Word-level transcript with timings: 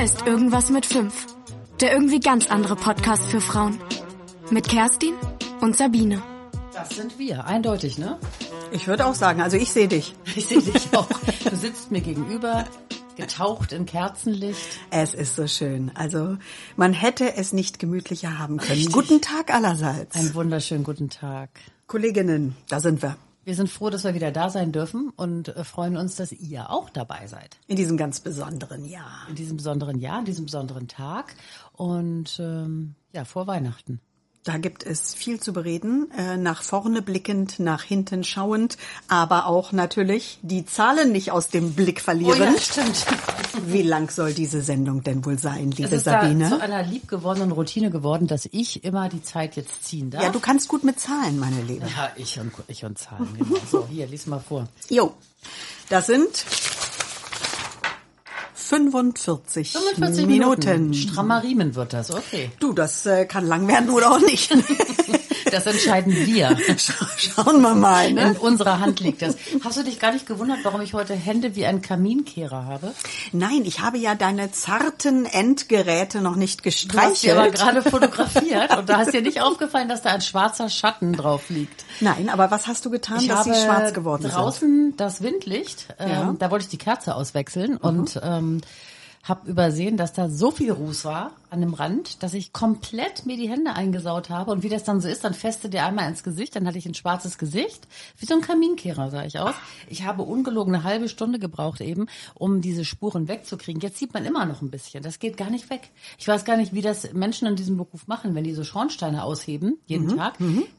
Hier 0.00 0.06
ist 0.06 0.26
Irgendwas 0.26 0.70
mit 0.70 0.86
5. 0.86 1.26
Der 1.82 1.92
irgendwie 1.92 2.20
ganz 2.20 2.50
andere 2.50 2.74
Podcast 2.74 3.26
für 3.26 3.42
Frauen. 3.42 3.78
Mit 4.50 4.66
Kerstin 4.66 5.12
und 5.60 5.76
Sabine. 5.76 6.22
Das 6.72 6.88
sind 6.96 7.18
wir, 7.18 7.44
eindeutig, 7.44 7.98
ne? 7.98 8.18
Ich 8.72 8.86
würde 8.86 9.04
auch 9.04 9.14
sagen, 9.14 9.42
also 9.42 9.58
ich 9.58 9.70
sehe 9.70 9.88
dich. 9.88 10.14
Ich 10.34 10.46
sehe 10.46 10.62
dich 10.62 10.96
auch. 10.96 11.06
Du 11.44 11.54
sitzt 11.54 11.90
mir 11.90 12.00
gegenüber, 12.00 12.64
getaucht 13.16 13.72
in 13.72 13.84
Kerzenlicht. 13.84 14.78
Es 14.88 15.12
ist 15.12 15.36
so 15.36 15.46
schön. 15.46 15.90
Also 15.94 16.38
man 16.76 16.94
hätte 16.94 17.36
es 17.36 17.52
nicht 17.52 17.78
gemütlicher 17.78 18.38
haben 18.38 18.56
können. 18.56 18.70
Richtig. 18.70 18.94
Guten 18.94 19.20
Tag 19.20 19.52
allerseits. 19.52 20.16
Einen 20.16 20.32
wunderschönen 20.34 20.84
guten 20.84 21.10
Tag. 21.10 21.50
Kolleginnen, 21.86 22.56
da 22.70 22.80
sind 22.80 23.02
wir. 23.02 23.18
Wir 23.44 23.54
sind 23.54 23.70
froh, 23.70 23.88
dass 23.88 24.04
wir 24.04 24.14
wieder 24.14 24.30
da 24.30 24.50
sein 24.50 24.70
dürfen 24.70 25.10
und 25.16 25.48
äh, 25.48 25.64
freuen 25.64 25.96
uns, 25.96 26.16
dass 26.16 26.30
ihr 26.32 26.70
auch 26.70 26.90
dabei 26.90 27.26
seid. 27.26 27.58
In 27.66 27.76
diesem 27.76 27.96
ganz 27.96 28.20
besonderen 28.20 28.84
Jahr. 28.84 29.26
In 29.28 29.34
diesem 29.34 29.56
besonderen 29.56 29.98
Jahr, 29.98 30.18
in 30.18 30.26
diesem 30.26 30.44
besonderen 30.44 30.88
Tag 30.88 31.34
und 31.72 32.38
ähm, 32.38 32.94
ja, 33.12 33.24
vor 33.24 33.46
Weihnachten. 33.46 34.00
Da 34.44 34.56
gibt 34.56 34.84
es 34.84 35.14
viel 35.14 35.38
zu 35.38 35.52
bereden, 35.52 36.10
äh, 36.16 36.38
nach 36.38 36.62
vorne 36.62 37.02
blickend, 37.02 37.60
nach 37.60 37.82
hinten 37.82 38.24
schauend, 38.24 38.78
aber 39.06 39.46
auch 39.46 39.72
natürlich 39.72 40.38
die 40.40 40.64
Zahlen 40.64 41.12
nicht 41.12 41.30
aus 41.30 41.48
dem 41.48 41.74
Blick 41.74 42.00
verlieren. 42.00 42.40
Oh 42.40 42.44
ja, 42.44 42.58
stimmt. 42.58 43.04
Wie 43.66 43.82
lang 43.82 44.08
soll 44.10 44.32
diese 44.32 44.62
Sendung 44.62 45.02
denn 45.02 45.26
wohl 45.26 45.38
sein, 45.38 45.72
liebe 45.72 45.88
Es 45.88 45.92
ist 45.92 46.04
Sabine? 46.04 46.48
da 46.48 46.56
zu 46.56 46.62
einer 46.62 46.82
liebgewordenen 46.82 47.52
Routine 47.52 47.90
geworden, 47.90 48.28
dass 48.28 48.48
ich 48.50 48.82
immer 48.82 49.10
die 49.10 49.22
Zeit 49.22 49.56
jetzt 49.56 49.84
ziehen 49.84 50.08
darf. 50.10 50.22
ja, 50.22 50.30
du 50.30 50.40
kannst 50.40 50.68
gut 50.68 50.84
mit 50.84 50.98
Zahlen, 50.98 51.38
meine 51.38 51.60
Liebe. 51.60 51.86
Ja, 51.94 52.10
ich 52.16 52.40
und, 52.40 52.50
ich 52.66 52.82
und 52.84 52.96
Zahlen, 52.98 53.28
genau. 53.36 53.60
So, 53.70 53.86
hier, 53.90 54.06
lies 54.06 54.26
mal 54.26 54.40
vor. 54.40 54.68
Jo, 54.88 55.12
das 55.90 56.06
sind 56.06 56.46
45, 58.70 59.72
45 59.72 60.26
Minuten. 60.28 60.60
Minuten. 60.60 60.94
Strammer 60.94 61.42
Riemen 61.42 61.74
wird 61.74 61.92
das, 61.92 62.12
okay. 62.12 62.52
Du, 62.60 62.72
das 62.72 63.04
äh, 63.04 63.26
kann 63.26 63.44
lang 63.44 63.66
werden 63.66 63.90
oder 63.90 64.12
auch 64.12 64.20
nicht. 64.20 64.52
Das 65.50 65.66
entscheiden 65.66 66.14
wir. 66.14 66.56
Schauen 67.16 67.60
wir 67.62 67.74
mal. 67.74 68.12
Ne? 68.12 68.30
In 68.30 68.36
unserer 68.36 68.80
Hand 68.80 69.00
liegt 69.00 69.22
das. 69.22 69.36
Hast 69.64 69.76
du 69.78 69.82
dich 69.84 69.98
gar 69.98 70.12
nicht 70.12 70.26
gewundert, 70.26 70.58
warum 70.62 70.80
ich 70.80 70.94
heute 70.94 71.14
Hände 71.14 71.54
wie 71.56 71.66
ein 71.66 71.82
Kaminkehrer 71.82 72.64
habe? 72.64 72.94
Nein, 73.32 73.62
ich 73.64 73.80
habe 73.80 73.98
ja 73.98 74.14
deine 74.14 74.50
zarten 74.52 75.26
Endgeräte 75.26 76.20
noch 76.20 76.36
nicht 76.36 76.64
Du 76.64 76.68
hast 76.70 76.80
sie 76.80 76.86
gestreichelt. 76.88 77.36
aber 77.36 77.50
gerade 77.50 77.82
fotografiert 77.82 78.76
und 78.76 78.88
da 78.88 78.98
hast 78.98 79.12
dir 79.12 79.22
nicht 79.30 79.40
aufgefallen, 79.40 79.88
dass 79.88 80.02
da 80.02 80.10
ein 80.10 80.20
schwarzer 80.20 80.68
Schatten 80.68 81.12
drauf 81.12 81.50
liegt. 81.50 81.84
Nein, 82.00 82.28
aber 82.28 82.50
was 82.50 82.66
hast 82.66 82.84
du 82.84 82.90
getan, 82.90 83.18
Ich 83.20 83.28
dass 83.28 83.40
habe 83.46 83.54
sie 83.54 83.60
schwarz 83.64 83.92
geworden 83.94 84.22
sind? 84.22 84.34
draußen 84.34 84.94
das 84.96 85.22
Windlicht, 85.22 85.86
ähm, 85.98 86.10
Ja. 86.10 86.34
da 86.38 86.50
wollte 86.50 86.64
ich 86.64 86.70
die 86.70 86.78
Kerze 86.78 87.14
auswechseln 87.14 87.76
und 87.76 88.20
ähm, 88.22 88.60
habe 89.24 89.48
übersehen, 89.50 89.96
dass 89.96 90.12
da 90.12 90.28
so 90.28 90.50
viel 90.50 90.72
Ruß 90.72 91.04
war 91.04 91.32
an 91.50 91.60
dem 91.60 91.74
Rand, 91.74 92.22
dass 92.22 92.34
ich 92.34 92.52
komplett 92.52 93.26
mir 93.26 93.36
die 93.36 93.48
Hände 93.48 93.72
eingesaut 93.74 94.30
habe. 94.30 94.50
Und 94.52 94.62
wie 94.62 94.68
das 94.68 94.84
dann 94.84 95.00
so 95.00 95.08
ist, 95.08 95.24
dann 95.24 95.34
feste 95.34 95.68
der 95.68 95.86
einmal 95.86 96.08
ins 96.08 96.22
Gesicht, 96.22 96.54
dann 96.56 96.66
hatte 96.66 96.78
ich 96.78 96.86
ein 96.86 96.94
schwarzes 96.94 97.38
Gesicht. 97.38 97.86
Wie 98.18 98.26
so 98.26 98.34
ein 98.34 98.40
Kaminkehrer 98.40 99.10
sah 99.10 99.24
ich 99.24 99.38
aus. 99.38 99.54
Ich 99.88 100.04
habe 100.04 100.22
ungelogen 100.22 100.74
eine 100.74 100.84
halbe 100.84 101.08
Stunde 101.08 101.38
gebraucht 101.38 101.80
eben, 101.80 102.06
um 102.34 102.60
diese 102.60 102.84
Spuren 102.84 103.28
wegzukriegen. 103.28 103.80
Jetzt 103.80 103.98
sieht 103.98 104.14
man 104.14 104.24
immer 104.24 104.46
noch 104.46 104.62
ein 104.62 104.70
bisschen. 104.70 105.02
Das 105.02 105.18
geht 105.18 105.36
gar 105.36 105.50
nicht 105.50 105.70
weg. 105.70 105.90
Ich 106.18 106.26
weiß 106.28 106.44
gar 106.44 106.56
nicht, 106.56 106.72
wie 106.72 106.82
das 106.82 107.12
Menschen 107.12 107.46
in 107.48 107.56
diesem 107.56 107.76
Beruf 107.76 108.06
machen, 108.06 108.34
wenn 108.34 108.44
die 108.44 108.54
so 108.54 108.64
Schornsteine 108.64 109.24
ausheben, 109.24 109.78
jeden 109.86 110.06
Mhm, 110.06 110.16
Tag. 110.16 110.34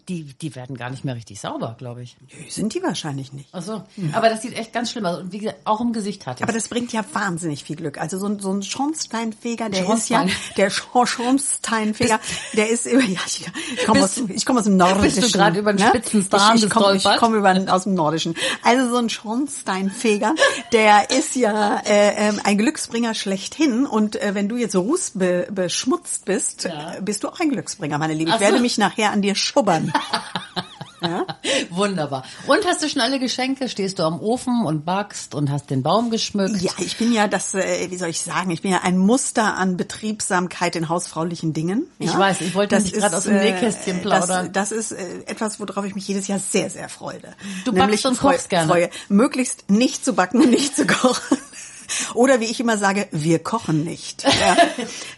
Die, 0.10 0.24
die 0.24 0.56
werden 0.56 0.76
gar 0.76 0.90
nicht 0.90 1.06
mehr 1.06 1.16
richtig 1.16 1.40
sauber, 1.40 1.76
glaube 1.78 2.04
ich. 2.04 2.18
Nö, 2.22 2.50
Sind 2.50 2.74
die 2.74 2.84
wahrscheinlich 2.84 3.34
nicht. 3.34 3.50
Ach 3.52 3.62
so. 3.62 3.84
Aber 4.14 4.30
das 4.30 4.42
sieht 4.42 4.58
echt 4.58 4.74
ganz 4.74 4.92
schlimm 4.92 5.06
aus. 5.06 5.20
Und 5.20 5.32
wie 5.32 5.40
gesagt, 5.40 5.60
auch 5.66 5.82
im 5.82 5.94
Gesicht 5.94 6.26
hatte 6.28 6.40
ich 6.40 6.44
Aber 6.44 6.54
das 6.54 6.68
bringt 6.68 6.92
ja 6.94 7.04
wahnsinnig 7.14 7.64
viel 7.64 7.76
Glück. 7.76 8.00
Also 8.00 8.18
so 8.18 8.26
ein, 8.28 8.40
so 8.40 8.52
ein 8.52 8.64
Schornsteinfeger, 8.64 9.70
der 9.70 9.82
ist 9.94 10.10
ja, 10.10 10.20
Schornstein. 10.20 10.30
Der 10.62 10.70
Schor- 10.70 11.08
Schornsteinfeger, 11.08 12.20
der 12.54 12.70
ist 12.70 12.86
über, 12.86 13.02
ja, 13.02 13.20
ich, 13.26 13.46
ich 13.76 13.86
komme 13.86 14.04
aus, 14.04 14.18
ich 14.30 14.46
komme 14.46 14.60
aus 14.60 14.66
dem 14.66 14.78
Nordischen. 14.78 15.22
Bist 15.22 15.34
du 15.34 15.38
gerade 15.38 15.60
über 15.60 15.74
den 15.74 15.88
spitzen 15.88 16.30
Zahn 16.30 16.56
Ich, 16.58 16.64
ich 16.64 16.70
komme 16.70 17.00
komme 17.18 17.38
über, 17.38 17.74
aus 17.74 17.84
dem 17.84 17.96
Nordischen. 17.96 18.36
Also 18.64 18.90
so 18.90 18.98
ein 18.98 19.10
Schornsteinfeger, 19.10 20.36
der 20.72 21.10
ist 21.12 21.36
ja 21.36 21.82
äh, 21.86 22.30
ähm, 22.30 22.40
ein 22.44 22.58
Glücksbringer 22.58 23.14
schlechthin. 23.14 23.86
Und 23.86 24.22
äh, 24.22 24.36
wenn 24.36 24.48
du 24.50 24.56
jetzt 24.58 24.74
so 24.74 24.82
rußbe, 24.82 25.48
beschmutzt 25.52 26.26
bist, 26.26 26.66
Ja. 26.66 26.94
äh, 26.96 27.02
bist 27.02 27.24
du 27.24 27.30
auch 27.30 27.40
ein 27.40 27.50
Glücksbringer, 27.50 27.98
meine 27.98 28.14
Liebe. 28.14 28.30
Ich 28.30 28.36
so. 28.36 28.42
werde 28.42 28.60
mich 28.60 28.78
nachher 28.78 29.12
an 29.12 29.22
dir 29.22 29.36
schubbern. 29.36 29.92
ja? 31.02 31.26
Wunderbar. 31.70 32.24
Und 32.48 32.66
hast 32.66 32.84
du 32.84 32.90
schon 32.90 33.02
alle 33.02 33.20
Geschenke? 33.20 33.70
Stehst 33.70 34.00
du 34.00 34.04
am 34.04 34.20
Ofen 34.20 34.66
und 34.66 34.86
backst 34.86 35.36
und 35.36 35.52
hast 35.52 35.70
den 35.70 35.84
Baum 35.84 36.10
geschmückt? 36.10 36.62
Ja, 36.62 36.72
ich 36.80 36.98
bin 36.98 37.12
ja 37.14 37.28
das, 37.28 37.54
äh, 37.54 37.88
wie 37.90 37.98
soll 37.98 38.10
ich 38.10 38.22
sagen, 38.22 38.52
ich 38.52 38.62
bin 38.62 38.72
ja 38.72 38.82
ein 38.84 38.98
Muster 38.98 39.56
an 39.56 39.78
Betriebsamkeit 39.78 40.76
in 40.76 40.90
hausfraulichen 40.90 41.54
Dingen. 41.54 41.88
Ich 42.00 42.12
ja? 42.14 42.20
weiß, 42.20 42.42
ich 42.42 42.56
wollte 42.56 42.76
Das 42.76 42.84
nämlich 42.86 43.02
gerade 43.02 43.18
aus 43.18 43.24
dem 43.24 43.36
äh, 43.36 43.52
Nähkästchen 43.52 44.02
plaudern. 44.02 44.52
Das, 44.54 44.70
das 44.70 44.78
ist 44.78 44.92
äh, 44.92 45.24
etwas, 45.26 45.60
worauf 45.60 45.86
ich 45.86 45.96
mich 45.96 46.08
jedes 46.08 46.28
Jahr 46.28 46.40
sehr, 46.40 46.70
sehr 46.70 46.90
freue. 46.90 47.22
Du 47.66 47.74
backst 47.74 48.06
und 48.06 48.16
freu- 48.16 48.34
kochst 48.34 48.50
gerne. 48.50 48.68
Freue, 48.72 48.90
möglichst 49.10 49.70
nicht 49.70 50.04
zu 50.06 50.14
backen 50.14 50.42
und 50.42 50.50
nicht 50.50 50.76
zu 50.76 50.86
kochen. 50.86 51.38
Oder 52.14 52.40
wie 52.40 52.46
ich 52.46 52.60
immer 52.60 52.78
sage, 52.78 53.08
wir 53.12 53.40
kochen 53.40 53.84
nicht. 53.84 54.26
Ja. 54.42 54.58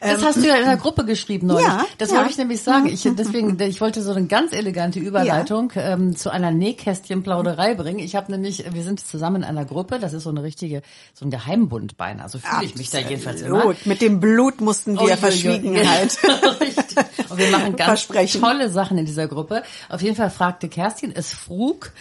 Das 0.02 0.24
hast 0.24 0.38
du 0.38 0.48
ja 0.48 0.56
in 0.56 0.66
der 0.66 0.76
Gruppe 0.76 1.06
geschrieben 1.06 1.48
neulich. 1.48 1.66
ja, 1.66 1.86
das 1.98 2.10
ja. 2.10 2.18
wollte 2.18 2.32
ich 2.32 2.38
nämlich 2.38 2.62
sagen. 2.62 2.88
Ich, 2.88 3.04
deswegen, 3.04 3.58
ich 3.62 3.80
wollte 3.80 4.02
so 4.02 4.12
eine 4.12 4.26
ganz 4.28 4.52
elegante 4.52 5.00
Überleitung 5.00 5.72
ähm, 5.76 6.16
zu 6.18 6.30
einer 6.30 6.52
Nähkästchen-Plauderei 6.52 7.76
bringen. 7.76 8.00
Ich 8.00 8.16
habe 8.16 8.32
nämlich, 8.32 8.66
wir 8.74 8.84
sind 8.84 9.00
zusammen 9.00 9.38
in 9.38 9.44
einer 9.46 9.64
Gruppe, 9.64 10.00
das 10.00 10.12
ist 10.12 10.24
so 10.24 10.30
eine 10.30 10.44
richtige, 10.44 10.82
so 11.14 11.26
ein 11.26 11.32
Geheimbund 11.32 11.96
beinahe. 11.96 12.28
So 12.28 12.40
fühle 12.40 12.66
ich 12.66 12.76
mich 12.76 12.90
da 12.90 13.00
jedenfalls 13.00 13.42
immer. 13.42 13.60
Absolut. 13.60 13.86
Mit 13.86 14.02
dem 14.02 14.20
Blut 14.20 14.60
mussten 14.60 15.00
wir 15.00 15.14
Oh, 15.14 15.16
Verschwiegenheit. 15.16 16.18
je. 16.24 16.66
Richtig. 16.66 16.98
Und 17.30 17.38
wir 17.38 17.50
machen 17.50 17.76
ganz 17.76 18.08
tolle 18.08 18.70
Sachen 18.70 18.98
in 18.98 19.06
dieser 19.06 19.28
Gruppe. 19.28 19.64
Auf 19.90 20.02
jeden 20.02 20.16
Fall 20.16 20.30
fragte 20.30 20.70
Kerstin, 20.70 21.14
es 21.16 21.32
frug, 21.34 21.92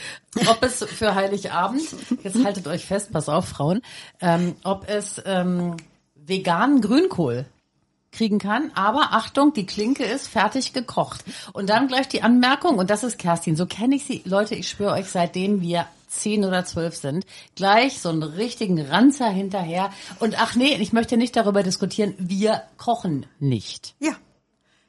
ob 0.46 0.62
es 0.62 0.82
für 0.84 1.14
Heiligabend, 1.14 1.82
jetzt 2.22 2.44
haltet 2.44 2.66
euch 2.66 2.84
fest, 2.84 3.12
pass 3.12 3.28
auf, 3.28 3.48
Frauen, 3.48 3.82
ähm, 4.20 4.54
ob 4.64 4.88
es 4.88 5.20
ähm, 5.24 5.76
veganen 6.14 6.80
Grünkohl 6.80 7.46
kriegen 8.12 8.38
kann, 8.38 8.70
aber 8.74 9.12
Achtung, 9.12 9.54
die 9.54 9.66
Klinke 9.66 10.04
ist 10.04 10.28
fertig 10.28 10.72
gekocht. 10.72 11.24
Und 11.52 11.70
dann 11.70 11.88
gleich 11.88 12.08
die 12.08 12.22
Anmerkung, 12.22 12.76
und 12.76 12.90
das 12.90 13.04
ist 13.04 13.18
Kerstin, 13.18 13.56
so 13.56 13.66
kenne 13.66 13.96
ich 13.96 14.04
sie, 14.04 14.22
Leute, 14.24 14.54
ich 14.54 14.68
schwöre 14.68 14.94
euch, 14.94 15.06
seitdem 15.06 15.62
wir 15.62 15.86
zehn 16.08 16.44
oder 16.44 16.64
zwölf 16.64 16.94
sind, 16.94 17.24
gleich 17.56 18.00
so 18.00 18.10
einen 18.10 18.22
richtigen 18.22 18.80
Ranzer 18.80 19.30
hinterher. 19.30 19.90
Und 20.20 20.40
ach 20.40 20.54
nee, 20.56 20.74
ich 20.74 20.92
möchte 20.92 21.16
nicht 21.16 21.34
darüber 21.34 21.62
diskutieren, 21.62 22.14
wir 22.18 22.62
kochen 22.76 23.26
nicht. 23.38 23.94
Ja. 23.98 24.12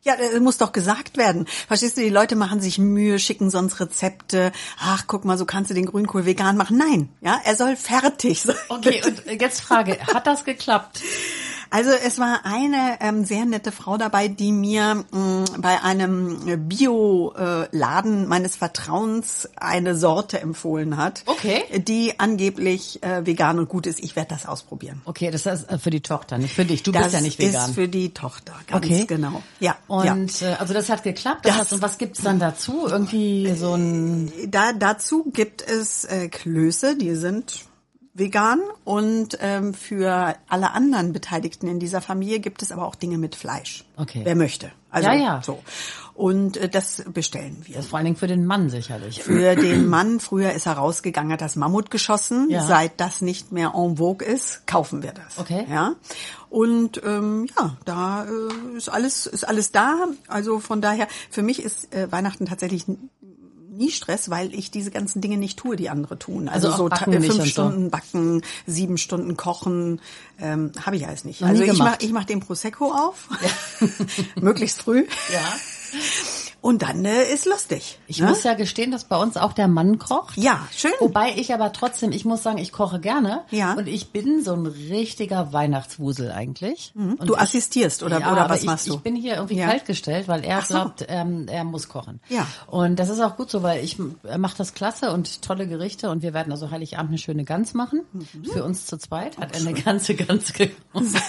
Ja, 0.03 0.17
das 0.17 0.37
muss 0.41 0.57
doch 0.57 0.73
gesagt 0.73 1.15
werden. 1.15 1.45
Verstehst 1.67 1.95
du, 1.95 2.01
die 2.01 2.09
Leute 2.09 2.35
machen 2.35 2.59
sich 2.59 2.77
Mühe, 2.77 3.19
schicken 3.19 3.49
sonst 3.49 3.79
Rezepte. 3.79 4.51
Ach, 4.77 5.05
guck 5.07 5.23
mal, 5.23 5.37
so 5.37 5.45
kannst 5.45 5.71
du 5.71 5.73
den 5.73 5.85
Grünkohl 5.85 6.25
vegan 6.25 6.57
machen. 6.57 6.77
Nein, 6.77 7.07
ja, 7.21 7.39
er 7.45 7.55
soll 7.55 7.77
fertig 7.77 8.41
sein. 8.41 8.57
Okay, 8.67 9.01
und 9.05 9.41
jetzt 9.41 9.61
Frage, 9.61 9.97
hat 10.13 10.27
das 10.27 10.43
geklappt? 10.43 11.01
Also 11.75 11.89
es 11.89 12.19
war 12.19 12.41
eine 12.43 12.97
ähm, 12.99 13.25
sehr 13.25 13.45
nette 13.45 13.71
Frau 13.71 13.97
dabei, 13.97 14.27
die 14.27 14.51
mir 14.51 15.03
mh, 15.11 15.45
bei 15.57 15.81
einem 15.81 16.67
Bio-Laden 16.69 18.27
meines 18.27 18.55
Vertrauens 18.55 19.49
eine 19.55 19.95
Sorte 19.95 20.39
empfohlen 20.39 20.97
hat, 20.97 21.23
Okay. 21.25 21.63
die 21.87 22.19
angeblich 22.19 23.01
äh, 23.01 23.25
vegan 23.25 23.57
und 23.57 23.69
gut 23.69 23.87
ist. 23.87 24.03
Ich 24.03 24.15
werde 24.15 24.29
das 24.35 24.45
ausprobieren. 24.45 25.01
Okay, 25.05 25.31
das 25.31 25.47
ist 25.47 25.67
äh, 25.67 25.79
für 25.79 25.89
die 25.89 26.01
Tochter, 26.01 26.37
nicht 26.37 26.53
für 26.53 26.65
dich. 26.65 26.83
Du 26.83 26.91
das 26.91 27.03
bist 27.05 27.15
ja 27.15 27.21
nicht 27.21 27.39
vegan. 27.39 27.69
ist 27.69 27.75
für 27.75 27.87
die 27.87 28.13
Tochter, 28.13 28.53
ganz 28.67 28.85
Okay. 28.85 29.05
genau. 29.07 29.41
Ja, 29.59 29.75
ja. 29.89 30.13
und 30.13 30.41
äh, 30.43 30.55
also 30.59 30.75
das 30.75 30.89
hat 30.89 31.01
geklappt. 31.03 31.45
Das 31.47 31.57
Das- 31.57 31.73
und 31.73 31.81
was 31.81 31.97
gibt's 31.97 32.21
dann 32.21 32.37
dazu? 32.39 32.85
Irgendwie 32.87 33.51
so 33.57 33.73
ein 33.73 34.31
Da, 34.47 34.73
dazu 34.73 35.23
gibt 35.33 35.61
es 35.67 36.03
äh, 36.05 36.27
Klöße, 36.29 36.95
die 36.97 37.15
sind 37.15 37.65
vegan 38.13 38.61
und 38.83 39.37
ähm, 39.41 39.73
für 39.73 40.35
alle 40.47 40.71
anderen 40.71 41.13
Beteiligten 41.13 41.67
in 41.67 41.79
dieser 41.79 42.01
Familie 42.01 42.39
gibt 42.39 42.61
es 42.61 42.71
aber 42.71 42.85
auch 42.85 42.95
Dinge 42.95 43.17
mit 43.17 43.35
Fleisch. 43.35 43.85
Okay. 43.97 44.21
Wer 44.23 44.35
möchte. 44.35 44.71
Also 44.91 45.09
Ja, 45.09 45.15
ja. 45.15 45.41
so. 45.43 45.63
Und 46.13 46.57
äh, 46.57 46.69
das 46.69 47.03
bestellen 47.11 47.57
wir. 47.63 47.77
das 47.77 47.87
vor 47.87 47.97
allen 47.97 48.05
Dingen 48.05 48.17
für 48.17 48.27
den 48.27 48.45
Mann 48.45 48.69
sicherlich. 48.69 49.23
Für 49.23 49.55
den 49.55 49.87
Mann, 49.87 50.19
früher 50.19 50.51
ist 50.51 50.67
er 50.67 50.73
rausgegangen, 50.73 51.31
hat 51.33 51.41
das 51.41 51.55
Mammut 51.55 51.89
geschossen. 51.89 52.47
Ja. 52.51 52.63
Seit 52.63 52.99
das 52.99 53.21
nicht 53.21 53.51
mehr 53.51 53.73
en 53.75 53.97
vogue 53.97 54.23
ist, 54.25 54.67
kaufen 54.67 55.01
wir 55.01 55.13
das. 55.13 55.39
Okay. 55.39 55.65
Ja. 55.67 55.95
Und 56.51 57.01
ähm, 57.03 57.47
ja, 57.57 57.77
da 57.85 58.25
äh, 58.25 58.77
ist 58.77 58.89
alles 58.89 59.25
ist 59.25 59.43
alles 59.43 59.71
da. 59.71 60.05
Also 60.27 60.59
von 60.59 60.81
daher, 60.81 61.07
für 61.31 61.41
mich 61.41 61.63
ist 61.63 61.91
äh, 61.95 62.11
Weihnachten 62.11 62.45
tatsächlich 62.45 62.85
nie 63.77 63.91
Stress, 63.91 64.29
weil 64.29 64.53
ich 64.53 64.71
diese 64.71 64.91
ganzen 64.91 65.21
Dinge 65.21 65.37
nicht 65.37 65.57
tue, 65.57 65.75
die 65.75 65.89
andere 65.89 66.17
tun. 66.19 66.47
Also, 66.47 66.69
Also 66.69 66.89
so 66.89 66.95
fünf 66.95 67.29
und 67.29 67.37
so. 67.37 67.45
Stunden 67.45 67.89
backen, 67.89 68.41
sieben 68.65 68.97
Stunden 68.97 69.37
kochen, 69.37 70.01
ähm, 70.39 70.71
habe 70.81 70.95
ich 70.95 71.07
alles 71.07 71.25
nicht. 71.25 71.41
Noch 71.41 71.49
also 71.49 71.63
ich 71.63 71.71
gemacht. 71.71 71.97
mach 71.99 72.05
ich 72.05 72.11
mach 72.11 72.25
den 72.25 72.39
Prosecco 72.39 72.91
auf, 72.91 73.29
möglichst 74.41 74.81
früh. 74.81 75.05
Ja. 75.31 75.41
Und 76.63 76.81
dann 76.81 77.03
äh, 77.03 77.23
ist 77.33 77.45
lustig. 77.45 77.99
Ich 78.07 78.19
ne? 78.21 78.27
muss 78.27 78.43
ja 78.43 78.53
gestehen, 78.53 78.89
dass 78.89 79.03
bei 79.03 79.17
uns 79.17 79.35
auch 79.35 79.51
der 79.51 79.67
Mann 79.67 79.99
kocht. 79.99 80.37
Ja, 80.37 80.65
schön. 80.73 80.93
Wobei 81.01 81.33
ich 81.35 81.53
aber 81.53 81.73
trotzdem, 81.73 82.13
ich 82.13 82.23
muss 82.23 82.41
sagen, 82.41 82.57
ich 82.57 82.71
koche 82.71 83.01
gerne. 83.01 83.41
Ja. 83.51 83.73
Und 83.73 83.87
ich 83.87 84.11
bin 84.11 84.41
so 84.43 84.53
ein 84.53 84.65
richtiger 84.65 85.51
Weihnachtswusel 85.51 86.31
eigentlich. 86.31 86.93
Und 86.95 87.03
Mhm. 87.03 87.25
Du 87.25 87.33
ich, 87.33 87.39
assistierst 87.41 88.01
oder, 88.01 88.21
ja, 88.21 88.31
oder 88.31 88.49
was 88.49 88.61
ich, 88.61 88.65
machst 88.65 88.87
du? 88.87 88.93
Ich 88.93 88.99
bin 89.01 89.15
hier 89.17 89.35
irgendwie 89.35 89.57
Ja. 89.57 89.67
kaltgestellt, 89.67 90.29
weil 90.29 90.45
er 90.45 90.61
so. 90.61 90.73
glaubt, 90.75 91.05
ähm, 91.09 91.47
er 91.49 91.65
muss 91.65 91.89
kochen. 91.89 92.21
Ja. 92.29 92.47
Und 92.67 92.97
das 92.97 93.09
ist 93.09 93.19
auch 93.19 93.35
gut 93.35 93.49
so, 93.51 93.61
weil 93.61 93.83
ich 93.83 93.97
er 94.23 94.37
macht 94.37 94.57
das 94.57 94.73
klasse 94.73 95.11
und 95.11 95.41
tolle 95.41 95.67
Gerichte 95.67 96.09
und 96.09 96.21
wir 96.23 96.33
werden 96.33 96.53
also 96.53 96.71
Heiligabend 96.71 97.09
eine 97.09 97.17
schöne 97.17 97.43
Gans 97.43 97.73
machen. 97.73 98.03
Mhm. 98.13 98.45
Für 98.45 98.63
uns 98.63 98.85
zu 98.85 98.97
zweit 98.97 99.37
hat 99.37 99.53
er 99.53 99.59
eine 99.67 99.73
ganze 99.73 100.15
Gans 100.15 100.53
gekocht. 100.53 100.77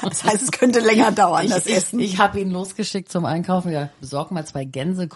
Das 0.03 0.23
heißt, 0.23 0.43
es 0.43 0.53
könnte 0.53 0.79
länger 0.79 1.11
dauern, 1.11 1.45
Ich, 1.47 1.51
das 1.51 1.67
ich, 1.67 1.75
Essen. 1.77 1.99
ich 1.99 2.19
habe 2.19 2.39
ihn 2.41 2.53
losgeschickt 2.53 3.11
zum 3.11 3.25
Einkaufen. 3.25 3.73
Ja, 3.73 3.89
besorg 4.01 4.31
mal 4.31 4.47
zwei 4.47 4.65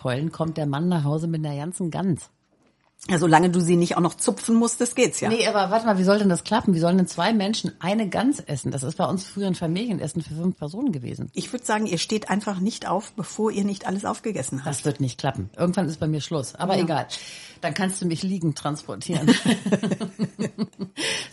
Gänsekeulen. 0.09 0.33
Kommt 0.33 0.57
der 0.57 0.67
Mann 0.67 0.89
nach 0.89 1.05
Hause 1.05 1.27
mit 1.27 1.45
einer 1.45 1.57
ganzen 1.57 1.91
Gans. 1.91 2.31
ja, 3.09 3.19
solange 3.19 3.49
du 3.49 3.61
sie 3.61 3.77
nicht 3.77 3.97
auch 3.97 4.01
noch 4.01 4.15
zupfen 4.15 4.57
musstest, 4.57 4.97
geht's 4.97 5.21
ja. 5.21 5.29
Nee, 5.29 5.47
aber 5.47 5.71
warte 5.71 5.87
mal, 5.87 5.99
wie 5.99 6.05
soll 6.05 6.19
denn 6.19 6.29
das 6.29 6.43
klappen? 6.43 6.75
Wie 6.75 6.81
sollen 6.81 6.97
denn 6.97 7.07
zwei 7.07 7.33
Menschen 7.33 7.73
eine 7.79 8.09
Gans 8.09 8.41
essen? 8.41 8.73
Das 8.73 8.83
ist 8.83 8.97
bei 8.97 9.05
uns 9.05 9.25
früher 9.25 9.47
ein 9.47 9.55
Familienessen 9.55 10.21
für 10.21 10.35
fünf 10.35 10.59
Personen 10.59 10.91
gewesen. 10.91 11.31
Ich 11.35 11.53
würde 11.53 11.65
sagen, 11.65 11.87
ihr 11.87 11.99
steht 11.99 12.29
einfach 12.29 12.59
nicht 12.59 12.89
auf, 12.89 13.13
bevor 13.13 13.53
ihr 13.53 13.65
nicht 13.65 13.87
alles 13.87 14.05
aufgegessen 14.05 14.59
habt. 14.65 14.69
Das 14.69 14.85
wird 14.85 15.01
nicht 15.01 15.19
klappen. 15.19 15.49
Irgendwann 15.57 15.89
ist 15.89 16.01
bei 16.01 16.09
mir 16.09 16.21
Schluss. 16.21 16.55
Aber 16.57 16.77
egal. 16.77 17.07
Dann 17.61 17.75
kannst 17.75 18.03
du 18.03 18.07
mich 18.07 18.23
liegend 18.23 18.59
transportieren. 18.59 19.33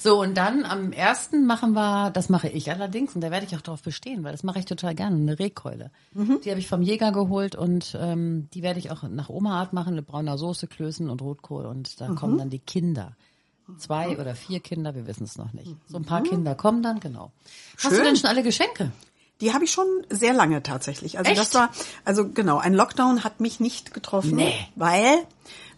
so, 0.06 0.22
und 0.22 0.36
dann 0.36 0.66
am 0.66 0.92
ersten 0.92 1.48
machen 1.48 1.74
wir, 1.74 2.12
das 2.12 2.30
mache 2.30 2.48
ich 2.48 2.70
allerdings, 2.70 3.16
und 3.16 3.22
da 3.22 3.32
werde 3.32 3.48
ich 3.48 3.56
auch 3.56 3.62
darauf 3.62 3.82
bestehen, 3.82 4.24
weil 4.24 4.34
das 4.34 4.44
mache 4.44 4.60
ich 4.60 4.66
total 4.66 4.94
gerne, 4.94 5.16
eine 5.16 5.40
Rehkeule. 5.40 5.90
Die 6.14 6.52
habe 6.52 6.60
ich 6.60 6.68
vom 6.68 6.84
Jäger 6.84 7.12
geholt 7.12 7.56
und 7.56 7.98
ähm, 8.00 8.48
die 8.54 8.62
werde 8.62 8.78
ich 8.78 8.92
auch 8.92 9.02
nach 9.02 9.30
Oma-Art 9.30 9.74
machen, 9.74 9.96
mit 9.96 10.06
brauner 10.06 10.38
Soße, 10.38 10.68
Klößen 10.68 11.10
und 11.10 11.24
Rotkohl. 11.24 11.66
Und 11.66 12.00
da 12.00 12.10
kommen 12.10 12.38
dann 12.38 12.52
die 12.52 12.60
Kinder. 12.60 13.18
Zwei 13.80 14.20
oder 14.20 14.36
vier 14.36 14.60
Kinder, 14.60 14.94
wir 14.94 15.08
wissen 15.08 15.24
es 15.24 15.40
noch 15.40 15.52
nicht. 15.54 15.76
So 15.88 15.98
ein 15.98 16.06
paar 16.06 16.22
Kinder 16.22 16.54
kommen 16.54 16.84
dann, 16.84 17.00
genau. 17.00 17.32
Hast 17.78 17.86
du 17.86 17.96
Schön. 17.96 18.04
denn 18.06 18.16
schon 18.16 18.30
alle 18.30 18.44
Geschenke? 18.44 18.92
Die 19.42 19.54
habe 19.56 19.66
ich 19.66 19.72
schon 19.72 19.88
sehr 20.12 20.34
lange 20.34 20.62
tatsächlich. 20.62 21.18
Also 21.18 21.32
Echt? 21.32 21.42
das 21.42 21.54
war, 21.56 21.72
also 22.06 22.30
genau, 22.30 22.60
ein 22.60 22.76
Lockdown 22.76 23.24
hat 23.24 23.40
mich 23.40 23.60
nicht 23.60 23.92
getroffen, 23.92 24.36
Nee. 24.36 24.54
weil 24.76 25.26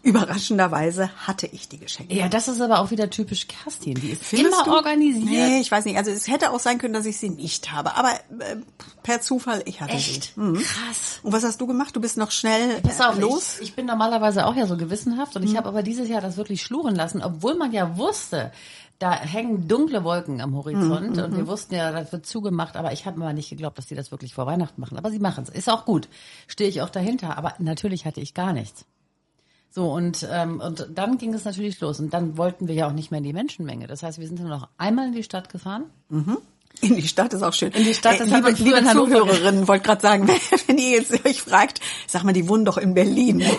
überraschenderweise 0.02 1.10
hatte 1.26 1.46
ich 1.46 1.68
die 1.68 1.78
Geschenke. 1.78 2.14
Ja, 2.14 2.28
das 2.28 2.48
ist 2.48 2.60
aber 2.60 2.80
auch 2.80 2.90
wieder 2.90 3.10
typisch 3.10 3.48
Kerstin. 3.48 3.94
Die 3.94 4.10
ist 4.10 4.24
Findest 4.24 4.54
immer 4.54 4.64
du? 4.64 4.72
organisiert. 4.72 5.24
Nee, 5.28 5.60
ich 5.60 5.70
weiß 5.70 5.84
nicht. 5.84 5.96
Also 5.96 6.10
es 6.10 6.28
hätte 6.28 6.50
auch 6.52 6.60
sein 6.60 6.78
können, 6.78 6.94
dass 6.94 7.06
ich 7.06 7.18
sie 7.18 7.30
nicht 7.30 7.72
habe. 7.72 7.96
Aber 7.96 8.10
äh, 8.40 8.56
per 9.02 9.20
Zufall, 9.20 9.62
ich 9.66 9.80
hatte 9.80 9.94
Echt? 9.94 10.32
sie. 10.34 10.40
Mhm. 10.40 10.54
Krass. 10.56 11.20
Und 11.22 11.32
was 11.32 11.44
hast 11.44 11.60
du 11.60 11.66
gemacht? 11.66 11.94
Du 11.96 12.00
bist 12.00 12.16
noch 12.16 12.30
schnell 12.30 12.80
Pass 12.82 13.00
auf, 13.00 13.16
äh, 13.16 13.20
los? 13.20 13.56
Ich, 13.60 13.68
ich 13.68 13.74
bin 13.76 13.86
normalerweise 13.86 14.46
auch 14.46 14.54
ja 14.56 14.66
so 14.66 14.76
gewissenhaft 14.76 15.36
und 15.36 15.42
ich 15.42 15.52
Mhm. 15.52 15.56
habe 15.58 15.68
aber 15.68 15.82
dieses 15.82 16.08
Jahr 16.08 16.20
das 16.20 16.36
wirklich 16.36 16.62
schluren 16.62 16.94
lassen, 16.94 17.22
obwohl 17.22 17.54
man 17.56 17.72
ja 17.72 17.96
wusste, 17.96 18.52
da 18.98 19.12
hängen 19.12 19.68
dunkle 19.68 20.02
Wolken 20.02 20.40
am 20.40 20.56
Horizont 20.56 21.16
Mhm, 21.16 21.22
und 21.22 21.36
wir 21.36 21.46
wussten 21.46 21.74
ja, 21.76 21.92
das 21.92 22.10
wird 22.10 22.26
zugemacht, 22.26 22.76
aber 22.76 22.92
ich 22.92 23.06
habe 23.06 23.18
mir 23.20 23.32
nicht 23.32 23.48
geglaubt, 23.48 23.78
dass 23.78 23.86
die 23.86 23.94
das 23.94 24.10
wirklich 24.10 24.34
vor 24.34 24.46
Weihnachten 24.46 24.80
machen. 24.80 24.98
Aber 24.98 25.10
sie 25.12 25.20
machen 25.20 25.44
es. 25.44 25.50
Ist 25.50 25.70
auch 25.70 25.84
gut. 25.84 26.08
Stehe 26.48 26.68
ich 26.68 26.82
auch 26.82 26.90
dahinter. 26.90 27.38
Aber 27.38 27.54
natürlich 27.60 28.06
hatte 28.06 28.20
ich 28.20 28.34
gar 28.34 28.52
nichts. 28.52 28.84
So, 29.70 29.92
und, 29.92 30.26
ähm, 30.32 30.60
und 30.60 30.86
dann 30.94 31.18
ging 31.18 31.34
es 31.34 31.44
natürlich 31.44 31.80
los. 31.80 32.00
Und 32.00 32.12
dann 32.14 32.36
wollten 32.36 32.68
wir 32.68 32.74
ja 32.74 32.88
auch 32.88 32.92
nicht 32.92 33.10
mehr 33.10 33.18
in 33.18 33.24
die 33.24 33.32
Menschenmenge. 33.32 33.86
Das 33.86 34.02
heißt, 34.02 34.18
wir 34.18 34.26
sind 34.26 34.40
nur 34.40 34.48
noch 34.48 34.68
einmal 34.78 35.06
in 35.08 35.12
die 35.12 35.22
Stadt 35.22 35.48
gefahren. 35.50 35.84
In 36.80 36.96
die 36.96 37.06
Stadt 37.08 37.32
ist 37.34 37.42
auch 37.42 37.52
schön. 37.52 37.72
In 37.72 37.84
die 37.84 37.94
Stadt, 37.94 38.14
Äh, 38.14 38.18
das 38.20 38.30
hat 38.30 38.58
liebe, 38.58 38.62
liebe 38.80 38.90
Zuhörerinnen, 38.92 39.68
wollte 39.68 39.84
gerade 39.84 40.00
sagen, 40.00 40.28
wenn 40.66 40.78
ihr 40.78 40.90
jetzt 40.90 41.24
euch 41.26 41.42
fragt, 41.42 41.80
sag 42.06 42.24
mal, 42.24 42.32
die 42.32 42.48
wohnen 42.48 42.64
doch 42.64 42.78
in 42.78 42.94
Berlin. 42.94 43.44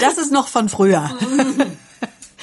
Das 0.00 0.18
ist 0.18 0.32
noch 0.32 0.48
von 0.48 0.68
früher. 0.68 1.10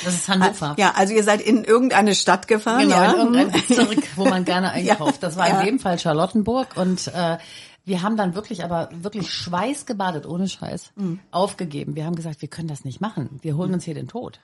Das 0.03 0.13
ist 0.13 0.27
Hannover. 0.27 0.75
Ja, 0.77 0.93
also 0.95 1.13
ihr 1.13 1.23
seid 1.23 1.41
in 1.41 1.63
irgendeine 1.63 2.15
Stadt 2.15 2.47
gefahren, 2.47 2.83
Genau, 2.83 2.95
ja? 2.95 3.11
in 3.11 3.17
irgendein 3.17 3.51
Bezirk, 3.51 4.03
wo 4.15 4.25
man 4.25 4.45
gerne 4.45 4.71
einkauft. 4.71 5.21
Das 5.21 5.35
war 5.35 5.47
Ja. 5.49 5.59
in 5.59 5.65
dem 5.65 5.79
Fall 5.79 5.99
Charlottenburg 5.99 6.75
und 6.75 7.07
äh, 7.13 7.37
wir 7.85 8.01
haben 8.01 8.15
dann 8.15 8.33
wirklich, 8.35 8.63
aber 8.63 8.89
wirklich 8.93 9.31
schweißgebadet, 9.33 10.25
ohne 10.25 10.47
Scheiß, 10.47 10.91
Mhm. 10.95 11.19
aufgegeben. 11.31 11.95
Wir 11.95 12.05
haben 12.05 12.15
gesagt, 12.15 12.41
wir 12.41 12.47
können 12.49 12.67
das 12.67 12.85
nicht 12.85 13.01
machen. 13.01 13.39
Wir 13.41 13.57
holen 13.57 13.73
uns 13.73 13.83
hier 13.83 13.93
den 13.93 14.07
Tod. 14.07 14.39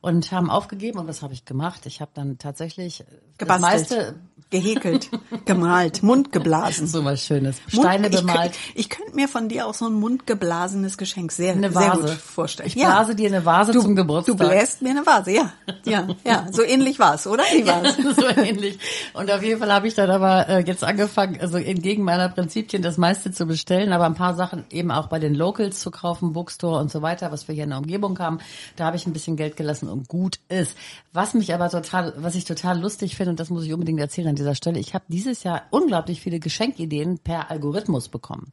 Und 0.00 0.32
haben 0.32 0.50
aufgegeben 0.50 0.98
und 0.98 1.06
was 1.06 1.22
habe 1.22 1.32
ich 1.32 1.44
gemacht? 1.44 1.86
Ich 1.86 2.00
habe 2.00 2.10
dann 2.14 2.38
tatsächlich 2.38 2.98
das 2.98 3.38
Gebastelt, 3.38 3.60
meiste, 3.62 4.14
gehäkelt, 4.52 5.10
gemalt, 5.44 6.04
Mund 6.04 6.30
geblasen. 6.30 6.86
so 6.86 7.04
was 7.04 7.24
Schönes, 7.24 7.56
Mund- 7.72 7.84
Steine 7.84 8.08
ich 8.08 8.16
bemalt. 8.16 8.52
Ich 8.76 8.88
könnte 8.88 9.16
mir 9.16 9.26
von 9.26 9.48
dir 9.48 9.66
auch 9.66 9.74
so 9.74 9.86
ein 9.86 9.94
mundgeblasenes 9.94 10.96
Geschenk 10.96 11.32
sehr, 11.32 11.54
Eine 11.54 11.72
sehr 11.72 11.90
gut 11.90 12.02
Vase. 12.04 12.16
vorstellen. 12.16 12.68
Ich 12.68 12.74
blase 12.76 13.14
dir 13.16 13.28
eine 13.28 13.44
Vase 13.44 13.72
du, 13.72 13.80
zum 13.80 13.96
Geburtstag. 13.96 14.36
Du 14.38 14.46
bläst 14.48 14.82
mir 14.82 14.90
eine 14.90 15.04
Vase, 15.04 15.32
ja. 15.32 15.52
Ja, 15.84 16.06
ja, 16.24 16.46
so 16.52 16.62
ähnlich 16.62 16.98
war's, 17.00 17.26
oder? 17.26 17.42
Wie 17.52 17.66
war's? 17.66 17.96
so 18.16 18.26
ähnlich. 18.40 18.78
Und 19.14 19.30
auf 19.30 19.42
jeden 19.42 19.58
Fall 19.58 19.72
habe 19.72 19.88
ich 19.88 19.94
dann 19.94 20.10
aber 20.10 20.48
äh, 20.48 20.60
jetzt 20.60 20.84
angefangen, 20.84 21.40
also 21.40 21.58
entgegen 21.58 22.04
meiner 22.04 22.28
Prinzipien 22.28 22.82
das 22.82 22.98
meiste 22.98 23.32
zu 23.32 23.46
bestellen, 23.46 23.92
aber 23.92 24.04
ein 24.06 24.14
paar 24.14 24.34
Sachen 24.34 24.64
eben 24.70 24.90
auch 24.90 25.06
bei 25.08 25.18
den 25.18 25.34
Locals 25.34 25.80
zu 25.80 25.90
kaufen, 25.90 26.32
Bookstore 26.32 26.78
und 26.78 26.90
so 26.90 27.02
weiter, 27.02 27.32
was 27.32 27.48
wir 27.48 27.54
hier 27.54 27.64
in 27.64 27.70
der 27.70 27.78
Umgebung 27.78 28.18
haben. 28.18 28.38
Da 28.76 28.84
habe 28.84 28.96
ich 28.96 29.06
ein 29.06 29.12
bisschen 29.12 29.36
Geld 29.36 29.56
gelassen 29.56 29.88
und 29.88 30.08
gut 30.08 30.38
ist. 30.48 30.76
Was 31.12 31.34
mich 31.34 31.52
aber 31.54 31.68
total, 31.70 32.14
was 32.18 32.34
ich 32.34 32.44
total 32.44 32.80
lustig 32.80 33.16
finde, 33.16 33.30
und 33.30 33.40
das 33.40 33.50
muss 33.50 33.64
ich 33.64 33.72
unbedingt 33.72 34.00
erzählen 34.00 34.28
dieser 34.42 34.54
Stelle, 34.54 34.78
ich 34.80 34.94
habe 34.94 35.04
dieses 35.08 35.42
Jahr 35.44 35.62
unglaublich 35.70 36.20
viele 36.20 36.40
Geschenkideen 36.40 37.18
per 37.18 37.50
Algorithmus 37.50 38.08
bekommen. 38.08 38.52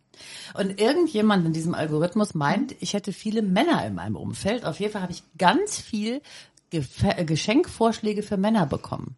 Und 0.54 0.80
irgendjemand 0.80 1.46
in 1.46 1.54
diesem 1.54 1.74
Algorithmus 1.74 2.34
meint, 2.34 2.76
ich 2.80 2.94
hätte 2.94 3.14
viele 3.14 3.42
Männer 3.42 3.86
in 3.86 3.96
meinem 3.96 4.16
Umfeld. 4.16 4.66
Auf 4.66 4.80
jeden 4.80 4.94
Fall 4.94 5.02
habe 5.02 5.12
ich 5.12 5.24
ganz 5.38 5.78
viel 5.78 6.22
äh, 6.72 7.26
Geschenkvorschläge 7.26 8.24
für 8.24 8.38
Männer 8.38 8.66
bekommen. 8.66 9.16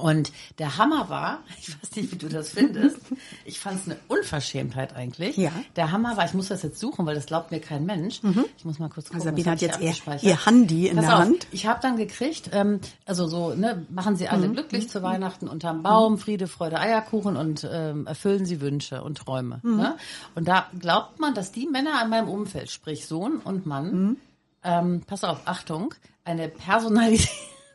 Und 0.00 0.32
der 0.58 0.76
Hammer 0.78 1.08
war, 1.08 1.40
ich 1.60 1.68
weiß 1.68 1.96
nicht, 1.96 2.12
wie 2.12 2.16
du 2.16 2.28
das 2.28 2.50
findest, 2.50 2.98
ich 3.44 3.60
fand 3.60 3.80
es 3.80 3.86
eine 3.86 3.96
Unverschämtheit 4.08 4.94
eigentlich. 4.96 5.36
Ja. 5.36 5.52
Der 5.76 5.92
Hammer 5.92 6.16
war, 6.16 6.24
ich 6.24 6.34
muss 6.34 6.48
das 6.48 6.62
jetzt 6.62 6.78
suchen, 6.80 7.06
weil 7.06 7.14
das 7.14 7.26
glaubt 7.26 7.50
mir 7.50 7.60
kein 7.60 7.84
Mensch. 7.86 8.20
Ich 8.56 8.64
muss 8.64 8.78
mal 8.78 8.88
kurz 8.88 9.06
gucken. 9.06 9.20
Sabine 9.22 9.46
was 9.46 9.62
hab 9.62 9.70
hat 9.70 9.80
jetzt 9.82 10.22
ihr- 10.24 10.30
ihr 10.30 10.46
Handy 10.46 10.88
in 10.88 10.96
Pass 10.96 11.04
der 11.06 11.14
auf, 11.16 11.20
Hand. 11.24 11.46
Ich 11.52 11.66
habe 11.66 11.80
dann 11.82 11.96
gekriegt, 11.96 12.50
ähm, 12.52 12.80
also 13.06 13.26
so, 13.26 13.54
ne, 13.54 13.86
machen 13.90 14.16
Sie 14.16 14.24
Mhm. 14.24 14.30
alle 14.30 14.48
glücklich 14.50 14.88
zu 14.88 15.02
Weihnachten 15.02 15.48
unterm 15.48 15.82
Baum, 15.82 16.18
Friede, 16.18 16.46
Freude, 16.46 16.78
Eierkuchen 16.80 17.36
und 17.36 17.68
ähm, 17.70 18.06
erfüllen 18.06 18.46
Sie 18.46 18.60
Wünsche 18.60 19.02
und 19.02 19.18
Träume. 19.18 19.60
Mhm. 19.62 19.76
Ne? 19.76 19.96
Und 20.34 20.48
da 20.48 20.66
glaubt 20.78 21.18
man, 21.20 21.34
dass 21.34 21.52
die 21.52 21.66
Männer 21.66 22.00
in 22.02 22.10
meinem 22.10 22.28
Umfeld, 22.28 22.70
sprich 22.70 23.06
Sohn 23.06 23.36
und 23.38 23.66
Mann, 23.66 23.90
Mhm. 24.08 24.16
ähm, 24.64 25.02
pass 25.06 25.24
auf, 25.24 25.40
Achtung, 25.46 25.94
eine 26.24 26.48
Personalität, 26.48 27.28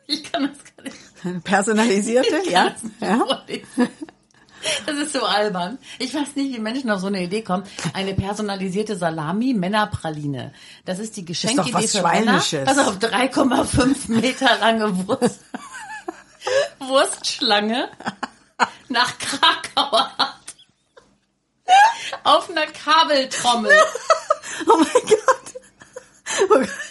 ich 0.14 0.22
kann 0.24 0.48
das 0.48 0.58
gar 0.76 0.84
nicht 0.84 1.44
Personalisierte, 1.44 2.42
ja. 2.50 2.74
ja. 3.00 3.24
Das 4.86 4.96
ist 4.96 5.12
so 5.12 5.22
albern. 5.24 5.78
Ich 5.98 6.14
weiß 6.14 6.34
nicht, 6.36 6.54
wie 6.54 6.60
Menschen 6.60 6.90
auf 6.90 7.00
so 7.00 7.06
eine 7.06 7.22
Idee 7.22 7.42
kommen. 7.42 7.64
Eine 7.92 8.14
personalisierte 8.14 8.96
Salami-Männerpraline. 8.96 10.52
Das 10.84 10.98
ist 10.98 11.16
die 11.16 11.24
Geschenkidee 11.24 11.72
was 11.72 11.92
für 11.92 12.02
Männer. 12.02 12.42
Pass 12.64 12.78
auf, 12.78 12.98
3,5 12.98 14.10
Meter 14.20 14.58
lange 14.58 15.06
Wurst. 15.06 15.40
Wurstschlange 16.78 17.88
nach 18.88 19.12
Krakauer. 19.18 20.10
Auf 22.24 22.50
einer 22.50 22.66
Kabeltrommel. 22.66 23.72
Oh 24.66 24.78
mein 24.78 24.86
Gott. 24.86 25.54
Oh 26.44 26.58
Gott. 26.58 26.85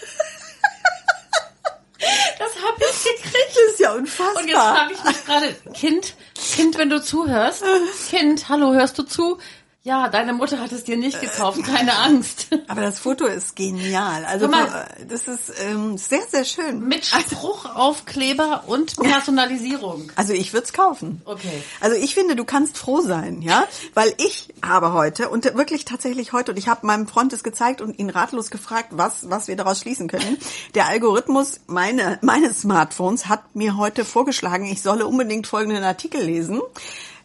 Das 2.38 2.54
habe 2.62 2.76
ich 2.80 3.04
gekriegt. 3.04 3.50
Das 3.54 3.72
ist 3.72 3.80
ja 3.80 3.92
unfassbar. 3.92 4.42
Und 4.42 4.48
jetzt 4.48 4.58
frage 4.58 4.94
ich 4.94 5.04
mich 5.04 5.24
gerade, 5.24 5.54
Kind, 5.74 6.14
Kind, 6.34 6.78
wenn 6.78 6.90
du 6.90 7.02
zuhörst, 7.02 7.64
Kind, 8.10 8.48
hallo, 8.48 8.72
hörst 8.72 8.98
du 8.98 9.02
zu? 9.02 9.38
Ja, 9.86 10.08
deine 10.08 10.32
Mutter 10.32 10.58
hat 10.58 10.72
es 10.72 10.82
dir 10.82 10.96
nicht 10.96 11.20
gekauft, 11.20 11.62
keine 11.62 11.96
Angst. 11.96 12.48
Aber 12.66 12.80
das 12.80 12.98
Foto 12.98 13.24
ist 13.24 13.54
genial. 13.54 14.24
Also 14.24 14.48
mal. 14.48 14.88
das 15.08 15.28
ist 15.28 15.52
ähm, 15.60 15.96
sehr, 15.96 16.22
sehr 16.28 16.44
schön. 16.44 16.88
Mit 16.88 17.06
Spruchaufkleber 17.06 18.64
und 18.66 18.96
Personalisierung. 18.96 20.10
Also 20.16 20.32
ich 20.32 20.52
würde 20.52 20.64
es 20.64 20.72
kaufen. 20.72 21.22
Okay. 21.24 21.62
Also 21.80 21.94
ich 21.94 22.16
finde, 22.16 22.34
du 22.34 22.44
kannst 22.44 22.78
froh 22.78 23.00
sein, 23.00 23.42
ja, 23.42 23.64
weil 23.94 24.12
ich 24.18 24.48
habe 24.60 24.92
heute 24.92 25.28
und 25.28 25.44
wirklich 25.54 25.84
tatsächlich 25.84 26.32
heute 26.32 26.50
und 26.50 26.58
ich 26.58 26.66
habe 26.66 26.84
meinem 26.84 27.06
Freund 27.06 27.32
es 27.32 27.44
gezeigt 27.44 27.80
und 27.80 27.96
ihn 27.96 28.10
ratlos 28.10 28.50
gefragt, 28.50 28.88
was 28.90 29.30
was 29.30 29.46
wir 29.46 29.54
daraus 29.54 29.78
schließen 29.78 30.08
können. 30.08 30.36
Der 30.74 30.88
Algorithmus 30.88 31.60
meine, 31.68 32.18
meines 32.22 32.62
Smartphones 32.62 33.28
hat 33.28 33.54
mir 33.54 33.76
heute 33.76 34.04
vorgeschlagen, 34.04 34.64
ich 34.66 34.82
solle 34.82 35.06
unbedingt 35.06 35.46
folgenden 35.46 35.84
Artikel 35.84 36.22
lesen. 36.22 36.60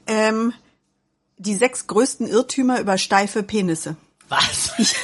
Ähm, 0.05 0.53
die 1.41 1.55
sechs 1.55 1.87
größten 1.87 2.27
Irrtümer 2.27 2.79
über 2.79 2.97
steife 2.97 3.43
Penisse. 3.43 3.95
Was? 4.29 4.71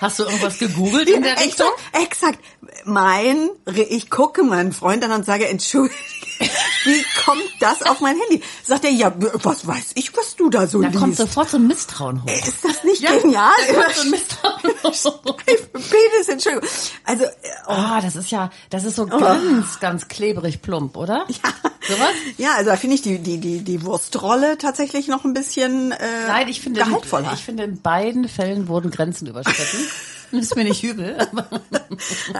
Hast 0.00 0.18
du 0.18 0.24
irgendwas 0.24 0.58
gegoogelt 0.58 1.08
in 1.08 1.22
der 1.22 1.38
Richtung? 1.38 1.68
Exakt, 1.92 2.38
exakt. 2.38 2.84
Mein, 2.84 3.50
ich 3.88 4.10
gucke 4.10 4.42
meinen 4.42 4.72
Freund 4.72 5.04
an 5.04 5.12
und 5.12 5.24
sage, 5.24 5.46
entschuldige, 5.46 5.94
Wie 6.84 7.04
kommt 7.24 7.42
das 7.60 7.82
auf 7.82 8.00
mein 8.00 8.16
Handy? 8.18 8.42
Sagt 8.64 8.84
er, 8.84 8.90
ja, 8.90 9.12
was 9.42 9.66
weiß 9.66 9.92
ich, 9.94 10.16
was 10.16 10.36
du 10.36 10.50
da 10.50 10.66
so 10.66 10.80
Da 10.82 10.88
liest. 10.88 11.00
kommt 11.00 11.16
sofort 11.16 11.50
so 11.50 11.56
ein 11.58 11.66
Misstrauen 11.66 12.22
hoch. 12.22 12.28
ist 12.28 12.64
das 12.64 12.84
nicht 12.84 13.00
genial? 13.06 13.50
Da 13.68 13.72
kommt 13.82 13.94
so 13.94 14.02
ein 14.02 14.10
Misstrauen 14.10 14.62
hoch. 14.84 15.36
Penis, 15.42 16.28
Entschuldigung. 16.28 16.68
Also, 17.04 17.24
äh, 17.24 17.28
oh, 17.68 17.72
Oh, 17.92 18.00
das 18.00 18.16
ist 18.16 18.30
ja, 18.30 18.50
das 18.70 18.84
ist 18.84 18.96
so 18.96 19.06
ganz, 19.06 19.80
ganz 19.80 20.08
klebrig 20.08 20.62
plump, 20.62 20.96
oder? 20.96 21.26
Ja. 21.28 21.50
Sowas? 21.88 22.10
ja, 22.38 22.54
also 22.56 22.70
da 22.70 22.76
finde 22.76 22.94
ich 22.94 23.02
die, 23.02 23.18
die, 23.18 23.38
die, 23.38 23.60
die 23.60 23.84
Wurstrolle 23.84 24.56
tatsächlich 24.56 25.08
noch 25.08 25.24
ein 25.24 25.34
bisschen 25.34 25.90
äh, 25.92 25.96
Nein, 26.28 26.48
ich 26.48 26.60
finde, 26.60 26.80
gehaltvoller. 26.84 27.32
ich 27.34 27.44
finde, 27.44 27.64
in 27.64 27.80
beiden 27.82 28.28
Fällen 28.28 28.68
wurden 28.68 28.90
Grenzen 28.90 29.26
überschritten. 29.26 29.86
ist 30.32 30.54
mir 30.56 30.64
nicht 30.64 30.82
übel. 30.84 31.16
aber- 31.18 31.60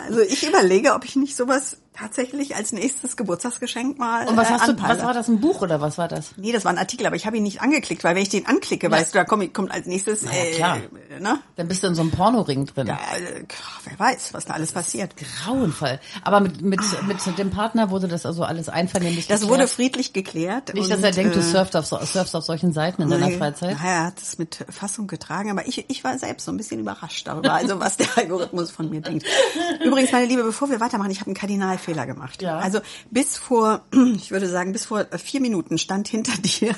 Also 0.06 0.20
ich 0.20 0.46
überlege, 0.46 0.94
ob 0.94 1.04
ich 1.04 1.16
nicht 1.16 1.36
sowas 1.36 1.76
tatsächlich 1.94 2.56
als 2.56 2.72
nächstes 2.72 3.16
Geburtstagsgeschenk 3.18 3.98
mal 3.98 4.26
Und 4.26 4.34
was 4.36 4.48
äh, 4.48 4.52
hast 4.52 4.66
du, 4.66 4.70
anpeile. 4.72 4.98
was 4.98 5.04
war 5.04 5.12
das, 5.12 5.28
ein 5.28 5.40
Buch 5.40 5.60
oder 5.60 5.82
was 5.82 5.98
war 5.98 6.08
das? 6.08 6.30
Nee, 6.38 6.50
das 6.50 6.64
war 6.64 6.72
ein 6.72 6.78
Artikel, 6.78 7.06
aber 7.06 7.16
ich 7.16 7.26
habe 7.26 7.36
ihn 7.36 7.42
nicht 7.42 7.60
angeklickt, 7.60 8.02
weil 8.02 8.14
wenn 8.14 8.22
ich 8.22 8.30
den 8.30 8.46
anklicke, 8.46 8.90
weißt 8.90 9.14
du, 9.14 9.18
da 9.18 9.24
kommt, 9.24 9.52
kommt 9.52 9.70
als 9.70 9.86
nächstes, 9.86 10.22
ja, 10.22 10.30
äh, 10.32 10.52
klar. 10.52 10.78
ne? 11.20 11.38
Dann 11.56 11.68
bist 11.68 11.82
du 11.82 11.88
in 11.88 11.94
so 11.94 12.00
einem 12.00 12.10
Pornoring 12.10 12.64
drin. 12.64 12.86
Ja, 12.86 12.94
äh, 13.14 13.44
wer 13.84 13.98
weiß, 13.98 14.32
was 14.32 14.46
da 14.46 14.54
alles 14.54 14.72
passiert. 14.72 15.14
Grauenvoll. 15.44 16.00
Aber 16.24 16.40
mit, 16.40 16.62
mit, 16.62 16.80
mit 17.06 17.38
dem 17.38 17.50
Partner 17.50 17.90
wurde 17.90 18.08
das 18.08 18.24
also 18.24 18.42
alles 18.44 18.70
einvernehmlich 18.70 19.26
Das 19.26 19.40
geklärt. 19.40 19.58
wurde 19.60 19.68
friedlich 19.68 20.14
geklärt. 20.14 20.72
Nicht, 20.72 20.84
und, 20.84 20.90
dass 20.90 21.02
er 21.02 21.10
denkt, 21.10 21.36
du 21.36 21.40
äh, 21.40 21.42
surfst 21.42 21.76
auf, 21.76 21.84
surfst 21.86 22.34
auf 22.34 22.44
solchen 22.44 22.72
Seiten 22.72 23.02
in 23.02 23.10
deiner 23.10 23.30
Freizeit. 23.32 23.76
na, 23.82 23.86
Er 23.90 24.04
hat 24.06 24.18
es 24.22 24.38
mit 24.38 24.64
Fassung 24.70 25.06
getragen, 25.08 25.50
aber 25.50 25.66
ich, 25.68 25.90
ich 25.90 26.02
war 26.04 26.18
selbst 26.18 26.46
so 26.46 26.52
ein 26.52 26.56
bisschen 26.56 26.80
überrascht 26.80 27.26
darüber, 27.26 27.52
also 27.52 27.78
was 27.80 27.98
der 27.98 28.06
Algorithmus 28.16 28.70
von 28.70 28.88
mir 28.88 29.02
denkt. 29.02 29.26
Übrigens, 29.84 30.12
meine 30.12 30.26
Liebe, 30.26 30.42
bevor 30.44 30.70
wir 30.70 30.80
weitermachen, 30.80 31.10
ich 31.10 31.20
habe 31.20 31.28
einen 31.28 31.36
Kardinalfehler 31.36 32.06
gemacht. 32.06 32.42
Ja. 32.42 32.58
Also 32.58 32.80
bis 33.10 33.36
vor, 33.36 33.82
ich 34.16 34.30
würde 34.30 34.48
sagen, 34.48 34.72
bis 34.72 34.86
vor 34.86 35.06
vier 35.18 35.40
Minuten 35.40 35.78
stand 35.78 36.08
hinter 36.08 36.32
dir 36.42 36.74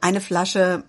eine 0.00 0.20
Flasche 0.20 0.84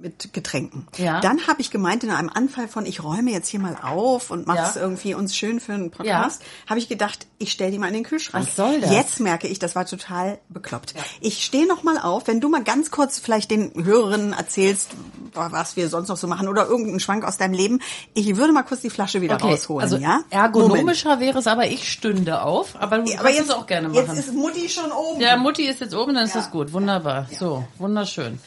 mit 0.00 0.32
Getränken. 0.32 0.86
Ja. 0.96 1.20
Dann 1.20 1.46
habe 1.46 1.60
ich 1.60 1.70
gemeint, 1.70 2.04
in 2.04 2.10
einem 2.10 2.30
Anfall 2.32 2.68
von 2.68 2.86
ich 2.86 3.02
räume 3.02 3.30
jetzt 3.32 3.48
hier 3.48 3.60
mal 3.60 3.76
auf 3.82 4.30
und 4.30 4.46
mache 4.46 4.58
es 4.68 4.74
Ja. 4.76 4.82
irgendwie 4.82 5.14
uns 5.14 5.36
schön 5.36 5.58
für 5.60 5.72
einen 5.74 5.90
Podcast, 5.90 6.42
habe 6.68 6.78
ich 6.78 6.88
gedacht, 6.88 7.26
ich 7.38 7.50
stell 7.52 7.70
die 7.70 7.78
mal 7.78 7.88
in 7.88 7.94
den 7.94 8.04
Kühlschrank. 8.04 8.46
Was 8.46 8.56
soll 8.56 8.80
das? 8.80 8.90
Jetzt 8.92 9.20
merke 9.20 9.48
ich, 9.48 9.58
das 9.58 9.74
war 9.74 9.86
total 9.86 10.38
bekloppt. 10.48 10.94
Ich 11.20 11.44
stehe 11.44 11.66
noch 11.66 11.82
mal 11.82 11.98
auf, 11.98 12.26
wenn 12.28 12.40
du 12.40 12.48
mal 12.48 12.62
ganz 12.62 12.90
kurz 12.90 13.18
vielleicht 13.18 13.50
den 13.50 13.72
Hörerinnen 13.84 14.32
erzählst, 14.32 14.90
was 15.34 15.76
wir 15.76 15.88
sonst 15.88 16.08
noch 16.08 16.16
so 16.16 16.26
machen 16.26 16.48
oder 16.48 16.66
irgendeinen 16.66 17.00
Schwank 17.00 17.24
aus 17.24 17.36
deinem 17.36 17.54
Leben. 17.54 17.80
Ich 18.14 18.36
würde 18.36 18.52
mal 18.52 18.62
kurz 18.62 18.80
die 18.80 18.90
Flasche 18.90 19.20
wieder 19.20 19.36
rausholen, 19.36 19.82
also 19.82 19.96
ja? 19.96 20.20
ergonomischer 20.30 21.20
wäre 21.20 21.38
es, 21.38 21.46
aber 21.46 21.66
ich 21.66 21.90
stünde 21.90 22.42
auf. 22.42 22.74
Aber 22.78 22.98
du 22.98 23.02
Moment. 23.02 23.20
kannst 23.20 23.38
jetzt 23.38 23.48
es 23.48 23.54
auch 23.54 23.66
gerne 23.66 23.88
machen. 23.88 24.06
Jetzt 24.06 24.18
ist 24.18 24.34
Mutti 24.34 24.68
schon 24.68 24.90
oben. 24.92 25.20
Ja, 25.20 25.36
Mutti 25.36 25.64
ist 25.64 25.80
jetzt 25.80 25.94
oben, 25.94 26.14
dann 26.14 26.24
ist 26.24 26.34
Ja. 26.34 26.40
das 26.40 26.50
gut. 26.50 26.72
Wunderbar. 26.72 27.26
So, 27.38 27.66
wunderschön. 27.78 28.38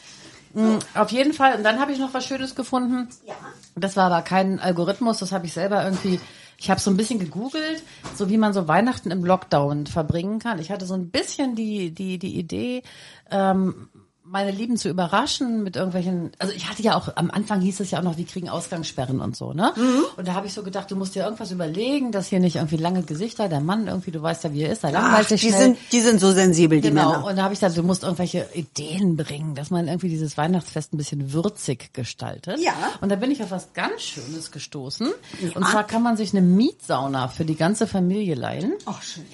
Mm, 0.53 0.79
Auf 0.95 1.11
jeden 1.11 1.33
Fall. 1.33 1.55
Und 1.57 1.63
dann 1.63 1.79
habe 1.79 1.91
ich 1.91 1.99
noch 1.99 2.13
was 2.13 2.25
Schönes 2.25 2.55
gefunden. 2.55 3.07
Ja. 3.25 3.33
Das 3.75 3.95
war 3.95 4.05
aber 4.11 4.21
kein 4.21 4.59
Algorithmus, 4.59 5.19
das 5.19 5.31
habe 5.31 5.45
ich 5.45 5.53
selber 5.53 5.83
irgendwie. 5.83 6.19
Ich 6.57 6.69
habe 6.69 6.79
so 6.79 6.91
ein 6.91 6.97
bisschen 6.97 7.17
gegoogelt, 7.17 7.81
so 8.15 8.29
wie 8.29 8.37
man 8.37 8.53
so 8.53 8.67
Weihnachten 8.67 9.09
im 9.09 9.25
Lockdown 9.25 9.87
verbringen 9.87 10.37
kann. 10.37 10.59
Ich 10.59 10.69
hatte 10.71 10.85
so 10.85 10.93
ein 10.93 11.09
bisschen 11.09 11.55
die 11.55 11.89
die 11.91 12.19
die 12.19 12.37
Idee, 12.37 12.83
ähm, 13.31 13.89
meine 14.31 14.51
Lieben 14.51 14.77
zu 14.77 14.87
überraschen 14.87 15.61
mit 15.61 15.75
irgendwelchen, 15.75 16.31
also 16.39 16.53
ich 16.53 16.69
hatte 16.69 16.81
ja 16.81 16.95
auch, 16.95 17.15
am 17.17 17.29
Anfang 17.29 17.59
hieß 17.59 17.81
es 17.81 17.91
ja 17.91 17.99
auch 17.99 18.03
noch, 18.03 18.17
wir 18.17 18.25
kriegen 18.25 18.47
Ausgangssperren 18.49 19.19
und 19.19 19.35
so, 19.35 19.51
ne? 19.53 19.73
Und 20.15 20.27
da 20.27 20.33
habe 20.33 20.47
ich 20.47 20.53
so 20.53 20.63
gedacht, 20.63 20.89
du 20.89 20.95
musst 20.95 21.15
dir 21.15 21.23
irgendwas 21.23 21.51
überlegen, 21.51 22.11
dass 22.13 22.27
hier 22.27 22.39
nicht 22.39 22.55
irgendwie 22.55 22.77
lange 22.77 23.03
Gesichter, 23.03 23.49
der 23.49 23.59
Mann 23.59 23.87
irgendwie, 23.87 24.11
du 24.11 24.21
weißt 24.21 24.45
ja, 24.45 24.53
wie 24.53 24.61
er 24.61 24.71
ist, 24.71 24.85
Ach, 24.85 24.91
langweilt 24.91 25.29
die 25.29 25.37
sich 25.37 25.49
schnell. 25.49 25.61
sind, 25.61 25.77
die 25.91 25.99
sind 25.99 26.19
so 26.21 26.31
sensibel, 26.31 26.79
die 26.79 26.87
Genau, 26.89 27.11
Männer. 27.11 27.25
und 27.25 27.35
da 27.35 27.43
habe 27.43 27.53
ich 27.53 27.59
gesagt, 27.59 27.77
du 27.77 27.83
musst 27.83 28.03
irgendwelche 28.03 28.47
Ideen 28.53 29.17
bringen, 29.17 29.53
dass 29.53 29.69
man 29.69 29.87
irgendwie 29.89 30.09
dieses 30.09 30.37
Weihnachtsfest 30.37 30.93
ein 30.93 30.97
bisschen 30.97 31.33
würzig 31.33 31.93
gestaltet. 31.93 32.57
Ja. 32.59 32.73
Und 33.01 33.09
da 33.09 33.17
bin 33.17 33.31
ich 33.31 33.43
auf 33.43 33.51
was 33.51 33.73
ganz 33.73 34.01
Schönes 34.01 34.51
gestoßen. 34.51 35.09
Und 35.55 35.67
zwar 35.67 35.83
kann 35.85 36.03
man 36.03 36.15
sich 36.15 36.31
eine 36.31 36.41
Mietsauna 36.41 37.27
für 37.27 37.43
die 37.43 37.55
ganze 37.55 37.85
Familie 37.85 38.35
leihen. 38.35 38.73
Ach, 38.85 39.01
schön. 39.01 39.25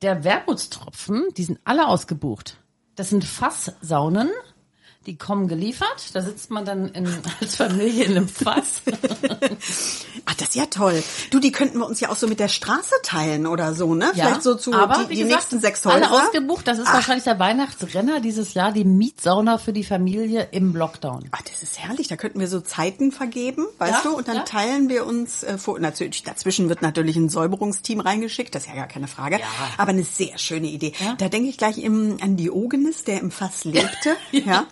Der 0.00 0.24
Wermutstropfen, 0.24 1.24
die 1.36 1.44
sind 1.44 1.58
alle 1.64 1.86
ausgebucht. 1.88 2.56
Das 2.98 3.10
sind 3.10 3.24
Fasssaunen. 3.24 4.28
Die 5.08 5.16
kommen 5.16 5.48
geliefert. 5.48 6.10
Da 6.12 6.20
sitzt 6.20 6.50
man 6.50 6.66
dann 6.66 6.88
in, 6.88 7.06
als 7.40 7.56
Familie 7.56 8.04
in 8.04 8.10
einem 8.10 8.28
Fass. 8.28 8.82
Ach, 10.26 10.34
das 10.34 10.48
ist 10.48 10.54
ja 10.54 10.66
toll. 10.66 11.02
Du, 11.30 11.40
die 11.40 11.50
könnten 11.50 11.78
wir 11.78 11.86
uns 11.86 11.98
ja 12.00 12.10
auch 12.10 12.16
so 12.16 12.28
mit 12.28 12.38
der 12.38 12.48
Straße 12.48 12.94
teilen 13.02 13.46
oder 13.46 13.72
so, 13.72 13.94
ne? 13.94 14.10
Vielleicht 14.12 14.42
so 14.42 14.54
zu 14.54 14.74
aber, 14.74 15.04
die, 15.04 15.14
die 15.14 15.22
gesagt, 15.22 15.30
nächsten 15.30 15.60
sechs 15.60 15.86
Alle 15.86 16.10
Häuser. 16.10 16.24
ausgebucht. 16.26 16.68
Das 16.68 16.78
ist 16.78 16.88
Ach. 16.88 16.92
wahrscheinlich 16.92 17.24
der 17.24 17.38
Weihnachtsrenner 17.38 18.20
dieses 18.20 18.52
Jahr, 18.52 18.70
die 18.70 18.84
Mietsauna 18.84 19.56
für 19.56 19.72
die 19.72 19.82
Familie 19.82 20.48
im 20.50 20.76
Lockdown. 20.76 21.24
Ach, 21.30 21.40
das 21.40 21.62
ist 21.62 21.78
herrlich. 21.78 22.08
Da 22.08 22.16
könnten 22.16 22.38
wir 22.38 22.48
so 22.48 22.60
Zeiten 22.60 23.10
vergeben, 23.10 23.66
weißt 23.78 24.04
Ja, 24.04 24.10
du? 24.10 24.14
Und 24.14 24.28
dann 24.28 24.36
ja. 24.36 24.42
teilen 24.42 24.90
wir 24.90 25.06
uns 25.06 25.42
äh, 25.42 25.56
vor. 25.56 25.80
Natürlich, 25.80 26.22
dazwischen 26.22 26.68
wird 26.68 26.82
natürlich 26.82 27.16
ein 27.16 27.30
Säuberungsteam 27.30 28.00
reingeschickt, 28.00 28.54
das 28.54 28.64
ist 28.64 28.68
ja 28.68 28.74
gar 28.74 28.88
keine 28.88 29.08
Frage. 29.08 29.40
Aber 29.78 29.88
eine 29.88 30.04
sehr 30.04 30.36
schöne 30.36 30.66
Idee. 30.66 30.92
Da 31.16 31.30
denke 31.30 31.48
ich 31.48 31.56
gleich 31.56 31.78
im, 31.78 32.18
an 32.20 32.36
Diogenes, 32.36 33.04
der 33.04 33.20
im 33.20 33.30
Fass 33.30 33.64
lebte. 33.64 34.14
ja. 34.32 34.66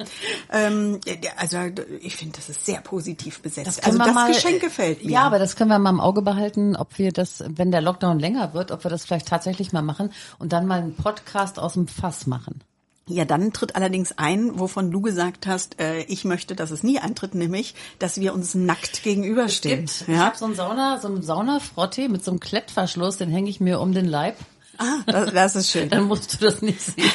Ähm, 0.52 1.00
also 1.37 1.59
ich 2.00 2.16
finde, 2.16 2.37
das 2.37 2.49
ist 2.49 2.64
sehr 2.66 2.80
positiv 2.80 3.40
besetzt. 3.40 3.66
also 3.66 3.80
können 3.83 3.99
wir 3.99 4.04
das 4.06 4.14
mal, 4.14 4.33
Geschenk 4.33 4.61
gefällt 4.61 5.04
mir. 5.04 5.11
Ja, 5.11 5.23
aber 5.23 5.38
das 5.38 5.56
können 5.56 5.71
wir 5.71 5.78
mal 5.78 5.90
im 5.90 6.00
Auge 6.00 6.23
behalten, 6.23 6.76
ob 6.76 6.99
wir 6.99 7.12
das, 7.12 7.45
wenn 7.49 7.71
der 7.71 7.80
Lockdown 7.80 8.18
länger 8.18 8.54
wird, 8.54 8.71
ob 8.71 8.85
wir 8.85 8.90
das 8.90 9.04
vielleicht 9.04 9.28
tatsächlich 9.28 9.73
mal 9.73 9.83
machen 9.83 10.12
und 10.38 10.52
dann 10.52 10.66
mal 10.66 10.80
einen 10.80 10.95
Podcast 10.95 11.59
aus 11.59 11.75
dem 11.75 11.88
Fass 11.88 12.26
machen. 12.26 12.61
Ja, 13.09 13.25
dann 13.25 13.52
tritt 13.52 13.76
allerdings 13.76 14.18
ein, 14.18 14.59
wovon 14.59 14.90
du 14.90 15.00
gesagt 15.00 15.47
hast, 15.47 15.78
äh, 15.78 16.00
ich 16.02 16.25
möchte, 16.25 16.56
dass 16.56 16.73
es 16.73 16.83
nie 16.83 16.99
eintritt, 16.99 17.37
nämlich, 17.37 17.76
dass 18.00 18.18
wir 18.21 18.35
uns 18.35 18.56
nackt 18.56 19.04
gegenüberstehen. 19.04 19.85
Ich 19.85 20.09
Ja? 20.09 20.25
habe 20.26 20.37
so 20.37 20.45
einen 20.45 20.56
Sauna, 20.56 20.99
so 21.00 21.06
einen 21.06 21.23
Saunafrottee 21.23 22.09
mit 22.09 22.25
so 22.25 22.33
einem 22.33 22.40
Klettverschluss, 22.40 23.16
den 23.16 23.30
hänge 23.30 23.49
ich 23.49 23.61
mir 23.61 23.80
um 23.80 23.92
den 23.92 24.06
Leib. 24.06 24.37
Ah, 24.78 25.02
das, 25.06 25.33
das 25.33 25.56
ist 25.56 25.71
schön. 25.71 25.88
Dann 25.90 26.04
musst 26.04 26.35
du 26.35 26.45
das 26.47 26.62
nicht 26.62 26.80
sehen. 26.80 27.04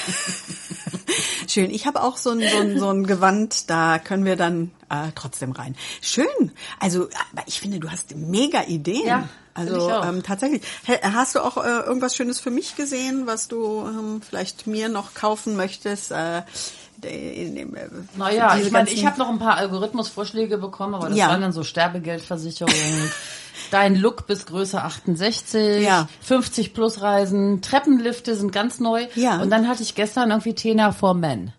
Schön. 1.51 1.69
Ich 1.69 1.85
habe 1.85 2.01
auch 2.01 2.15
so 2.15 2.29
ein, 2.29 2.39
so, 2.39 2.57
ein, 2.59 2.79
so 2.79 2.89
ein 2.89 3.05
Gewand, 3.05 3.69
da 3.69 3.99
können 3.99 4.23
wir 4.23 4.37
dann 4.37 4.71
äh, 4.89 5.11
trotzdem 5.15 5.51
rein. 5.51 5.75
Schön. 6.01 6.51
Also, 6.79 7.09
aber 7.33 7.43
ich 7.45 7.59
finde, 7.59 7.79
du 7.79 7.91
hast 7.91 8.15
mega 8.15 8.63
Ideen. 8.63 9.05
Ja, 9.05 9.27
also 9.53 9.75
ich 9.75 9.93
auch. 9.93 10.05
ähm, 10.05 10.23
tatsächlich. 10.23 10.61
Hast 11.03 11.35
du 11.35 11.41
auch 11.41 11.57
äh, 11.57 11.81
irgendwas 11.81 12.15
Schönes 12.15 12.39
für 12.39 12.51
mich 12.51 12.77
gesehen, 12.77 13.27
was 13.27 13.49
du 13.49 13.85
ähm, 13.85 14.21
vielleicht 14.21 14.65
mir 14.65 14.87
noch 14.87 15.13
kaufen 15.13 15.57
möchtest? 15.57 16.11
Äh, 16.11 16.43
in 17.05 17.55
dem, 17.55 17.75
äh, 17.75 17.87
Naja, 18.17 18.57
ich 18.57 18.71
meine, 18.71 18.89
ich 18.89 19.05
habe 19.05 19.17
noch 19.19 19.29
ein 19.29 19.39
paar 19.39 19.55
Algorithmusvorschläge 19.57 20.57
bekommen, 20.57 20.95
aber 20.95 21.09
das 21.09 21.17
Ja. 21.17 21.27
waren 21.29 21.41
dann 21.41 21.51
so 21.51 21.63
Sterbegeldversicherungen, 21.63 23.11
dein 23.71 23.95
Look 23.95 24.27
bis 24.27 24.45
Größe 24.45 24.81
68, 24.81 25.83
Ja. 25.83 26.07
50 26.21 26.73
plus 26.73 27.01
Reisen, 27.01 27.61
Treppenlifte 27.61 28.35
sind 28.35 28.51
ganz 28.51 28.79
neu. 28.79 29.07
Ja. 29.15 29.41
Und 29.41 29.49
dann 29.49 29.67
hatte 29.67 29.83
ich 29.83 29.95
gestern 29.95 30.29
irgendwie 30.31 30.53
Tena 30.55 30.91
for 30.91 31.13
Men. 31.13 31.53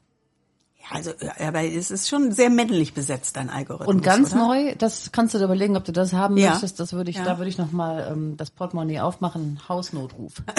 Ja, 0.80 0.96
also, 0.96 1.10
ja, 1.20 1.48
aber 1.48 1.62
es 1.62 1.90
ist 1.90 2.08
schon 2.08 2.32
sehr 2.32 2.50
männlich 2.50 2.92
besetzt, 2.92 3.36
dein 3.36 3.48
Algorithmus. 3.50 3.88
Und 3.94 4.02
ganz 4.02 4.32
oder? 4.32 4.46
neu, 4.46 4.74
das 4.76 5.10
kannst 5.12 5.32
du 5.34 5.38
dir 5.38 5.44
überlegen, 5.44 5.76
ob 5.76 5.84
du 5.84 5.92
das 5.92 6.12
haben 6.12 6.36
Ja. 6.36 6.50
möchtest. 6.50 6.80
Das 6.80 6.92
würde 6.92 7.10
ich, 7.10 7.16
Ja. 7.16 7.24
da 7.24 7.38
würde 7.38 7.48
ich 7.48 7.56
noch 7.58 7.70
mal 7.72 8.08
ähm, 8.10 8.36
das 8.36 8.50
Portemonnaie 8.50 9.00
aufmachen, 9.00 9.60
Hausnotruf. 9.68 10.34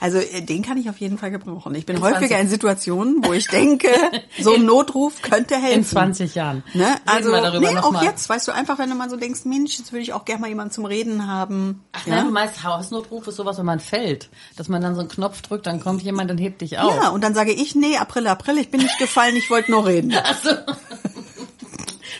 Also 0.00 0.18
äh, 0.18 0.42
den 0.42 0.62
kann 0.62 0.78
ich 0.78 0.88
auf 0.90 0.98
jeden 0.98 1.18
Fall 1.18 1.30
gebrauchen. 1.30 1.74
Ich 1.74 1.86
bin 1.86 1.96
In 1.96 2.02
häufiger 2.02 2.28
20 2.28 2.40
in 2.40 2.48
Situationen, 2.48 3.24
wo 3.24 3.32
ich 3.32 3.48
denke, 3.48 3.88
so 4.40 4.54
ein 4.54 4.64
Notruf 4.64 5.22
könnte 5.22 5.56
helfen. 5.56 5.78
In 5.78 5.84
20 5.84 6.34
Jahren. 6.34 6.62
Ne? 6.74 6.96
Also 7.06 7.30
nee, 7.58 7.76
auch 7.78 7.92
mal. 7.92 8.04
jetzt, 8.04 8.28
weißt 8.28 8.48
du, 8.48 8.52
einfach 8.52 8.78
wenn 8.78 8.90
du 8.90 8.96
mal 8.96 9.10
so 9.10 9.16
denkst, 9.16 9.44
Mensch, 9.44 9.78
jetzt 9.78 9.92
würde 9.92 10.02
ich 10.02 10.12
auch 10.12 10.24
gerne 10.24 10.42
mal 10.42 10.48
jemanden 10.48 10.72
zum 10.72 10.84
Reden 10.84 11.26
haben. 11.26 11.84
Ach 11.92 12.06
ja? 12.06 12.16
nein, 12.16 12.26
du 12.26 12.32
meinst 12.32 12.62
Hausnotruf 12.62 13.26
ist 13.26 13.36
sowas, 13.36 13.58
wenn 13.58 13.66
man 13.66 13.80
fällt. 13.80 14.28
Dass 14.56 14.68
man 14.68 14.82
dann 14.82 14.94
so 14.94 15.00
einen 15.00 15.08
Knopf 15.08 15.42
drückt, 15.42 15.66
dann 15.66 15.80
kommt 15.80 16.02
jemand 16.02 16.30
und 16.30 16.38
hebt 16.38 16.60
dich 16.60 16.78
auf. 16.78 16.94
ja, 16.94 17.08
und 17.10 17.22
dann 17.22 17.34
sage 17.34 17.52
ich, 17.52 17.74
nee, 17.74 17.96
April, 17.96 18.26
April, 18.26 18.58
ich 18.58 18.70
bin 18.70 18.80
nicht 18.80 18.98
gefallen, 18.98 19.36
ich 19.36 19.50
wollte 19.50 19.70
nur 19.70 19.86
reden. 19.86 20.14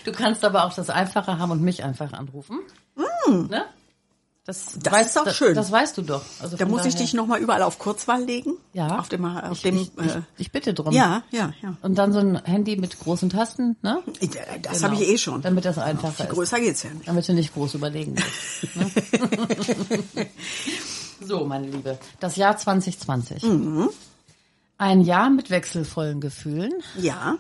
Du 0.05 0.13
kannst 0.13 0.45
aber 0.45 0.65
auch 0.65 0.73
das 0.73 0.89
Einfache 0.89 1.41
haben 1.41 1.51
und 1.51 1.63
mich 1.63 1.83
einfach 1.83 2.13
anrufen. 2.13 2.61
Ne? 3.27 3.65
Das. 4.47 4.67
Das 4.81 4.93
weißt, 4.93 5.11
ist 5.11 5.19
auch 5.19 5.25
das, 5.25 5.37
schön. 5.37 5.55
Das 5.57 5.73
weißt 5.73 5.99
du 5.99 6.03
doch. 6.03 6.23
Also 6.41 6.57
Da 6.57 6.67
muss 6.67 6.85
ich 6.87 6.95
daher- 6.95 7.05
dich 7.07 7.15
nochmal 7.15 7.41
überall 7.41 7.63
auf 7.63 7.81
Kurzwahl 7.81 8.23
legen. 8.25 8.53
ja. 8.73 8.99
Auf 9.01 9.09
dem, 9.09 9.25
auf 9.25 9.53
ich, 9.57 9.63
dem, 9.63 9.77
ich, 9.77 9.91
ich, 9.99 10.15
äh, 10.15 10.23
ich 10.39 10.53
bitte 10.53 10.73
drum. 10.73 10.95
ja, 10.95 11.25
ja, 11.33 11.53
ja. 11.63 11.77
Und 11.83 11.97
dann 11.97 12.13
so 12.13 12.21
ein 12.21 12.41
Handy 12.45 12.77
mit 12.77 12.97
großen 13.01 13.29
Tasten, 13.29 13.77
ne? 13.83 14.01
Das 14.63 14.79
Genau. 14.79 14.93
habe 14.93 15.03
ich 15.03 15.09
eh 15.09 15.19
schon. 15.19 15.43
Damit 15.43 15.65
das 15.65 15.79
einfacher 15.79 16.25
ist. 16.25 16.31
Größer 16.31 16.61
geht's 16.61 16.85
ja 16.85 16.91
nicht. 16.91 17.09
Damit 17.09 17.27
du 17.29 17.35
nicht 17.35 17.53
groß 17.55 17.75
überlegen 17.75 18.15
musst. 18.15 18.77
Ne? 18.77 20.27
so, 21.27 21.45
meine 21.45 21.67
Liebe. 21.67 21.99
Das 22.21 22.37
Jahr 22.37 22.57
2020. 22.57 23.43
Mhm. 23.43 23.89
Ein 24.79 25.01
Jahr 25.01 25.31
mit 25.31 25.51
wechselvollen 25.51 26.21
Gefühlen. 26.21 26.73
Ja. 27.01 27.37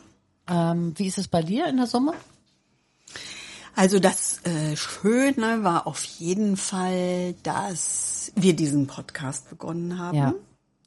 Ähm, 0.48 0.92
wie 0.96 1.06
ist 1.06 1.18
es 1.18 1.28
bei 1.28 1.42
dir 1.42 1.66
in 1.66 1.76
der 1.76 1.86
Summe? 1.86 2.14
Also 3.76 4.00
das 4.00 4.40
äh, 4.44 4.74
Schöne 4.74 5.62
war 5.62 5.86
auf 5.86 6.02
jeden 6.02 6.56
Fall, 6.56 7.34
dass 7.42 8.32
wir 8.34 8.56
diesen 8.56 8.86
Podcast 8.86 9.50
begonnen 9.50 9.98
haben. 9.98 10.16
Ja. 10.16 10.34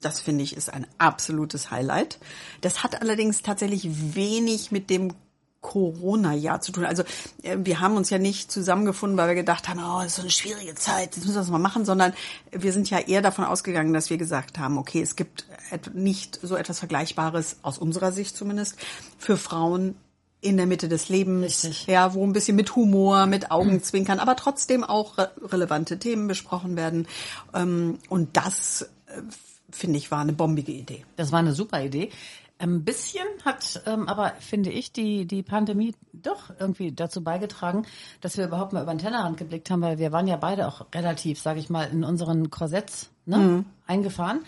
Das 0.02 0.20
finde 0.20 0.44
ich 0.44 0.58
ist 0.58 0.74
ein 0.74 0.88
absolutes 0.98 1.70
Highlight. 1.70 2.18
Das 2.62 2.84
hat 2.84 3.00
allerdings 3.02 3.44
tatsächlich 3.44 4.16
wenig 4.16 4.72
mit 4.72 4.90
dem 4.90 5.14
Corona-Jahr 5.62 6.62
zu 6.62 6.72
tun. 6.72 6.86
Also 6.86 7.04
äh, 7.44 7.58
wir 7.60 7.80
haben 7.80 7.96
uns 7.96 8.10
ja 8.10 8.18
nicht 8.18 8.52
zusammengefunden, 8.52 9.18
weil 9.20 9.28
wir 9.28 9.36
gedacht 9.36 9.70
haben, 9.70 9.80
oh, 9.80 10.00
das 10.00 10.08
ist 10.08 10.16
so 10.16 10.22
eine 10.24 10.32
schwierige 10.32 10.74
Zeit, 10.74 11.16
jetzt 11.16 11.18
müssen 11.18 11.36
wir 11.36 11.42
das 11.42 11.52
mal 11.52 11.60
machen, 11.60 11.86
sondern 11.86 12.14
wir 12.52 12.74
sind 12.74 12.90
ja 12.90 12.98
eher 12.98 13.22
davon 13.22 13.46
ausgegangen, 13.46 13.94
dass 13.94 14.10
wir 14.10 14.18
gesagt 14.18 14.58
haben, 14.58 14.80
okay, 14.80 15.02
es 15.02 15.16
gibt 15.16 15.46
nicht 15.94 16.40
so 16.42 16.56
etwas 16.56 16.80
Vergleichbares, 16.80 17.58
aus 17.62 17.78
unserer 17.78 18.12
Sicht 18.12 18.36
zumindest, 18.36 18.78
für 19.20 19.38
Frauen 19.38 19.96
in 20.42 20.58
der 20.58 20.68
Mitte 20.68 20.88
des 20.88 21.10
Lebens, 21.10 21.66
Richtig. 21.66 21.88
ja, 21.88 22.14
wo 22.14 22.26
ein 22.26 22.34
bisschen 22.34 22.56
mit 22.56 22.76
Humor, 22.76 23.26
mit 23.26 23.52
Augenzwinkern, 23.52 24.20
aber 24.20 24.36
trotzdem 24.36 24.84
auch 24.84 25.18
re 25.18 25.32
relevante 25.42 26.00
Themen 26.00 26.28
besprochen 26.28 26.76
werden. 26.78 27.08
Ähm, 27.54 28.00
Und 28.08 28.38
das, 28.38 28.84
äh, 29.08 29.22
finde 29.70 29.98
ich, 29.98 30.12
war 30.12 30.20
eine 30.20 30.34
bombige 30.34 30.72
Idee. 30.72 31.06
Das 31.18 31.32
war 31.32 31.40
eine 31.40 31.54
super 31.54 31.84
Idee. 31.84 32.10
Ein 32.58 32.84
bisschen 32.84 33.26
hat 33.46 33.82
ähm, 33.86 34.08
aber, 34.10 34.34
finde 34.40 34.70
ich, 34.70 34.92
die, 34.92 35.26
die 35.26 35.44
Pandemie 35.44 35.96
doch 36.12 36.52
irgendwie 36.60 36.92
dazu 36.92 37.24
beigetragen, 37.24 37.86
dass 38.20 38.38
wir 38.38 38.46
überhaupt 38.46 38.74
mal 38.74 38.84
über 38.84 38.94
den 38.94 39.00
Tellerrand 39.00 39.38
geblickt 39.38 39.70
haben, 39.70 39.82
weil 39.82 39.98
wir 39.98 40.12
waren 40.12 40.28
ja 40.28 40.36
beide 40.36 40.68
auch 40.68 40.86
relativ, 40.94 41.40
sage 41.40 41.60
ich 41.60 41.70
mal, 41.70 41.86
in 41.86 42.04
unseren 42.04 42.50
Korsetts 42.50 43.12
ne, 43.26 43.64
eingefahren. 43.88 44.42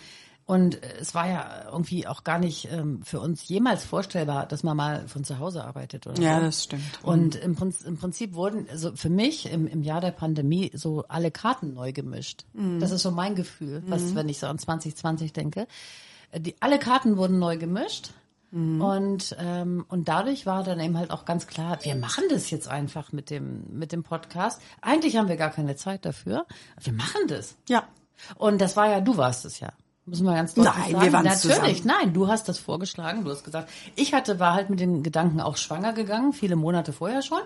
Und 0.51 0.83
äh, 0.83 0.95
es 0.99 1.15
war 1.15 1.29
ja 1.29 1.63
irgendwie 1.71 2.07
auch 2.07 2.23
gar 2.25 2.37
nicht 2.37 2.67
ähm, 2.71 3.01
für 3.03 3.19
uns 3.21 3.47
jemals 3.47 3.85
vorstellbar, 3.85 4.45
dass 4.47 4.63
man 4.63 4.75
mal 4.75 5.07
von 5.07 5.23
zu 5.23 5.39
Hause 5.39 5.63
arbeitet 5.63 6.07
oder 6.07 6.21
Ja, 6.21 6.39
so. 6.39 6.45
das 6.45 6.63
stimmt. 6.65 6.83
Und 7.03 7.35
im, 7.35 7.55
Prinzip- 7.55 7.87
im 7.87 7.97
Prinzip 7.97 8.33
wurden, 8.33 8.67
also 8.69 8.93
für 8.95 9.09
mich 9.09 9.49
im, 9.49 9.65
im 9.67 9.81
Jahr 9.81 10.01
der 10.01 10.11
Pandemie 10.11 10.69
so 10.73 11.05
alle 11.07 11.31
Karten 11.31 11.73
neu 11.73 11.93
gemischt. 11.93 12.43
Das 12.79 12.91
ist 12.91 13.01
so 13.03 13.11
mein 13.11 13.35
Gefühl, 13.35 13.81
was, 13.87 14.13
wenn 14.13 14.27
ich 14.27 14.39
so 14.39 14.47
an 14.47 14.57
2020 14.57 15.31
denke. 15.31 15.67
Äh, 16.31 16.41
Die, 16.41 16.55
alle 16.59 16.79
Karten 16.79 17.15
wurden 17.17 17.39
neu 17.39 17.57
gemischt. 17.57 18.11
Und, 18.53 19.33
ähm, 19.39 19.85
und 19.87 20.09
dadurch 20.09 20.45
war 20.45 20.65
dann 20.65 20.81
eben 20.81 20.97
halt 20.97 21.11
auch 21.11 21.23
ganz 21.23 21.47
klar, 21.47 21.77
wir 21.83 21.95
machen 21.95 22.25
das 22.29 22.49
jetzt 22.49 22.67
einfach 22.67 23.13
mit 23.13 23.29
dem, 23.29 23.63
mit 23.71 23.93
dem 23.93 24.03
Podcast. 24.03 24.61
Eigentlich 24.81 25.15
haben 25.15 25.29
wir 25.29 25.37
gar 25.37 25.51
keine 25.51 25.77
Zeit 25.77 26.03
dafür. 26.03 26.45
Wir 26.81 26.91
machen 26.91 27.21
das. 27.29 27.55
Ja, 27.69 27.87
Und 28.35 28.59
das 28.59 28.75
war 28.75 28.89
ja, 28.89 28.99
du 28.99 29.15
warst 29.15 29.45
es 29.45 29.61
ja. 29.61 29.71
Müssen 30.11 30.25
wir 30.25 30.33
ganz 30.33 30.53
deutlich 30.53 30.73
Nein, 30.75 30.91
sagen. 30.91 31.05
wir 31.05 31.13
waren 31.13 31.23
Natürlich, 31.23 31.77
zusammen. 31.77 31.97
nein, 32.01 32.13
du 32.13 32.27
hast 32.27 32.49
das 32.49 32.59
vorgeschlagen, 32.59 33.23
du 33.23 33.31
hast 33.31 33.45
gesagt, 33.45 33.69
ich 33.95 34.13
hatte, 34.13 34.41
war 34.41 34.55
halt 34.55 34.69
mit 34.69 34.81
den 34.81 35.03
Gedanken 35.03 35.39
auch 35.39 35.55
schwanger 35.55 35.93
gegangen, 35.93 36.33
viele 36.33 36.57
Monate 36.57 36.91
vorher 36.91 37.21
schon, 37.21 37.39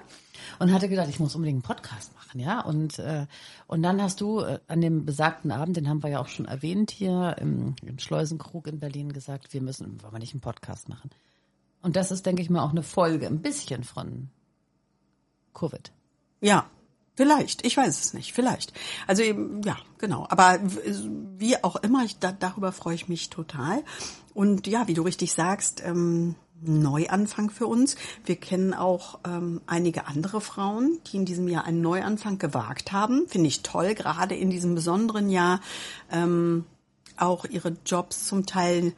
und 0.57 0.73
hatte 0.73 0.89
gedacht, 0.89 1.07
ich 1.07 1.19
muss 1.19 1.35
unbedingt 1.35 1.57
einen 1.63 1.75
Podcast 1.75 2.15
machen, 2.15 2.39
ja. 2.39 2.61
Und, 2.61 2.97
äh, 2.97 3.27
und 3.67 3.83
dann 3.83 4.01
hast 4.01 4.19
du 4.19 4.39
äh, 4.39 4.57
an 4.67 4.81
dem 4.81 5.05
besagten 5.05 5.51
Abend, 5.51 5.77
den 5.77 5.87
haben 5.87 6.01
wir 6.01 6.09
ja 6.09 6.19
auch 6.19 6.27
schon 6.27 6.47
erwähnt 6.47 6.89
hier 6.89 7.35
im, 7.39 7.75
im 7.85 7.99
Schleusenkrug 7.99 8.65
in 8.65 8.79
Berlin 8.79 9.13
gesagt, 9.13 9.53
wir 9.53 9.61
müssen, 9.61 10.01
wollen 10.01 10.13
wir 10.13 10.17
nicht 10.19 10.33
einen 10.33 10.41
Podcast 10.41 10.89
machen. 10.89 11.11
Und 11.83 11.95
das 11.95 12.09
ist, 12.09 12.25
denke 12.25 12.41
ich 12.41 12.49
mal, 12.49 12.63
auch 12.63 12.71
eine 12.71 12.81
Folge, 12.81 13.27
ein 13.27 13.43
bisschen 13.43 13.83
von 13.83 14.29
Covid. 15.53 15.91
ja. 16.41 16.65
Vielleicht, 17.15 17.65
ich 17.65 17.77
weiß 17.77 17.99
es 17.99 18.13
nicht, 18.13 18.33
vielleicht. 18.33 18.73
Also 19.07 19.23
eben, 19.23 19.61
ja, 19.63 19.77
genau. 19.97 20.27
Aber 20.29 20.59
wie 21.37 21.63
auch 21.63 21.77
immer, 21.77 22.03
ich, 22.03 22.19
da, 22.19 22.31
darüber 22.31 22.71
freue 22.71 22.95
ich 22.95 23.07
mich 23.07 23.29
total. 23.29 23.83
Und 24.33 24.67
ja, 24.67 24.87
wie 24.87 24.93
du 24.93 25.03
richtig 25.03 25.33
sagst, 25.33 25.81
ähm, 25.85 26.35
Neuanfang 26.61 27.49
für 27.49 27.67
uns. 27.67 27.95
Wir 28.25 28.37
kennen 28.37 28.73
auch 28.73 29.19
ähm, 29.25 29.61
einige 29.67 30.07
andere 30.07 30.41
Frauen, 30.41 30.99
die 31.07 31.17
in 31.17 31.25
diesem 31.25 31.47
Jahr 31.47 31.65
einen 31.65 31.81
Neuanfang 31.81 32.37
gewagt 32.37 32.91
haben. 32.91 33.27
Finde 33.27 33.47
ich 33.47 33.61
toll, 33.61 33.93
gerade 33.93 34.35
in 34.35 34.49
diesem 34.49 34.75
besonderen 34.75 35.29
Jahr 35.29 35.59
ähm, 36.11 36.65
auch 37.17 37.45
ihre 37.45 37.75
Jobs 37.85 38.25
zum 38.25 38.45
Teil 38.45 38.93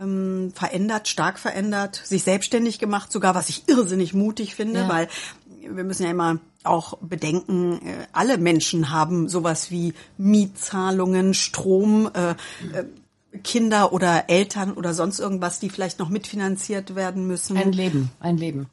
ähm, 0.00 0.52
verändert, 0.54 1.08
stark 1.08 1.38
verändert, 1.38 2.00
sich 2.04 2.24
selbstständig 2.24 2.78
gemacht, 2.78 3.12
sogar 3.12 3.34
was 3.34 3.48
ich 3.48 3.68
irrsinnig 3.68 4.14
mutig 4.14 4.54
finde, 4.54 4.80
Ja. 4.80 4.88
weil 4.88 5.08
wir 5.60 5.84
müssen 5.84 6.04
ja 6.04 6.10
immer 6.10 6.38
auch 6.64 6.98
bedenken, 6.98 7.80
äh, 7.86 8.06
alle 8.12 8.38
Menschen 8.38 8.90
haben 8.90 9.28
sowas 9.28 9.70
wie 9.70 9.94
Mietzahlungen, 10.18 11.34
Strom, 11.34 12.10
äh, 12.14 12.30
äh, 12.30 12.34
Kinder 13.42 13.92
oder 13.92 14.30
Eltern 14.30 14.72
oder 14.72 14.94
sonst 14.94 15.18
irgendwas, 15.18 15.58
die 15.60 15.70
vielleicht 15.70 15.98
noch 15.98 16.08
mitfinanziert 16.08 16.94
werden 16.94 17.26
müssen. 17.26 17.56
Ein 17.56 17.72
Leben, 17.72 18.10
ein 18.20 18.36
Leben. 18.36 18.68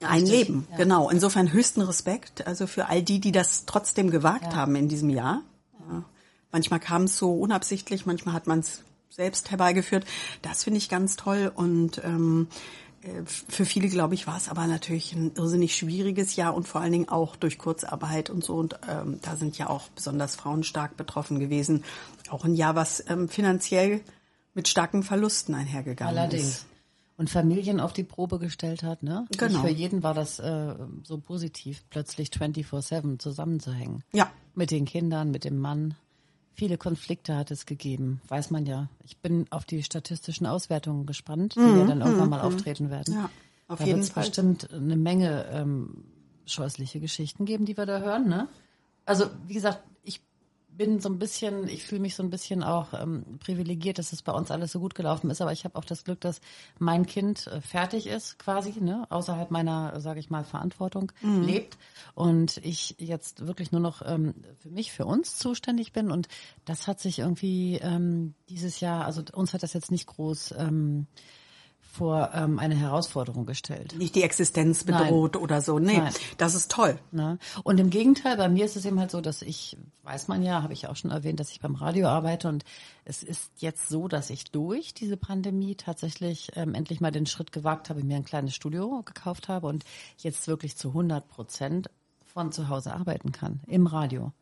Ein 0.00 0.26
Leben, 0.26 0.68
genau. 0.76 1.10
Insofern 1.10 1.52
höchsten 1.52 1.82
Respekt, 1.82 2.46
also 2.46 2.68
für 2.68 2.88
all 2.88 3.02
die, 3.02 3.18
die 3.20 3.32
das 3.32 3.66
trotzdem 3.66 4.10
gewagt 4.10 4.54
haben 4.54 4.76
in 4.76 4.88
diesem 4.88 5.10
Jahr. 5.10 5.42
Ja. 5.90 6.04
Manchmal 6.52 6.78
kam 6.78 7.04
es 7.04 7.18
so 7.18 7.34
unabsichtlich, 7.34 8.06
manchmal 8.06 8.34
hat 8.34 8.46
man 8.46 8.60
es 8.60 8.84
selbst 9.10 9.50
herbeigeführt. 9.50 10.06
Das 10.42 10.64
finde 10.64 10.78
ich 10.78 10.88
ganz 10.88 11.16
toll 11.16 11.50
und 11.54 12.00
ähm, 12.04 12.46
äh, 12.50 12.54
für 13.26 13.64
viele, 13.64 13.88
glaube 13.88 14.14
ich, 14.14 14.26
war 14.26 14.36
es 14.36 14.48
aber 14.48 14.66
natürlich 14.66 15.12
ein 15.12 15.32
irrsinnig 15.34 15.76
schwieriges 15.76 16.36
Jahr 16.36 16.54
und 16.54 16.66
vor 16.66 16.80
allen 16.80 16.92
Dingen 16.92 17.08
auch 17.08 17.36
durch 17.36 17.58
Kurzarbeit 17.58 18.30
und 18.30 18.44
so. 18.44 18.56
Und 18.56 18.78
ähm, 18.88 19.18
da 19.22 19.36
sind 19.36 19.58
ja 19.58 19.68
auch 19.68 19.88
besonders 19.90 20.36
Frauen 20.36 20.62
stark 20.62 20.96
betroffen 20.96 21.38
gewesen. 21.38 21.84
Auch 22.30 22.44
ein 22.44 22.54
Jahr, 22.54 22.74
was 22.74 23.04
ähm, 23.08 23.28
finanziell 23.28 24.00
mit 24.54 24.68
starken 24.68 25.02
Verlusten 25.02 25.54
einhergegangen 25.54 26.18
Allerdings. 26.18 26.48
ist. 26.48 26.66
Und 27.16 27.30
Familien 27.30 27.80
auf 27.80 27.92
die 27.92 28.04
Probe 28.04 28.38
gestellt 28.38 28.84
hat, 28.84 29.02
ne? 29.02 29.26
Genau. 29.36 29.52
Nicht 29.52 29.60
für 29.60 29.72
jeden 29.72 30.04
war 30.04 30.14
das 30.14 30.38
äh, 30.38 30.74
so 31.02 31.18
positiv, 31.18 31.82
plötzlich 31.90 32.28
24-7 32.30 33.18
zusammenzuhängen. 33.18 34.04
Ja, 34.12 34.30
Mit 34.54 34.70
den 34.70 34.84
Kindern, 34.84 35.32
mit 35.32 35.44
dem 35.44 35.58
Mann. 35.58 35.94
Viele 36.58 36.76
Konflikte 36.76 37.36
hat 37.36 37.52
es 37.52 37.66
gegeben, 37.66 38.20
weiß 38.26 38.50
man 38.50 38.66
ja. 38.66 38.88
Ich 39.04 39.16
bin 39.18 39.46
auf 39.50 39.64
die 39.64 39.84
statistischen 39.84 40.44
Auswertungen 40.44 41.06
gespannt, 41.06 41.54
die 41.54 41.60
ja 41.60 41.84
dann 41.86 42.00
irgendwann 42.00 42.30
mal 42.30 42.40
auftreten 42.40 42.90
werden. 42.90 43.14
Mhm, 43.14 43.20
Ja, 43.20 43.30
auf 43.68 43.78
da 43.78 43.84
jeden 43.84 44.02
Fall. 44.02 44.24
bestimmt 44.24 44.68
eine 44.72 44.96
Menge 44.96 45.46
ähm, 45.52 46.02
scheußliche 46.46 46.98
Geschichten 46.98 47.44
geben, 47.44 47.64
die 47.64 47.76
wir 47.76 47.86
da 47.86 48.00
hören, 48.00 48.28
ne? 48.28 48.48
Also, 49.06 49.26
wie 49.46 49.54
gesagt, 49.54 49.84
bin 50.78 51.00
so 51.00 51.10
ein 51.10 51.18
bisschen, 51.18 51.68
ich 51.68 51.84
fühle 51.84 52.00
mich 52.00 52.14
so 52.14 52.22
ein 52.22 52.30
bisschen 52.30 52.62
auch 52.62 52.94
ähm, 52.94 53.24
privilegiert, 53.40 53.98
dass 53.98 54.12
es 54.12 54.22
bei 54.22 54.32
uns 54.32 54.50
alles 54.50 54.72
so 54.72 54.80
gut 54.80 54.94
gelaufen 54.94 55.28
ist, 55.28 55.42
aber 55.42 55.52
ich 55.52 55.64
habe 55.64 55.76
auch 55.76 55.84
das 55.84 56.04
Glück, 56.04 56.20
dass 56.20 56.40
mein 56.78 57.04
Kind 57.04 57.48
äh, 57.48 57.60
fertig 57.60 58.06
ist, 58.06 58.38
quasi, 58.38 58.80
ne, 58.80 59.06
außerhalb 59.10 59.50
meiner, 59.50 60.00
sage 60.00 60.20
ich 60.20 60.30
mal, 60.30 60.44
Verantwortung 60.44 61.12
lebt 61.42 61.76
und 62.14 62.58
ich 62.58 62.94
jetzt 62.98 63.46
wirklich 63.46 63.72
nur 63.72 63.80
noch 63.80 64.02
ähm, 64.06 64.34
für 64.58 64.70
mich, 64.70 64.92
für 64.92 65.04
uns 65.04 65.36
zuständig 65.36 65.92
bin 65.92 66.10
und 66.10 66.28
das 66.64 66.86
hat 66.86 67.00
sich 67.00 67.18
irgendwie 67.18 67.76
ähm, 67.82 68.34
dieses 68.48 68.80
Jahr, 68.80 69.04
also 69.04 69.22
uns 69.34 69.52
hat 69.52 69.62
das 69.62 69.72
jetzt 69.72 69.90
nicht 69.90 70.06
groß 70.06 70.54
ähm, 70.56 71.06
vor 71.98 72.30
ähm, 72.32 72.60
eine 72.60 72.76
Herausforderung 72.76 73.44
gestellt. 73.44 73.96
nicht 73.98 74.14
die 74.14 74.22
Existenz 74.22 74.84
bedroht 74.84 75.36
oder 75.36 75.60
so. 75.60 75.80
Nee, 75.80 75.98
Nein. 75.98 76.12
das 76.36 76.54
ist 76.54 76.70
toll. 76.70 76.98
Ne? 77.10 77.38
Und 77.64 77.80
im 77.80 77.90
Gegenteil, 77.90 78.36
bei 78.36 78.48
mir 78.48 78.64
ist 78.64 78.76
es 78.76 78.84
eben 78.86 79.00
halt 79.00 79.10
so, 79.10 79.20
dass 79.20 79.42
ich, 79.42 79.76
weiß 80.04 80.28
man 80.28 80.44
ja, 80.44 80.62
habe 80.62 80.72
ich 80.72 80.86
auch 80.86 80.94
schon 80.94 81.10
erwähnt, 81.10 81.40
dass 81.40 81.50
ich 81.50 81.60
beim 81.60 81.74
Radio 81.74 82.06
arbeite 82.06 82.48
und 82.48 82.64
es 83.04 83.24
ist 83.24 83.50
jetzt 83.56 83.88
so, 83.88 84.06
dass 84.06 84.30
ich 84.30 84.44
durch 84.44 84.94
diese 84.94 85.16
Pandemie 85.16 85.74
tatsächlich 85.74 86.50
ähm, 86.54 86.74
endlich 86.74 87.00
mal 87.00 87.10
den 87.10 87.26
Schritt 87.26 87.50
gewagt 87.50 87.90
habe, 87.90 88.04
mir 88.04 88.16
ein 88.16 88.24
kleines 88.24 88.54
Studio 88.54 89.02
gekauft 89.04 89.48
habe 89.48 89.66
und 89.66 89.84
jetzt 90.18 90.46
wirklich 90.46 90.76
zu 90.76 90.88
100 90.88 91.28
Prozent 91.28 91.90
von 92.24 92.52
zu 92.52 92.68
Hause 92.68 92.94
arbeiten 92.94 93.32
kann, 93.32 93.60
im 93.66 93.88
Radio. 93.88 94.32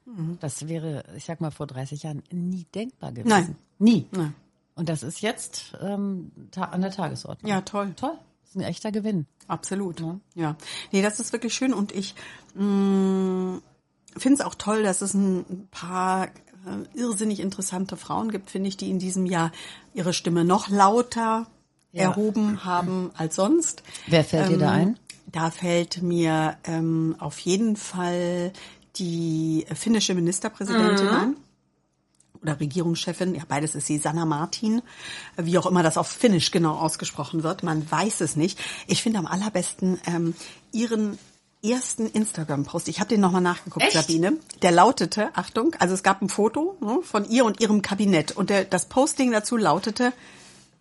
Das 0.41 0.69
wäre, 0.69 1.05
ich 1.17 1.25
sag 1.25 1.41
mal, 1.41 1.51
vor 1.51 1.67
30 1.67 2.03
Jahren 2.03 2.23
nie 2.31 2.67
denkbar 2.75 3.13
gewesen. 3.13 3.29
Nein. 3.29 3.57
Nie. 3.79 4.07
Nein. 4.13 4.35
Und 4.77 4.89
das 4.89 5.03
ist 5.03 5.21
jetzt 5.23 5.73
ähm, 5.81 6.31
ta 6.53 6.65
an 6.67 6.83
der 6.83 6.91
Tagesordnung. 6.93 7.51
Ja, 7.51 7.63
toll. 7.63 7.93
Toll. 7.97 8.13
Das 8.43 8.51
ist 8.51 8.57
ein 8.57 8.63
echter 8.63 8.93
Gewinn. 8.93 9.27
Absolut. 9.49 10.01
Ja. 10.01 10.21
Ja. 10.35 10.57
Nee, 10.93 11.03
das 11.03 11.19
ist 11.19 11.33
wirklich 11.33 11.55
schön 11.55 11.75
und 11.75 11.93
ich 11.93 12.15
mh, 12.55 13.59
finde 14.17 14.35
es 14.35 14.41
auch 14.41 14.55
toll, 14.55 14.83
dass 14.83 15.01
es 15.03 15.15
ein 15.15 15.69
paar 15.71 16.27
äh, 16.27 16.29
irrsinnig 16.95 17.41
interessante 17.41 17.97
Frauen 17.97 18.31
gibt, 18.31 18.51
finde 18.51 18.69
ich, 18.69 18.77
die 18.77 18.91
in 18.91 18.99
diesem 18.99 19.27
Jahr 19.27 19.51
ihre 19.95 20.13
Stimme 20.13 20.45
noch 20.45 20.69
lauter 20.69 21.47
Ja. 21.93 22.05
erhoben 22.11 22.65
haben 22.65 23.11
als 23.17 23.37
sonst. 23.37 23.83
Wer 24.07 24.25
fällt 24.25 24.51
dir 24.51 24.59
da 24.59 24.71
ein? 24.73 24.99
Da 25.33 25.51
fällt 25.51 26.03
mir 26.03 26.57
ähm, 26.65 27.17
auf 27.19 27.39
jeden 27.41 27.77
Fall 27.77 28.53
die 28.97 29.67
finnische 29.75 30.15
Ministerpräsidentin 30.15 31.09
ein. 31.09 31.37
Oder 32.43 32.61
Regierungschefin, 32.61 33.35
ja, 33.35 33.43
beides 33.47 33.75
ist 33.75 33.87
sie, 33.87 33.99
Sanna 33.99 34.25
Martin, 34.25 34.83
wie 35.37 35.59
auch 35.59 35.67
immer 35.67 35.83
das 35.83 35.99
auf 35.99 36.09
Finnisch 36.09 36.51
genau 36.51 36.75
ausgesprochen 36.75 37.43
wird, 37.43 37.63
man 37.63 37.91
weiß 37.91 38.21
es 38.21 38.37
nicht. 38.37 38.59
Ich 38.87 39.03
finde 39.03 39.19
am 39.19 39.27
allerbesten 39.27 39.99
ähm, 40.07 40.35
ihren 40.73 41.19
ersten 41.65 42.07
Instagram-Post, 42.07 42.89
ich 42.89 43.01
habe 43.01 43.09
den 43.09 43.21
nochmal 43.21 43.41
nachgeguckt, 43.41 43.85
Echt? 43.85 43.95
Sabine, 43.95 44.35
der 44.63 44.71
lautete, 44.71 45.31
Achtung, 45.35 45.75
also 45.79 45.95
es 45.95 46.03
gab 46.03 46.23
ein 46.23 46.29
Foto 46.29 46.77
ne, 46.81 47.01
von 47.03 47.29
ihr 47.29 47.45
und 47.45 47.61
ihrem 47.61 47.83
Kabinett 47.83 48.33
und 48.33 48.51
der, 48.51 48.65
das 48.65 48.87
Posting 48.87 49.33
dazu 49.33 49.57
lautete, 49.57 50.13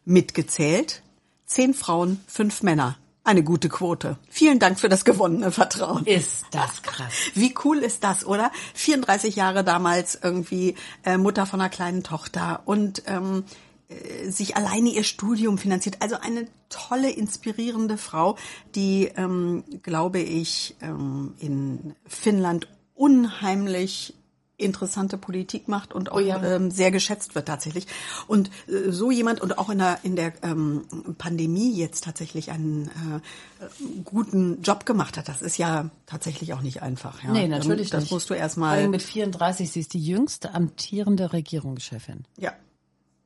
mitgezählt, 0.06 1.02
zehn 1.46 1.74
Frauen, 1.74 2.20
fünf 2.28 2.62
Männer. 2.62 2.98
Eine 3.26 3.44
gute 3.44 3.70
Quote. 3.70 4.20
Vielen 4.30 4.60
Dank 4.60 4.80
für 4.80 4.88
das 4.88 5.04
gewonnene 5.04 5.52
Vertrauen. 5.52 6.06
Ist 6.06 6.46
das 6.52 6.84
krass. 6.84 7.12
Wie 7.34 7.56
cool 7.64 7.80
ist 7.80 8.04
das, 8.04 8.24
oder? 8.24 8.52
34 8.76 9.36
Jahre 9.36 9.64
damals 9.64 10.20
irgendwie 10.22 10.76
äh, 11.04 11.18
Mutter 11.18 11.48
von 11.48 11.60
einer 11.60 11.72
kleinen 11.72 12.04
Tochter 12.04 12.62
und 12.66 13.02
ähm, 13.08 13.44
äh, 13.88 14.30
sich 14.30 14.56
alleine 14.56 14.90
ihr 14.90 15.04
Studium 15.04 15.58
finanziert. 15.58 15.98
Also 16.02 16.18
eine 16.22 16.48
tolle, 16.70 17.10
inspirierende 17.10 17.98
Frau, 17.98 18.38
die, 18.76 19.12
ähm, 19.18 19.64
glaube 19.82 20.20
ich, 20.20 20.76
ähm, 20.82 21.34
in 21.40 21.96
Finnland 22.06 22.68
unheimlich 22.94 24.14
interessante 24.58 25.18
Politik 25.18 25.68
macht 25.68 25.94
und 25.94 26.12
auch 26.12 26.16
Oh 26.18 26.20
ja. 26.20 26.42
ähm, 26.44 26.72
sehr 26.72 26.92
geschätzt 26.92 27.36
wird 27.36 27.48
tatsächlich. 27.48 27.88
Und 28.28 28.50
äh, 28.68 28.92
so 28.92 29.12
jemand 29.12 29.42
und 29.42 29.58
auch 29.58 29.70
in 29.70 29.80
der 29.80 30.00
in 30.04 30.16
der 30.16 30.34
ähm, 30.44 30.86
Pandemie 31.18 31.74
jetzt 31.76 32.06
tatsächlich 32.06 32.52
einen 32.52 32.88
äh, 32.88 33.66
guten 34.06 34.62
Job 34.62 34.86
gemacht 34.86 35.18
hat, 35.18 35.28
das 35.28 35.42
ist 35.42 35.58
ja 35.58 35.90
tatsächlich 36.06 36.54
auch 36.54 36.62
nicht 36.62 36.82
einfach. 36.82 37.24
Ja. 37.24 37.32
Nee, 37.32 37.48
natürlich 37.48 37.90
das 37.90 38.04
nicht. 38.04 38.12
musst 38.12 38.30
du 38.30 38.34
erstmal. 38.34 38.88
mit 38.88 39.02
34, 39.04 39.70
sie 39.72 39.80
ist 39.82 39.94
die 39.94 40.04
jüngste 40.06 40.54
amtierende 40.54 41.34
Regierungschefin. 41.34 42.24
Ja. 42.38 42.54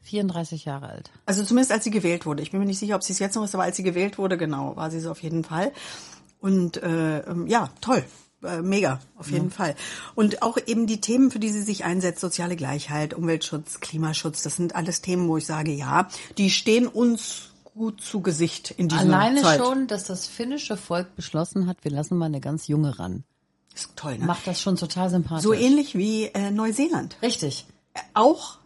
34 0.01 0.65
Jahre 0.65 0.89
alt. 0.89 1.11
Also 1.27 1.43
zumindest 1.43 1.71
als 1.71 1.83
sie 1.83 1.91
gewählt 1.91 2.25
wurde. 2.25 2.41
Ich 2.41 2.51
bin 2.51 2.59
mir 2.59 2.65
nicht 2.65 2.79
sicher, 2.79 2.95
ob 2.95 3.03
sie 3.03 3.13
es 3.13 3.19
jetzt 3.19 3.35
noch 3.35 3.43
ist, 3.43 3.53
aber 3.53 3.63
als 3.65 3.77
sie 3.77 3.83
gewählt 3.83 4.17
wurde, 4.17 4.37
genau, 4.37 4.75
war 4.75 4.89
sie 4.89 4.97
es 4.97 5.05
auf 5.05 5.21
jeden 5.21 5.43
Fall. 5.43 5.71
Und 6.39 6.77
äh, 6.81 7.19
ähm, 7.19 7.45
ja, 7.47 7.69
toll. 7.81 8.03
Äh, 8.43 8.61
mega, 8.61 8.99
auf 9.17 9.31
jeden 9.31 9.51
Fall. 9.51 9.75
Und 10.15 10.41
auch 10.41 10.57
eben 10.65 10.87
die 10.87 11.01
Themen, 11.01 11.29
für 11.29 11.39
die 11.39 11.49
sie 11.49 11.61
sich 11.61 11.83
einsetzt, 11.83 12.21
soziale 12.21 12.55
Gleichheit, 12.55 13.13
Umweltschutz, 13.13 13.79
Klimaschutz, 13.81 14.43
das 14.43 14.55
sind 14.55 14.75
alles 14.75 15.01
Themen, 15.01 15.27
wo 15.27 15.37
ich 15.37 15.45
sage, 15.45 15.71
ja, 15.71 16.07
die 16.37 16.49
stehen 16.49 16.87
uns 16.87 17.49
gut 17.75 18.01
zu 18.01 18.21
Gesicht 18.21 18.71
in 18.71 18.87
dieser 18.87 19.01
Alleine 19.01 19.41
Zeit. 19.41 19.59
schon, 19.59 19.87
dass 19.87 20.03
das 20.05 20.25
finnische 20.27 20.77
Volk 20.77 21.15
beschlossen 21.15 21.67
hat, 21.67 21.77
wir 21.83 21.91
lassen 21.91 22.17
mal 22.17 22.25
eine 22.25 22.39
ganz 22.41 22.67
junge 22.67 22.97
ran. 22.99 23.23
Ist 23.75 23.95
toll, 23.95 24.17
ne? 24.17 24.25
Macht 24.25 24.47
das 24.47 24.61
schon 24.61 24.75
total 24.75 25.09
sympathisch. 25.09 25.43
So 25.43 25.53
ähnlich 25.53 25.95
wie 25.95 26.25
äh, 26.25 26.51
Neuseeland. 26.51 27.17
Richtig. 27.21 27.65
Äh, 27.93 27.99
Auch 28.13 28.58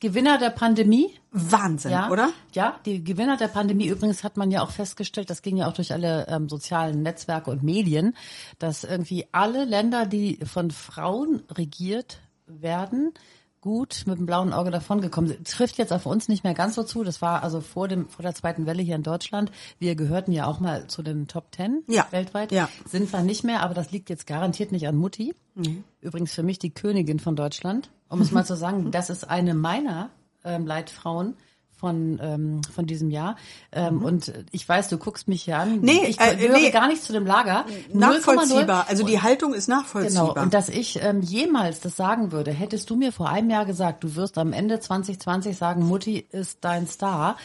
Gewinner 0.00 0.38
der 0.38 0.50
Pandemie. 0.50 1.14
Wahnsinn, 1.30 1.92
Ja, 1.92 2.10
oder? 2.10 2.30
Ja, 2.52 2.80
die 2.86 3.04
Gewinner 3.04 3.36
der 3.36 3.48
Pandemie 3.48 3.86
übrigens 3.86 4.24
hat 4.24 4.36
man 4.36 4.50
ja 4.50 4.62
auch 4.62 4.70
festgestellt, 4.70 5.30
das 5.30 5.42
ging 5.42 5.58
ja 5.58 5.68
auch 5.68 5.74
durch 5.74 5.92
alle 5.92 6.26
ähm, 6.28 6.48
sozialen 6.48 7.02
Netzwerke 7.02 7.50
und 7.50 7.62
Medien, 7.62 8.16
dass 8.58 8.82
irgendwie 8.82 9.26
alle 9.30 9.64
Länder, 9.64 10.06
die 10.06 10.38
von 10.44 10.70
Frauen 10.70 11.42
regiert 11.50 12.20
werden, 12.46 13.12
gut 13.60 14.04
mit 14.06 14.18
dem 14.18 14.26
blauen 14.26 14.52
Auge 14.52 14.70
davongekommen. 14.70 15.44
Trifft 15.44 15.76
jetzt 15.78 15.92
auf 15.92 16.06
uns 16.06 16.28
nicht 16.28 16.44
mehr 16.44 16.54
ganz 16.54 16.74
so 16.74 16.82
zu. 16.82 17.04
Das 17.04 17.20
war 17.20 17.42
also 17.42 17.60
vor 17.60 17.88
dem 17.88 18.08
vor 18.08 18.22
der 18.22 18.34
zweiten 18.34 18.66
Welle 18.66 18.82
hier 18.82 18.96
in 18.96 19.02
Deutschland. 19.02 19.50
Wir 19.78 19.94
gehörten 19.94 20.32
ja 20.32 20.46
auch 20.46 20.60
mal 20.60 20.86
zu 20.86 21.02
den 21.02 21.26
Top 21.28 21.52
Ten 21.52 21.82
Ja. 21.86 22.06
weltweit. 22.10 22.52
Ja. 22.52 22.68
Sind 22.86 23.12
wir 23.12 23.22
nicht 23.22 23.44
mehr, 23.44 23.62
aber 23.62 23.74
das 23.74 23.90
liegt 23.92 24.08
jetzt 24.10 24.26
garantiert 24.26 24.72
nicht 24.72 24.88
an 24.88 24.96
Mutti. 24.96 25.34
Übrigens 26.00 26.32
für 26.32 26.42
mich 26.42 26.58
die 26.58 26.70
Königin 26.70 27.18
von 27.18 27.36
Deutschland. 27.36 27.90
Um 28.08 28.20
es 28.22 28.32
mal 28.32 28.44
zu 28.46 28.56
sagen, 28.56 28.90
das 28.92 29.10
ist 29.10 29.24
eine 29.28 29.54
meiner 29.54 30.10
ähm, 30.44 30.66
Leitfrauen 30.66 31.34
von 31.80 32.20
ähm, 32.22 32.60
von 32.72 32.86
diesem 32.86 33.10
Jahr. 33.10 33.36
Ähm, 33.72 34.02
Und 34.02 34.32
ich 34.52 34.68
weiß, 34.68 34.88
du 34.88 34.98
guckst 34.98 35.26
mich 35.26 35.42
hier 35.42 35.58
an. 35.58 35.76
Mhm. 35.76 35.80
Nee, 35.80 36.04
ich 36.06 36.20
äh, 36.20 36.36
gehöre 36.36 36.58
nee. 36.58 36.70
gar 36.70 36.86
nicht 36.88 37.02
zu 37.02 37.12
dem 37.12 37.26
Lager. 37.26 37.64
0,0. 37.92 37.98
Nachvollziehbar. 37.98 38.86
Also 38.88 39.04
die 39.04 39.20
Haltung 39.20 39.54
ist 39.54 39.66
Genau, 39.66 39.80
nachvollziehbar. 39.80 40.42
und 40.42 40.54
dass 40.54 40.68
ich 40.68 41.02
ähm, 41.02 41.22
jemals 41.22 41.80
das 41.80 41.96
sagen 41.96 42.32
würde, 42.32 42.52
hättest 42.52 42.90
du 42.90 42.96
mir 42.96 43.12
vor 43.12 43.28
einem 43.28 43.50
Jahr 43.50 43.64
gesagt, 43.64 44.04
du 44.04 44.14
wirst 44.14 44.36
am 44.38 44.52
Ende 44.52 44.78
2020 44.80 45.56
sagen, 45.56 45.86
Mutti 45.86 46.26
ist 46.30 46.58
dein 46.60 46.86
Star, 46.86 47.36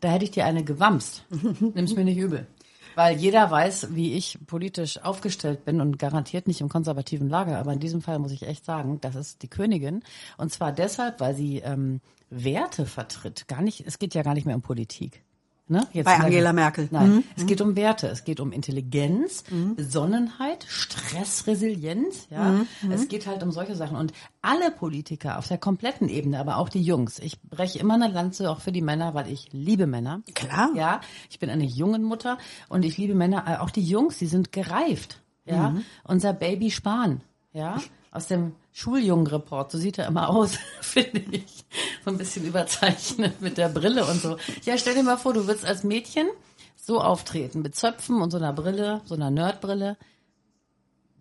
da 0.00 0.08
hätte 0.08 0.24
ich 0.24 0.32
dir 0.32 0.44
eine 0.44 0.64
gewamst. 0.64 1.24
Nimm's 1.74 1.94
mir 1.94 2.04
nicht 2.04 2.18
übel. 2.18 2.46
Weil 2.94 3.16
jeder 3.16 3.50
weiß, 3.50 3.88
wie 3.90 4.14
ich 4.14 4.38
politisch 4.46 5.02
aufgestellt 5.02 5.64
bin 5.64 5.80
und 5.80 5.98
garantiert 5.98 6.46
nicht 6.46 6.60
im 6.60 6.68
konservativen 6.68 7.28
Lager. 7.28 7.58
Aber 7.58 7.72
in 7.72 7.80
diesem 7.80 8.02
Fall 8.02 8.18
muss 8.18 8.30
ich 8.32 8.46
echt 8.46 8.64
sagen, 8.64 9.00
das 9.00 9.16
ist 9.16 9.42
die 9.42 9.48
Königin. 9.48 10.02
Und 10.36 10.52
zwar 10.52 10.70
deshalb, 10.72 11.20
weil 11.20 11.34
sie 11.34 11.58
ähm, 11.58 12.00
Werte 12.42 12.86
vertritt. 12.86 13.46
Gar 13.48 13.62
nicht, 13.62 13.84
es 13.86 13.98
geht 13.98 14.14
ja 14.14 14.22
gar 14.22 14.34
nicht 14.34 14.46
mehr 14.46 14.56
um 14.56 14.62
Politik. 14.62 15.22
Ne? 15.66 15.86
Jetzt 15.94 16.04
Bei 16.04 16.18
Angela 16.20 16.52
Merkel. 16.52 16.88
Nein, 16.90 17.10
Mhm. 17.16 17.24
es 17.36 17.46
geht 17.46 17.62
um 17.62 17.74
Werte, 17.74 18.08
es 18.08 18.24
geht 18.24 18.38
um 18.38 18.52
Intelligenz, 18.52 19.44
Besonnenheit, 19.76 20.66
Stressresilienz, 20.68 22.26
ja. 22.30 22.50
Mhm. 22.82 22.90
Es 22.92 23.08
geht 23.08 23.26
halt 23.26 23.42
um 23.42 23.50
solche 23.50 23.74
Sachen. 23.74 23.96
Und 23.96 24.12
alle 24.42 24.70
Politiker 24.70 25.38
auf 25.38 25.48
der 25.48 25.56
kompletten 25.58 26.10
Ebene, 26.10 26.38
aber 26.38 26.58
auch 26.58 26.68
die 26.68 26.82
Jungs, 26.82 27.18
ich 27.18 27.40
breche 27.40 27.78
immer 27.78 27.94
eine 27.94 28.08
Lanze 28.08 28.50
auch 28.50 28.60
für 28.60 28.72
die 28.72 28.82
Männer, 28.82 29.14
weil 29.14 29.30
ich 29.30 29.48
liebe 29.52 29.86
Männer. 29.86 30.20
Klar. 30.34 30.70
Ja, 30.74 31.00
ich 31.30 31.38
bin 31.38 31.48
eine 31.48 31.64
jungen 31.64 32.02
Mutter 32.02 32.36
und 32.68 32.84
ich 32.84 32.98
liebe 32.98 33.14
Männer, 33.14 33.44
äh, 33.48 33.56
auch 33.56 33.70
die 33.70 33.82
Jungs, 33.84 34.18
die 34.18 34.26
sind 34.26 34.52
gereift, 34.52 35.22
ja. 35.46 35.70
Mhm. 35.70 35.84
Unser 36.04 36.34
Baby 36.34 36.70
Spahn, 36.70 37.22
ja, 37.54 37.80
aus 38.14 38.28
dem 38.28 38.54
Schuljungenreport, 38.72 39.72
so 39.72 39.78
sieht 39.78 39.98
er 39.98 40.06
immer 40.06 40.30
aus, 40.30 40.52
finde 40.80 41.20
ich. 41.32 41.64
So 42.04 42.10
ein 42.10 42.16
bisschen 42.16 42.46
überzeichnet 42.46 43.40
mit 43.42 43.58
der 43.58 43.68
Brille 43.68 44.06
und 44.06 44.22
so. 44.22 44.38
Ja, 44.62 44.78
stell 44.78 44.94
dir 44.94 45.02
mal 45.02 45.18
vor, 45.18 45.34
du 45.34 45.46
würdest 45.46 45.66
als 45.66 45.84
Mädchen 45.84 46.28
so 46.76 47.00
auftreten, 47.00 47.62
mit 47.62 47.74
Zöpfen 47.74 48.22
und 48.22 48.30
so 48.30 48.36
einer 48.36 48.52
Brille, 48.52 49.02
so 49.04 49.14
einer 49.14 49.30
Nerdbrille. 49.30 49.96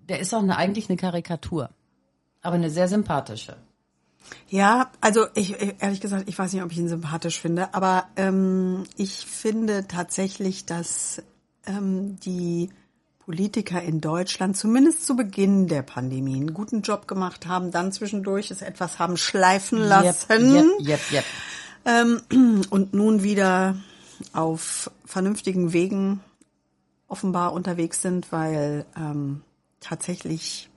Der 0.07 0.19
ist 0.19 0.33
auch 0.33 0.41
eine, 0.41 0.55
eigentlich 0.57 0.89
eine 0.89 0.97
Karikatur, 0.97 1.69
aber 2.41 2.55
eine 2.55 2.69
sehr 2.69 2.87
sympathische. 2.87 3.57
Ja, 4.47 4.91
also 5.01 5.25
ich 5.33 5.59
ehrlich 5.81 5.99
gesagt, 5.99 6.29
ich 6.29 6.37
weiß 6.37 6.53
nicht, 6.53 6.63
ob 6.63 6.71
ich 6.71 6.77
ihn 6.77 6.89
sympathisch 6.89 7.39
finde, 7.39 7.73
aber 7.73 8.07
ähm, 8.17 8.83
ich 8.97 9.25
finde 9.25 9.87
tatsächlich, 9.87 10.65
dass 10.65 11.23
ähm, 11.65 12.19
die 12.19 12.69
Politiker 13.25 13.81
in 13.81 14.01
Deutschland 14.01 14.57
zumindest 14.57 15.05
zu 15.05 15.15
Beginn 15.15 15.67
der 15.67 15.81
Pandemie 15.81 16.35
einen 16.35 16.53
guten 16.53 16.81
Job 16.81 17.07
gemacht 17.07 17.47
haben, 17.47 17.71
dann 17.71 17.91
zwischendurch 17.91 18.51
es 18.51 18.61
etwas 18.61 18.99
haben 18.99 19.15
schleifen 19.17 19.79
lassen 19.79 20.53
Yep, 20.79 20.87
yep, 20.87 21.11
yep. 21.11 21.23
ähm, 21.85 22.61
und 22.69 22.93
nun 22.93 23.23
wieder 23.23 23.77
auf 24.33 24.91
vernünftigen 25.05 25.71
Wegen 25.73 26.21
offenbar 27.07 27.53
unterwegs 27.53 28.01
sind, 28.01 28.31
weil 28.31 28.85
ähm, 28.97 29.41
tatsächlich 29.79 30.69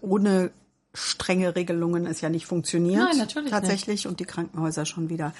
ohne 0.00 0.50
strenge 0.92 1.54
Regelungen 1.54 2.06
es 2.06 2.20
ja 2.20 2.28
nicht 2.28 2.46
funktioniert. 2.46 3.04
Nein, 3.04 3.18
natürlich 3.18 3.50
Tatsächlich 3.50 4.06
und 4.06 4.20
die 4.20 4.24
Krankenhäuser 4.24 4.86
schon 4.86 5.08
wieder 5.08 5.32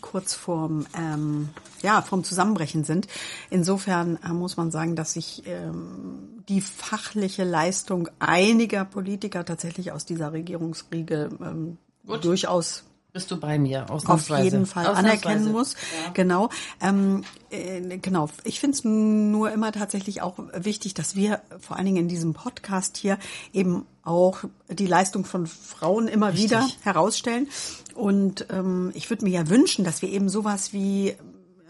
kurz 0.00 0.34
vorm 0.34 0.86
ähm, 0.96 1.50
ja 1.82 2.02
vorm 2.02 2.24
Zusammenbrechen 2.24 2.84
sind. 2.84 3.06
Insofern 3.50 4.18
äh, 4.24 4.32
muss 4.32 4.56
man 4.56 4.70
sagen, 4.70 4.96
dass 4.96 5.12
sich 5.12 5.42
ähm, 5.46 6.44
die 6.48 6.60
fachliche 6.60 7.44
Leistung 7.44 8.08
einiger 8.18 8.84
Politiker 8.84 9.44
tatsächlich 9.44 9.92
aus 9.92 10.04
dieser 10.04 10.32
Regierungsriege 10.32 11.28
ähm, 11.40 11.78
durchaus 12.22 12.84
Bist 13.12 13.30
du 13.30 13.40
bei 13.40 13.58
mir? 13.58 13.84
auf 13.84 13.90
Ausnahmsweise. 13.90 14.44
jeden 14.44 14.66
Fall 14.66 14.86
anerkennen 14.86 15.50
muss. 15.50 15.76
Genau. 16.12 16.50
Ähm, 16.80 17.24
äh, 17.50 17.96
genau. 17.98 18.28
Ich 18.44 18.60
finde 18.60 18.76
es 18.76 18.84
nur 18.84 19.50
immer 19.50 19.72
tatsächlich 19.72 20.20
auch 20.20 20.34
wichtig, 20.52 20.92
dass 20.92 21.16
wir 21.16 21.40
vor 21.58 21.76
allen 21.76 21.86
Dingen 21.86 21.96
in 21.96 22.08
diesem 22.08 22.34
Podcast 22.34 22.98
hier 22.98 23.18
eben 23.54 23.86
auch 24.02 24.44
die 24.68 24.86
Leistung 24.86 25.24
von 25.24 25.46
Frauen 25.46 26.06
immer 26.06 26.28
Richtig. 26.28 26.50
wieder 26.50 26.68
herausstellen. 26.82 27.48
Und 27.94 28.46
ähm, 28.50 28.92
ich 28.94 29.08
würde 29.08 29.24
mir 29.24 29.30
ja 29.30 29.48
wünschen, 29.48 29.84
dass 29.84 30.02
wir 30.02 30.10
eben 30.10 30.28
sowas 30.28 30.74
wie 30.74 31.16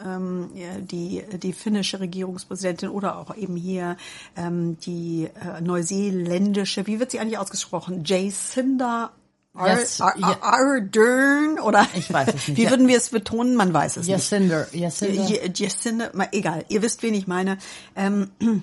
ähm, 0.04 0.50
ja, 0.54 0.78
die, 0.80 1.22
die 1.38 1.52
finnische 1.52 2.00
Regierungspräsidentin 2.00 2.88
oder 2.88 3.18
auch 3.18 3.36
eben 3.36 3.56
hier 3.56 3.96
ähm, 4.36 4.78
die 4.80 5.28
äh, 5.40 5.60
neuseeländische, 5.60 6.86
wie 6.86 7.00
wird 7.00 7.10
sie 7.12 7.20
eigentlich 7.20 7.38
ausgesprochen? 7.38 8.02
Jacinda 8.04 9.12
Yes. 9.66 10.00
Ar- 10.00 10.14
Ardern 10.42 11.58
oder 11.60 11.86
Ich 11.94 12.12
weiß 12.12 12.28
es 12.34 12.34
nicht. 12.48 12.56
Wie 12.58 12.70
würden 12.70 12.88
wir 12.88 12.96
es 12.96 13.10
betonen? 13.10 13.54
Man 13.56 13.72
weiß 13.72 13.96
es 13.98 14.06
Jacinda, 14.06 14.60
nicht. 14.72 14.74
Jacinda. 14.74 15.22
Jacinda, 15.54 16.10
mal 16.14 16.28
egal. 16.32 16.64
Ihr 16.68 16.82
wisst, 16.82 17.02
wen 17.02 17.14
ich 17.14 17.26
meine. 17.26 17.58
Ähm, 17.96 18.30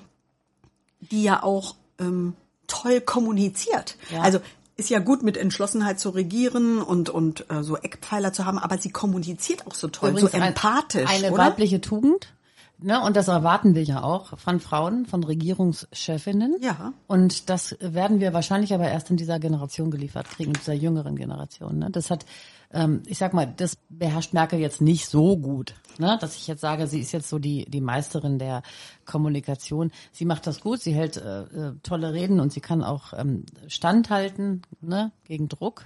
die 1.12 1.24
ja 1.24 1.44
auch 1.44 1.76
ähm, 2.00 2.34
toll 2.68 3.02
kommuniziert. 3.02 3.98
Ja. 4.12 4.22
Also 4.22 4.40
ist 4.78 4.90
ja 4.90 5.00
gut 5.00 5.24
mit 5.24 5.38
Entschlossenheit 5.38 6.00
zu 6.00 6.10
regieren 6.10 6.82
und 6.82 7.10
und 7.10 7.46
äh, 7.50 7.64
so 7.64 7.78
Eckpfeiler 7.78 8.34
zu 8.34 8.46
haben, 8.46 8.58
aber 8.60 8.78
sie 8.78 8.90
kommuniziert 8.90 9.66
auch 9.68 9.74
so 9.76 9.88
toll, 9.88 10.10
Übrigens 10.10 10.32
so 10.32 10.38
empathisch, 10.38 11.10
Eine 11.10 11.32
oder? 11.32 11.44
weibliche 11.46 11.80
Tugend. 11.80 12.34
Ne, 12.78 13.02
und 13.02 13.16
das 13.16 13.30
erwarten 13.30 13.74
wir 13.74 13.84
ja 13.84 14.04
auch 14.04 14.38
von 14.38 14.60
Frauen, 14.60 15.06
von 15.06 15.24
Regierungschefinnen. 15.24 16.58
Ja. 16.60 16.94
Und 17.08 17.50
das 17.50 17.78
werden 17.80 18.20
wir 18.20 18.34
wahrscheinlich 18.34 18.74
aber 18.74 18.90
erst 18.90 19.10
in 19.10 19.18
dieser 19.18 19.40
Generation 19.40 19.92
geliefert 19.92 20.30
kriegen, 20.30 20.52
in 20.52 20.60
dieser 20.60 20.74
jüngeren 20.74 21.16
Generation. 21.16 21.80
Ne? 21.80 21.90
Das 21.90 22.12
hat, 22.12 22.26
ähm, 22.74 23.02
ich 23.08 23.18
sag 23.18 23.34
mal, 23.34 23.48
das 23.48 23.78
beherrscht 23.88 24.34
Merkel 24.34 24.60
jetzt 24.60 24.82
nicht 24.82 25.08
so 25.08 25.38
gut, 25.38 25.76
ne? 26.00 26.18
dass 26.20 26.36
ich 26.36 26.48
jetzt 26.48 26.60
sage, 26.60 26.88
sie 26.88 27.00
ist 27.00 27.14
jetzt 27.14 27.30
so 27.30 27.40
die, 27.40 27.64
die 27.66 27.80
Meisterin 27.80 28.40
der 28.40 28.62
Kommunikation. 29.06 29.92
Sie 30.12 30.26
macht 30.26 30.46
das 30.46 30.60
gut, 30.60 30.82
sie 30.82 30.94
hält 30.94 31.16
äh, 31.16 31.44
äh, 31.44 31.74
tolle 31.82 32.12
Reden 32.12 32.42
und 32.42 32.52
sie 32.52 32.62
kann 32.62 32.84
auch 32.84 33.14
ähm, 33.14 33.46
standhalten 33.68 34.64
ne? 34.82 35.14
gegen 35.24 35.48
Druck. 35.48 35.86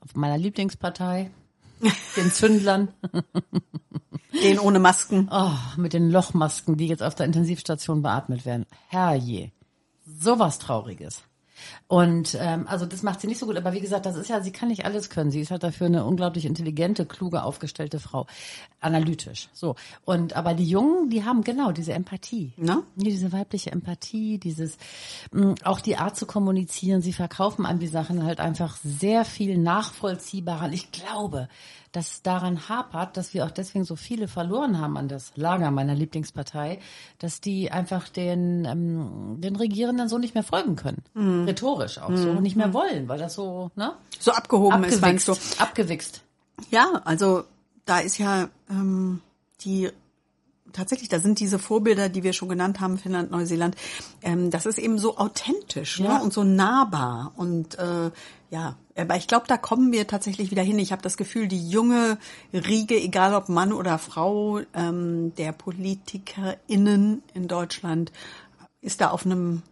Auf 0.00 0.14
meiner 0.14 0.38
Lieblingspartei, 0.38 1.30
den 2.16 2.30
Zündlern. 2.30 2.88
Den 4.42 4.58
ohne 4.58 4.78
Masken. 4.78 5.28
Oh, 5.30 5.52
mit 5.76 5.92
den 5.92 6.10
Lochmasken, 6.10 6.76
die 6.76 6.86
jetzt 6.86 7.02
auf 7.02 7.14
der 7.14 7.26
Intensivstation 7.26 8.02
beatmet 8.02 8.46
werden. 8.46 8.66
Herrje. 8.88 9.50
Sowas 10.04 10.58
Trauriges. 10.58 11.22
Und 11.88 12.36
ähm, 12.40 12.66
also 12.68 12.86
das 12.86 13.02
macht 13.02 13.20
sie 13.20 13.26
nicht 13.26 13.38
so 13.38 13.46
gut. 13.46 13.56
Aber 13.56 13.72
wie 13.72 13.80
gesagt, 13.80 14.06
das 14.06 14.16
ist 14.16 14.28
ja, 14.28 14.40
sie 14.40 14.52
kann 14.52 14.68
nicht 14.68 14.84
alles 14.84 15.10
können. 15.10 15.30
Sie 15.30 15.40
ist 15.40 15.50
halt 15.50 15.62
dafür 15.62 15.88
eine 15.88 16.04
unglaublich 16.04 16.46
intelligente, 16.46 17.06
kluge, 17.06 17.42
aufgestellte 17.42 18.00
Frau, 18.00 18.26
analytisch. 18.80 19.48
So 19.52 19.76
und 20.04 20.34
aber 20.36 20.54
die 20.54 20.64
Jungen, 20.64 21.10
die 21.10 21.24
haben 21.24 21.42
genau 21.42 21.72
diese 21.72 21.92
Empathie, 21.92 22.54
Ne? 22.56 22.82
diese 22.96 23.32
weibliche 23.32 23.72
Empathie, 23.72 24.38
dieses 24.38 24.78
mh, 25.32 25.56
auch 25.64 25.80
die 25.80 25.96
Art 25.96 26.16
zu 26.16 26.26
kommunizieren. 26.26 27.02
Sie 27.02 27.12
verkaufen 27.12 27.66
einem 27.66 27.80
die 27.80 27.88
Sachen 27.88 28.24
halt 28.24 28.40
einfach 28.40 28.76
sehr 28.82 29.24
viel 29.24 29.58
nachvollziehbarer. 29.58 30.72
Ich 30.72 30.92
glaube, 30.92 31.48
dass 31.92 32.22
daran 32.22 32.68
hapert, 32.68 33.16
dass 33.16 33.34
wir 33.34 33.44
auch 33.44 33.50
deswegen 33.50 33.84
so 33.84 33.96
viele 33.96 34.28
verloren 34.28 34.80
haben 34.80 34.96
an 34.96 35.08
das 35.08 35.32
Lager 35.36 35.70
meiner 35.70 35.94
Lieblingspartei, 35.94 36.78
dass 37.18 37.40
die 37.40 37.70
einfach 37.70 38.08
den, 38.08 38.64
ähm, 38.64 39.40
den 39.40 39.56
Regierenden 39.56 40.08
so 40.08 40.18
nicht 40.18 40.34
mehr 40.34 40.44
folgen 40.44 40.76
können. 40.76 41.02
Rhetorisch 41.46 41.98
auch 41.98 42.14
so. 42.14 42.30
Und 42.30 42.42
nicht 42.42 42.56
mehr 42.56 42.72
wollen, 42.72 43.08
weil 43.08 43.18
das 43.18 43.34
so, 43.34 43.70
ne? 43.74 43.92
So 44.18 44.32
abgehoben 44.32 44.84
ist, 44.84 45.00
meinst 45.00 45.28
Abgewichst. 45.28 45.58
du? 45.58 45.62
Abgewichst. 45.62 46.22
Ja, 46.70 47.00
also 47.04 47.44
da 47.84 47.98
ist 47.98 48.18
ja 48.18 48.48
ähm, 48.68 49.20
die 49.62 49.90
tatsächlich, 50.72 51.08
da 51.08 51.18
sind 51.20 51.40
diese 51.40 51.58
Vorbilder, 51.58 52.08
die 52.08 52.22
wir 52.22 52.32
schon 52.32 52.48
genannt 52.48 52.80
haben, 52.80 52.98
Finnland, 52.98 53.30
Neuseeland, 53.30 53.76
ähm, 54.22 54.50
das 54.50 54.66
ist 54.66 54.78
eben 54.78 54.98
so 54.98 55.16
authentisch 55.18 56.00
Ja. 56.00 56.18
ne? 56.18 56.22
und 56.24 56.32
so 56.32 56.44
nahbar. 56.44 57.32
Und 57.36 57.78
äh, 57.78 58.10
ja, 58.50 58.76
aber 58.96 59.16
ich 59.16 59.28
glaube, 59.28 59.46
da 59.46 59.56
kommen 59.56 59.92
wir 59.92 60.06
tatsächlich 60.06 60.50
wieder 60.50 60.62
hin. 60.62 60.78
Ich 60.78 60.92
habe 60.92 61.02
das 61.02 61.16
Gefühl, 61.16 61.46
die 61.48 61.68
junge 61.70 62.18
Riege, 62.52 63.00
egal 63.00 63.34
ob 63.34 63.48
Mann 63.48 63.72
oder 63.72 63.98
Frau, 63.98 64.60
ähm, 64.74 65.32
der 65.36 65.52
PolitikerInnen 65.52 67.22
in 67.34 67.48
Deutschland, 67.48 68.12
ist 68.80 69.00
da 69.00 69.10
auf 69.10 69.24
einem 69.26 69.62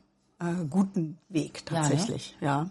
äh, 0.41 0.45
guten 0.69 1.19
Weg 1.29 1.63
Ja, 1.71 1.83
ne? 1.83 1.89
tatsächlich. 1.89 2.37
Ja. 2.41 2.71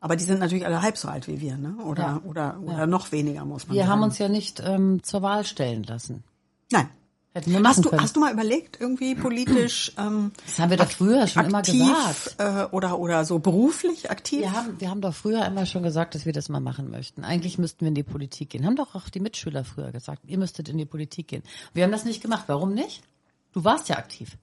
Aber 0.00 0.16
die 0.16 0.24
sind 0.24 0.38
natürlich 0.40 0.66
alle 0.66 0.82
halb 0.82 0.96
so 0.98 1.08
alt 1.08 1.26
wie 1.26 1.40
wir, 1.40 1.56
ne? 1.56 1.76
Oder 1.84 2.02
Ja. 2.02 2.20
oder 2.24 2.58
oder 2.62 2.86
noch 2.86 3.12
weniger 3.12 3.44
muss 3.44 3.66
man 3.66 3.74
Wir 3.76 3.82
sagen. 3.84 3.92
haben 3.92 4.02
uns 4.02 4.18
ja 4.18 4.28
nicht 4.28 4.62
ähm, 4.64 5.02
zur 5.02 5.22
Wahl 5.22 5.44
stellen 5.44 5.82
lassen. 5.84 6.22
Nein. 6.70 6.88
Hätten 7.36 7.52
wir 7.52 7.60
machen 7.60 7.76
Hast 7.76 7.84
du, 7.84 7.90
können. 7.90 8.02
hast 8.02 8.16
du 8.16 8.20
mal 8.20 8.32
überlegt, 8.32 8.80
irgendwie 8.80 9.14
politisch 9.14 9.92
ähm, 9.98 10.32
das 10.46 10.58
haben 10.58 10.70
wir 10.70 10.78
doch 10.78 10.90
früher 10.90 11.26
schon 11.26 11.44
immer 11.44 11.58
aktiv 11.58 11.74
gesagt. 11.74 12.36
äh, 12.38 12.74
oder 12.74 12.98
oder 12.98 13.26
so 13.26 13.40
beruflich 13.40 14.10
aktiv? 14.10 14.40
Wir 14.40 14.52
haben, 14.52 14.80
wir 14.80 14.88
haben 14.88 15.02
doch 15.02 15.12
früher 15.14 15.44
immer 15.44 15.66
schon 15.66 15.82
gesagt, 15.82 16.14
dass 16.14 16.24
wir 16.24 16.32
das 16.32 16.48
mal 16.48 16.60
machen 16.60 16.90
möchten. 16.90 17.24
Eigentlich 17.24 17.58
müssten 17.58 17.82
wir 17.82 17.88
in 17.88 17.94
die 17.94 18.04
Politik 18.04 18.48
gehen. 18.48 18.64
Haben 18.64 18.76
doch 18.76 18.94
auch 18.94 19.10
die 19.10 19.20
Mitschüler 19.20 19.64
früher 19.64 19.92
gesagt, 19.92 20.22
ihr 20.26 20.38
müsstet 20.38 20.70
in 20.70 20.78
die 20.78 20.86
Politik 20.86 21.28
gehen. 21.28 21.42
Wir 21.74 21.84
haben 21.84 21.92
das 21.92 22.06
nicht 22.06 22.22
gemacht. 22.22 22.44
Warum 22.46 22.72
nicht? 22.72 23.02
Du 23.52 23.64
warst 23.64 23.90
ja 23.90 23.98
aktiv. 23.98 24.38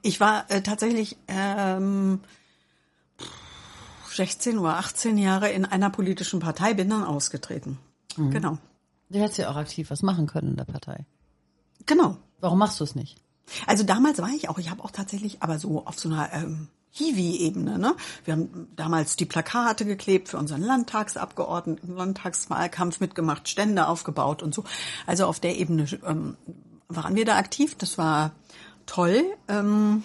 Ich 0.00 0.20
war 0.20 0.50
äh, 0.50 0.62
tatsächlich 0.62 1.18
ähm, 1.28 2.20
16 4.10 4.56
oder 4.56 4.78
18 4.78 5.18
Jahre 5.18 5.50
in 5.50 5.66
einer 5.66 5.90
politischen 5.90 6.40
Partei, 6.40 6.72
bin 6.72 6.88
dann 6.88 7.04
ausgetreten. 7.04 7.78
Mhm. 8.16 8.30
Genau. 8.30 8.58
Du 9.10 9.18
hättest 9.18 9.36
ja 9.36 9.50
auch 9.50 9.56
aktiv 9.56 9.90
was 9.90 10.00
machen 10.00 10.26
können 10.26 10.52
in 10.52 10.56
der 10.56 10.64
Partei. 10.64 11.04
Genau. 11.86 12.16
Warum 12.40 12.58
machst 12.58 12.80
du 12.80 12.84
es 12.84 12.94
nicht? 12.94 13.16
Also 13.66 13.84
damals 13.84 14.20
war 14.20 14.30
ich 14.30 14.48
auch, 14.48 14.58
ich 14.58 14.70
habe 14.70 14.82
auch 14.82 14.90
tatsächlich, 14.90 15.42
aber 15.42 15.58
so 15.58 15.86
auf 15.86 15.98
so 15.98 16.08
einer 16.08 16.32
ähm, 16.32 16.68
Hiwi-Ebene. 16.92 17.78
Ne? 17.78 17.94
Wir 18.24 18.34
haben 18.34 18.68
damals 18.76 19.16
die 19.16 19.24
Plakate 19.24 19.84
geklebt 19.84 20.28
für 20.28 20.38
unseren 20.38 20.62
Landtagsabgeordneten, 20.62 21.94
Landtagswahlkampf 21.94 23.00
mitgemacht, 23.00 23.48
Stände 23.48 23.88
aufgebaut 23.88 24.42
und 24.42 24.54
so. 24.54 24.64
Also 25.06 25.26
auf 25.26 25.40
der 25.40 25.56
Ebene 25.56 25.86
ähm, 26.06 26.36
waren 26.88 27.16
wir 27.16 27.24
da 27.24 27.36
aktiv. 27.36 27.74
Das 27.76 27.98
war 27.98 28.32
toll. 28.86 29.24
Ähm, 29.48 30.04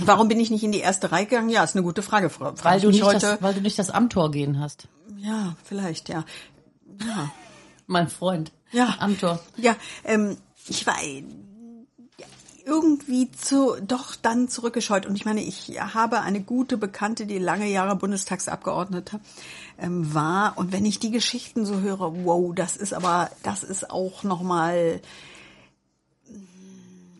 warum 0.00 0.28
bin 0.28 0.38
ich 0.38 0.50
nicht 0.50 0.62
in 0.62 0.72
die 0.72 0.78
erste 0.78 1.10
Reihe 1.10 1.26
gegangen? 1.26 1.50
Ja, 1.50 1.64
ist 1.64 1.74
eine 1.74 1.82
gute 1.82 2.02
Frage, 2.02 2.30
Frau. 2.30 2.52
Weil 2.62 2.80
du, 2.80 2.90
nicht 2.90 3.02
heute. 3.02 3.18
das, 3.18 3.42
weil 3.42 3.54
du 3.54 3.60
nicht 3.60 3.78
das 3.78 3.90
Amtor 3.90 4.30
gehen 4.30 4.60
hast. 4.60 4.88
ja, 5.18 5.56
vielleicht, 5.64 6.08
ja. 6.08 6.24
Ja. 7.04 7.30
Mein 7.86 8.08
Freund. 8.08 8.52
Ja. 8.70 8.94
Amtor. 8.98 9.40
Ja, 9.56 9.76
ähm, 10.04 10.38
ich 10.68 10.86
war 10.86 11.02
äh, 11.02 11.24
irgendwie 12.64 13.30
zu, 13.30 13.76
doch 13.80 14.16
dann 14.16 14.48
zurückgescheut. 14.48 15.06
Und 15.06 15.16
ich 15.16 15.24
meine, 15.24 15.42
ich 15.42 15.78
habe 15.78 16.20
eine 16.20 16.40
gute 16.40 16.78
Bekannte, 16.78 17.26
die 17.26 17.38
lange 17.38 17.68
Jahre 17.68 17.96
Bundestagsabgeordnete 17.96 19.20
ähm, 19.78 20.14
war. 20.14 20.56
Und 20.56 20.72
wenn 20.72 20.86
ich 20.86 20.98
die 20.98 21.10
Geschichten 21.10 21.66
so 21.66 21.80
höre, 21.80 22.24
wow, 22.24 22.54
das 22.54 22.76
ist 22.76 22.94
aber, 22.94 23.30
das 23.42 23.64
ist 23.64 23.90
auch 23.90 24.22
nochmal 24.22 25.00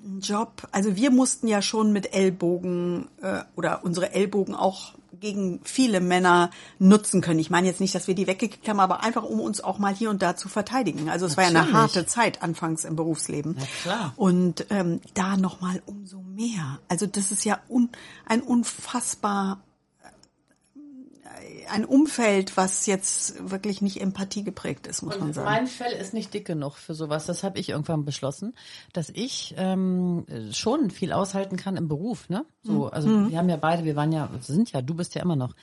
ein 0.04 0.20
Job. 0.20 0.66
Also 0.72 0.96
wir 0.96 1.10
mussten 1.10 1.48
ja 1.48 1.60
schon 1.60 1.92
mit 1.92 2.14
Ellbogen 2.14 3.08
äh, 3.20 3.42
oder 3.56 3.84
unsere 3.84 4.12
Ellbogen 4.12 4.54
auch 4.54 4.94
gegen 5.24 5.60
viele 5.64 6.00
Männer 6.00 6.50
nutzen 6.78 7.22
können. 7.22 7.40
Ich 7.40 7.48
meine 7.48 7.66
jetzt 7.66 7.80
nicht, 7.80 7.94
dass 7.94 8.06
wir 8.06 8.14
die 8.14 8.26
weggekickt 8.26 8.68
haben, 8.68 8.78
aber 8.78 9.02
einfach 9.02 9.22
um 9.22 9.40
uns 9.40 9.62
auch 9.62 9.78
mal 9.78 9.94
hier 9.94 10.10
und 10.10 10.20
da 10.20 10.36
zu 10.36 10.50
verteidigen. 10.50 11.08
Also 11.08 11.24
es 11.24 11.38
war 11.38 11.44
ja 11.44 11.48
eine 11.48 11.60
Natürlich. 11.60 11.80
harte 11.80 12.06
Zeit 12.06 12.42
anfangs 12.42 12.84
im 12.84 12.94
Berufsleben. 12.94 13.56
Na 13.58 13.64
klar. 13.82 14.12
Und 14.16 14.66
ähm, 14.68 15.00
da 15.14 15.38
noch 15.38 15.62
mal 15.62 15.82
umso 15.86 16.20
mehr. 16.20 16.78
Also 16.88 17.06
das 17.06 17.32
ist 17.32 17.46
ja 17.46 17.58
un, 17.70 17.88
ein 18.26 18.42
unfassbar 18.42 19.60
ein 21.70 21.84
Umfeld, 21.84 22.56
was 22.56 22.86
jetzt 22.86 23.50
wirklich 23.50 23.82
nicht 23.82 24.00
Empathie 24.00 24.44
geprägt 24.44 24.86
ist, 24.86 25.02
muss 25.02 25.18
man 25.18 25.28
Und 25.28 25.34
sagen. 25.34 25.46
mein 25.46 25.66
Fell 25.66 25.92
ist 25.92 26.14
nicht 26.14 26.32
dick 26.34 26.46
genug 26.46 26.76
für 26.76 26.94
sowas. 26.94 27.26
Das 27.26 27.42
habe 27.42 27.58
ich 27.58 27.70
irgendwann 27.70 28.04
beschlossen, 28.04 28.54
dass 28.92 29.10
ich 29.10 29.54
ähm, 29.56 30.26
schon 30.52 30.90
viel 30.90 31.12
aushalten 31.12 31.56
kann 31.56 31.76
im 31.76 31.88
Beruf. 31.88 32.28
Ne? 32.28 32.44
So, 32.62 32.88
also 32.88 33.08
wir 33.30 33.38
haben 33.38 33.48
ja 33.48 33.56
beide, 33.56 33.84
wir 33.84 33.96
waren 33.96 34.12
ja, 34.12 34.28
sind 34.40 34.72
ja, 34.72 34.82
du 34.82 34.94
bist 34.94 35.14
ja 35.14 35.22
immer 35.22 35.36
noch 35.36 35.54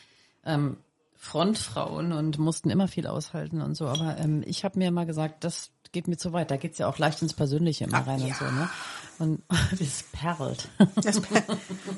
ähm, 0.45 0.77
Frontfrauen 1.17 2.13
und 2.13 2.39
mussten 2.39 2.69
immer 2.69 2.87
viel 2.87 3.07
aushalten 3.07 3.61
und 3.61 3.75
so. 3.75 3.87
Aber 3.87 4.17
ähm, 4.17 4.43
ich 4.45 4.65
habe 4.65 4.79
mir 4.79 4.91
mal 4.91 5.05
gesagt, 5.05 5.43
das 5.43 5.71
geht 5.91 6.07
mir 6.07 6.17
zu 6.17 6.33
weit. 6.33 6.51
Da 6.51 6.57
geht's 6.57 6.79
ja 6.79 6.87
auch 6.87 6.97
leicht 6.97 7.21
ins 7.21 7.33
Persönliche 7.33 7.83
immer 7.83 7.99
rein 7.99 8.21
und 8.21 8.35
so. 8.35 8.45
Ne? 8.45 8.69
Und 9.19 9.41
es 9.79 10.03
perlt. 10.11 10.67
Das, 11.03 11.21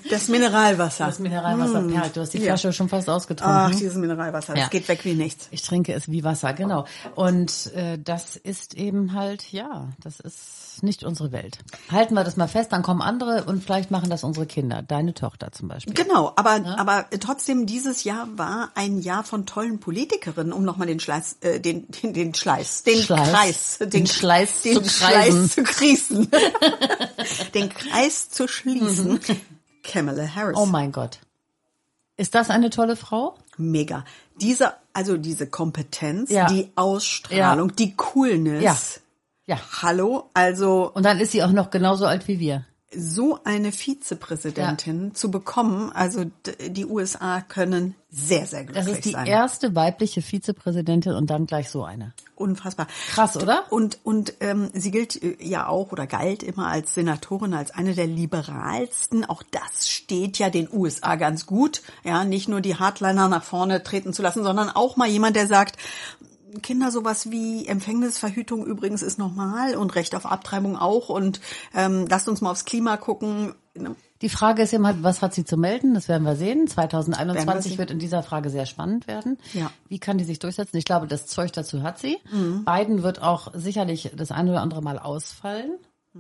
das 0.10 0.28
Mineralwasser. 0.28 1.06
Das 1.06 1.20
Mineralwasser 1.20 1.82
perlt. 1.84 2.16
Du 2.18 2.22
hast 2.22 2.34
die 2.34 2.40
Ja. 2.40 2.46
Flasche 2.46 2.74
schon 2.74 2.90
fast 2.90 3.10
ausgetrunken. 3.10 3.56
Ach, 3.56 3.72
dieses 3.72 3.96
Mineralwasser, 3.96 4.54
das 4.54 4.64
Ja. 4.64 4.68
geht 4.70 4.88
weg 4.88 5.06
wie 5.06 5.14
nichts. 5.14 5.48
Ich 5.52 5.62
trinke 5.62 5.94
es 5.94 6.10
wie 6.10 6.24
Wasser, 6.24 6.54
genau. 6.54 6.86
Und 7.16 7.72
äh, 7.76 7.98
das 7.98 8.36
ist 8.36 8.74
eben 8.76 9.14
halt, 9.14 9.52
ja, 9.52 9.90
das 10.02 10.20
ist 10.20 10.82
nicht 10.82 11.04
unsere 11.04 11.32
Welt. 11.32 11.60
Halten 11.92 12.16
wir 12.16 12.24
das 12.24 12.36
mal 12.36 12.48
fest, 12.48 12.72
dann 12.74 12.82
kommen 12.82 13.02
andere 13.02 13.44
und 13.44 13.64
vielleicht 13.64 13.92
machen 13.92 14.10
das 14.10 14.24
unsere 14.24 14.48
Kinder, 14.48 14.82
deine 14.82 15.14
Tochter 15.14 15.52
zum 15.52 15.68
Beispiel. 15.68 15.94
Genau, 15.94 16.34
aber 16.36 16.66
aber 16.80 17.06
trotzdem 17.20 17.68
dieses 17.68 18.04
Jahr 18.04 18.28
war 18.38 18.72
ein 18.74 18.98
Jahr 19.00 19.24
von 19.24 19.46
tollen 19.46 19.80
Politikerinnen, 19.80 20.52
um 20.52 20.64
nochmal 20.64 20.88
den 20.88 21.00
Schleiß, 21.00 21.38
äh, 21.42 21.60
den 21.60 21.86
den 21.92 22.14
den 22.14 22.34
Schleiß, 22.34 22.82
den 22.84 22.98
Schleiß. 23.04 23.30
Kreis, 23.32 23.78
den, 23.82 23.90
Den 23.92 24.08
Schleiß 24.08 24.62
den 24.64 24.84
zu 24.84 25.06
kreisen. 25.06 25.48
Schleiß 25.50 25.52
zu 25.54 25.64
krießen, 25.64 26.28
den 27.54 27.70
Kreis 27.70 28.30
zu 28.30 28.48
schließen. 28.48 29.20
Kamala 29.84 30.28
Harris, 30.34 30.58
Oh 30.58 30.66
mein 30.66 30.92
Gott. 30.92 31.20
Ist 32.18 32.36
das 32.36 32.50
eine 32.50 32.70
tolle 32.70 32.96
Frau? 32.96 33.36
mega. 33.58 34.04
Diese 34.42 34.74
also 34.94 35.18
diese 35.18 35.48
Kompetenz, 35.48 36.30
Ja. 36.30 36.48
die 36.48 36.72
Ausstrahlung, 36.76 37.76
die 37.76 37.96
Coolness. 37.96 38.64
Ja. 38.64 38.78
Ja. 39.46 39.60
Hallo, 39.82 40.30
also 40.34 40.92
Und 40.94 41.04
dann 41.04 41.20
ist 41.20 41.32
sie 41.34 41.44
auch 41.44 41.52
noch 41.52 41.70
genauso 41.70 42.06
alt 42.06 42.28
wie 42.28 42.40
wir. 42.40 42.66
So 42.96 43.40
eine 43.44 43.72
Vizepräsidentin 43.72 45.14
zu 45.16 45.32
bekommen, 45.32 45.92
also 45.92 46.26
die 46.68 46.86
USA 46.86 47.42
können 47.42 47.96
sehr, 48.10 48.46
sehr 48.46 48.64
Das 48.64 48.86
glücklich 48.86 48.96
ist 48.98 49.06
die 49.06 49.12
sein. 49.12 49.26
erste 49.26 49.76
weibliche 49.76 50.22
Vizepräsidentin 50.22 51.14
und 51.14 51.30
dann 51.30 51.48
gleich 51.48 51.70
so 51.70 51.84
eine. 51.84 52.14
Unfassbar. 52.36 52.88
Krass, 53.10 53.38
oder? 53.38 53.64
Und, 53.72 54.00
und 54.04 54.36
ähm, 54.40 54.70
sie 54.74 54.92
gilt 54.92 55.22
äh, 55.22 55.38
ja 55.40 55.68
auch 55.68 55.92
oder 55.92 56.06
galt 56.06 56.44
immer 56.44 56.68
als 56.68 56.94
Senatorin, 56.94 57.54
als 57.54 57.72
eine 57.72 57.96
der 57.96 58.08
liberalsten. 58.08 59.26
Auch 59.26 59.42
das 59.50 59.90
steht 59.90 60.38
ja 60.38 60.50
den 60.50 60.68
USA 60.72 61.16
ganz 61.16 61.46
gut. 61.46 61.82
Ja, 62.04 62.24
nicht 62.24 62.48
nur 62.48 62.62
die 62.62 62.76
Hardliner 62.76 63.30
nach 63.30 63.44
vorne 63.44 63.82
treten 63.82 64.14
zu 64.14 64.22
lassen, 64.22 64.44
sondern 64.44 64.70
auch 64.70 64.96
mal 64.96 65.08
jemand, 65.08 65.36
der 65.36 65.48
sagt, 65.48 65.78
Kinder 66.62 66.92
sowas 66.92 67.32
wie 67.32 67.66
Empfängnisverhütung 67.68 68.66
übrigens 68.66 69.02
ist 69.02 69.20
normal 69.20 69.76
und 69.76 69.96
Recht 69.96 70.16
auf 70.16 70.26
Abtreibung 70.26 70.78
auch 70.78 71.10
und 71.10 71.42
ähm, 71.74 72.06
lasst 72.10 72.28
uns 72.28 72.42
mal 72.42 72.52
aufs 72.52 72.66
Klima 72.66 72.98
gucken. 72.98 73.54
Die 74.22 74.30
Frage 74.30 74.62
ist 74.62 74.74
immer, 74.74 75.04
was 75.04 75.22
hat 75.22 75.34
sie 75.34 75.46
zu 75.46 75.58
melden? 75.58 75.96
Das 75.96 76.08
werden 76.08 76.24
wir 76.24 76.36
sehen. 76.36 76.60
Werden 76.60 76.68
2021 76.68 77.48
wir 77.48 77.62
sehen. 77.62 77.78
wird 77.78 77.92
in 77.92 78.00
dieser 78.00 78.24
Frage 78.24 78.50
sehr 78.50 78.66
spannend 78.66 79.08
werden. 79.08 79.38
Ja. 79.54 79.72
Wie 79.90 80.00
kann 80.00 80.18
die 80.18 80.24
sich 80.24 80.40
durchsetzen? 80.40 80.78
Ich 80.78 80.86
glaube, 80.86 81.08
das 81.08 81.26
Zeug 81.28 81.52
dazu 81.52 81.82
hat 81.82 82.00
sie. 82.00 82.18
Mhm. 82.32 82.64
Biden 82.66 83.04
wird 83.04 83.22
auch 83.22 83.52
sicherlich 83.54 84.12
das 84.16 84.32
eine 84.32 84.52
oder 84.52 84.62
andere 84.62 84.82
Mal 84.82 85.00
ausfallen. 85.00 85.72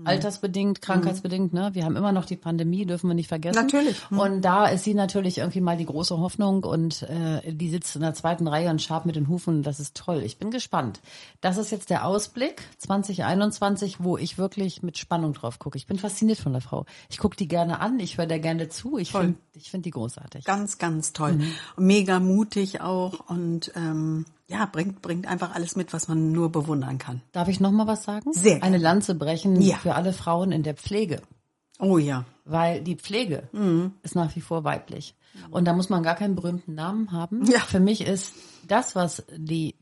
Altersbedingt, 0.05 0.81
krankheitsbedingt, 0.81 1.53
ne? 1.53 1.69
Wir 1.73 1.85
haben 1.85 1.95
immer 1.95 2.11
noch 2.11 2.25
die 2.25 2.35
Pandemie, 2.35 2.85
dürfen 2.85 3.09
wir 3.09 3.13
nicht 3.13 3.27
vergessen. 3.27 3.61
Natürlich. 3.61 3.97
Mhm. 4.09 4.19
Und 4.19 4.41
da 4.41 4.65
ist 4.65 4.83
sie 4.83 4.95
natürlich 4.95 5.37
irgendwie 5.37 5.61
mal 5.61 5.77
die 5.77 5.85
große 5.85 6.17
Hoffnung 6.17 6.63
und 6.63 7.03
äh, 7.03 7.53
die 7.53 7.69
sitzt 7.69 7.95
in 7.95 8.01
der 8.01 8.15
zweiten 8.15 8.47
Reihe 8.47 8.71
und 8.71 8.81
schabt 8.81 9.05
mit 9.05 9.15
den 9.15 9.27
Hufen. 9.27 9.61
Das 9.61 9.79
ist 9.79 9.95
toll. 9.95 10.23
Ich 10.23 10.39
bin 10.39 10.49
gespannt. 10.49 10.99
Das 11.41 11.57
ist 11.57 11.71
jetzt 11.71 11.91
der 11.91 12.05
Ausblick 12.05 12.63
2021, 12.79 14.03
wo 14.03 14.17
ich 14.17 14.39
wirklich 14.39 14.81
mit 14.81 14.97
Spannung 14.97 15.33
drauf 15.33 15.59
gucke. 15.59 15.77
Ich 15.77 15.85
bin 15.85 15.99
fasziniert 15.99 16.39
von 16.39 16.53
der 16.53 16.61
Frau. 16.61 16.85
Ich 17.09 17.19
gucke 17.19 17.37
die 17.37 17.47
gerne 17.47 17.79
an, 17.79 17.99
ich 17.99 18.17
höre 18.17 18.25
der 18.25 18.39
gerne 18.39 18.69
zu. 18.69 18.97
Ich 18.97 19.11
finde 19.11 19.35
ich 19.53 19.69
finde 19.69 19.83
die 19.83 19.91
großartig. 19.91 20.43
Ganz, 20.45 20.79
ganz 20.79 21.13
toll. 21.13 21.39
Mega 21.77 22.19
mutig 22.19 22.81
auch 22.81 23.29
und 23.29 23.71
ähm, 23.75 24.25
ja, 24.53 24.65
bringt, 24.67 25.01
bringt 25.01 25.27
einfach 25.27 25.53
alles 25.55 25.75
mit, 25.75 25.91
was 25.93 26.07
man 26.07 26.31
nur 26.31 26.51
bewundern 26.51 26.97
kann. 26.99 27.21
Darf 27.31 27.47
ich 27.47 27.59
noch 27.59 27.71
mal 27.71 27.87
was 27.87 28.03
sagen? 28.03 28.31
Sehr 28.33 28.51
gerne. 28.59 28.63
Eine 28.63 28.77
Lanze 28.77 29.15
brechen 29.15 29.59
Ja. 29.61 29.77
für 29.77 29.95
alle 29.95 30.13
Frauen 30.13 30.51
in 30.51 30.63
der 30.63 30.75
Pflege. 30.75 31.21
Oh 31.79 31.97
ja. 31.97 32.25
weil 32.45 32.81
die 32.81 32.95
Pflege 32.95 33.49
ist 34.03 34.15
nach 34.15 34.35
wie 34.35 34.41
vor 34.41 34.63
weiblich. 34.63 35.15
Und 35.49 35.65
da 35.65 35.73
muss 35.73 35.89
man 35.89 36.03
gar 36.03 36.15
keinen 36.15 36.35
berühmten 36.35 36.75
Namen 36.75 37.11
haben. 37.11 37.45
Ja. 37.45 37.59
Für 37.59 37.79
mich 37.79 38.01
ist 38.05 38.33
das, 38.67 38.95
was 38.95 39.23
die 39.35 39.75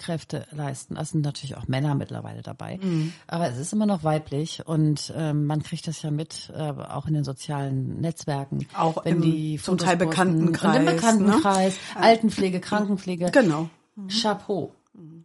Pflegekräfte 0.00 0.46
leisten, 0.50 0.94
das 0.94 1.10
sind 1.10 1.22
natürlich 1.22 1.56
auch 1.56 1.68
Männer 1.68 1.94
mittlerweile 1.94 2.42
dabei, 2.42 2.78
aber 3.26 3.48
es 3.48 3.58
ist 3.58 3.72
immer 3.72 3.86
noch 3.86 4.02
weiblich 4.02 4.66
und 4.66 5.12
ähm, 5.16 5.46
man 5.46 5.62
kriegt 5.62 5.86
das 5.86 6.02
ja 6.02 6.10
mit, 6.10 6.50
äh, 6.54 6.60
auch 6.60 7.06
in 7.06 7.14
den 7.14 7.24
sozialen 7.24 8.00
Netzwerken. 8.00 8.66
Auch 8.76 9.04
wenn 9.04 9.16
im 9.16 9.22
die 9.22 9.56
zum 9.56 9.74
Fotos 9.74 9.86
Teil 9.86 9.96
posten. 9.96 10.10
Bekanntenkreis, 10.10 10.76
Und 10.76 10.80
im 10.80 10.96
Bekanntenkreis, 10.96 11.74
ne? 11.94 12.02
Altenpflege, 12.02 12.60
Krankenpflege. 12.60 13.30
Genau. 13.30 13.68
Chapeau. 14.08 14.74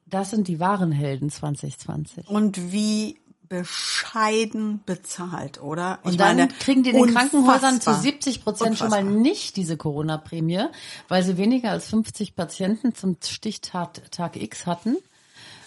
Das 0.06 0.30
sind 0.30 0.48
die 0.48 0.60
wahren 0.60 0.92
Helden 0.92 1.30
2020. 1.30 2.28
Und 2.30 2.72
wie 2.72 3.18
bescheiden 3.48 4.82
bezahlt, 4.86 5.62
oder? 5.62 6.00
Und 6.04 6.20
dann 6.20 6.50
kriegen 6.60 6.84
die 6.84 6.92
den 6.92 7.14
Krankenhäusern 7.14 7.82
zu 7.82 7.90
unfassbar. 7.90 8.02
70 8.02 8.44
Prozent 8.44 8.78
schon 8.78 8.90
mal 8.90 9.04
nicht 9.04 9.56
diese 9.56 9.78
Corona-Prämie, 9.78 10.66
weil 11.08 11.24
sie 11.24 11.38
weniger 11.38 11.72
als 11.72 11.90
50 11.90 12.36
Patienten 12.36 12.96
zum 12.96 13.18
Stichtag 13.24 14.12
Tag 14.12 14.36
X 14.36 14.66
hatten. 14.66 14.98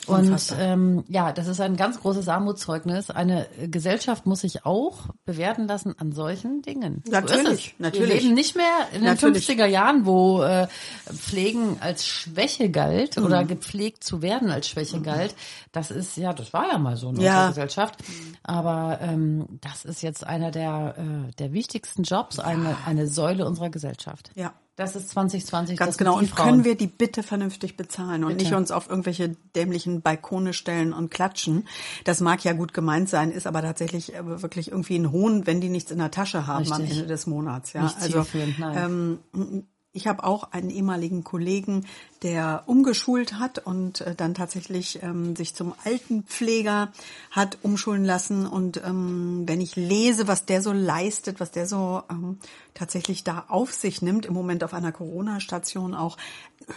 Und 0.08 0.54
ähm, 0.58 1.04
ja, 1.08 1.32
das 1.32 1.46
ist 1.46 1.60
ein 1.60 1.76
ganz 1.76 2.00
großes 2.00 2.28
Armutszeugnis. 2.28 3.10
Eine 3.10 3.46
Gesellschaft 3.70 4.26
muss 4.26 4.40
sich 4.40 4.64
auch 4.64 5.08
bewerten 5.24 5.66
lassen 5.68 5.94
an 5.98 6.12
solchen 6.12 6.62
Dingen. 6.62 7.02
So 7.04 7.12
Natürlich, 7.12 7.74
es. 7.74 7.80
natürlich. 7.80 8.08
Wir 8.08 8.14
leben 8.20 8.34
nicht 8.34 8.56
mehr 8.56 8.66
in 8.92 9.00
den 9.00 9.04
Natürlich. 9.10 9.48
50er 9.48 9.66
Jahren, 9.66 10.06
wo 10.06 10.42
äh, 10.42 10.66
Pflegen 11.12 11.76
als 11.80 12.06
Schwäche 12.06 12.70
galt 12.70 13.16
Mhm. 13.16 13.24
oder 13.24 13.44
gepflegt 13.44 14.04
zu 14.04 14.22
werden 14.22 14.50
als 14.50 14.68
Schwäche 14.68 15.00
galt. 15.00 15.34
Das 15.72 15.90
ist 15.90 16.16
ja, 16.16 16.32
das 16.32 16.52
war 16.52 16.68
ja 16.70 16.78
mal 16.78 16.96
so 16.96 17.10
in 17.10 17.20
Ja. 17.20 17.46
unserer 17.46 17.48
Gesellschaft. 17.48 17.96
Aber 18.42 18.98
ähm, 19.02 19.46
das 19.60 19.84
ist 19.84 20.02
jetzt 20.02 20.26
einer 20.26 20.50
der, 20.50 20.94
äh, 20.98 21.32
der 21.38 21.52
wichtigsten 21.52 22.02
Jobs, 22.02 22.38
eine, 22.38 22.76
eine 22.86 23.06
Säule 23.06 23.46
unserer 23.46 23.70
Gesellschaft. 23.70 24.30
Ja. 24.34 24.52
Das 24.78 24.94
ist 24.94 25.10
2020. 25.10 25.76
Ganz 25.76 25.90
das 25.90 25.98
genau. 25.98 26.16
Und 26.16 26.30
Frauen. 26.30 26.48
können 26.50 26.64
wir 26.64 26.76
die 26.76 26.86
bitte 26.86 27.24
vernünftig 27.24 27.76
bezahlen 27.76 28.22
und 28.22 28.30
Bitte. 28.36 28.44
nicht 28.44 28.54
uns 28.54 28.70
auf 28.70 28.88
irgendwelche 28.88 29.30
dämlichen 29.56 30.02
Balkone 30.02 30.52
stellen 30.52 30.92
und 30.92 31.10
klatschen. 31.10 31.66
Das 32.04 32.20
mag 32.20 32.44
ja 32.44 32.52
gut 32.52 32.72
gemeint 32.74 33.08
sein, 33.08 33.32
ist 33.32 33.48
aber 33.48 33.60
tatsächlich 33.60 34.14
äh, 34.14 34.40
wirklich 34.40 34.70
irgendwie 34.70 34.94
ein 34.94 35.10
Hohn, 35.10 35.48
wenn 35.48 35.60
die 35.60 35.68
nichts 35.68 35.90
in 35.90 35.98
der 35.98 36.12
Tasche 36.12 36.46
haben 36.46 36.64
am 36.70 36.80
Richtig. 36.80 36.98
Ende 36.98 37.08
des 37.08 37.26
Monats. 37.26 37.72
Ja, 37.72 37.82
Nicht 37.82 37.96
also 37.96 38.22
zielführend, 38.22 38.58
nein. 38.60 39.18
ähm, 39.34 39.66
ich 39.98 40.06
habe 40.06 40.22
auch 40.22 40.52
einen 40.52 40.70
ehemaligen 40.70 41.24
Kollegen, 41.24 41.84
der 42.22 42.62
umgeschult 42.66 43.34
hat 43.34 43.58
und 43.58 44.00
äh, 44.00 44.14
dann 44.14 44.32
tatsächlich 44.32 45.02
ähm, 45.02 45.34
sich 45.34 45.56
zum 45.56 45.74
Altenpfleger 45.84 46.92
hat 47.32 47.58
umschulen 47.62 48.04
lassen. 48.04 48.46
Und 48.46 48.80
ähm, 48.84 49.42
wenn 49.46 49.60
ich 49.60 49.74
lese, 49.74 50.28
was 50.28 50.46
der 50.46 50.62
so 50.62 50.72
leistet, 50.72 51.40
was 51.40 51.50
der 51.50 51.66
so 51.66 52.04
ähm, 52.08 52.38
tatsächlich 52.74 53.24
da 53.24 53.46
auf 53.48 53.72
sich 53.72 54.00
nimmt, 54.00 54.24
im 54.24 54.34
Moment 54.34 54.62
auf 54.62 54.72
einer 54.72 54.92
Corona-Station 54.92 55.94
auch 55.94 56.16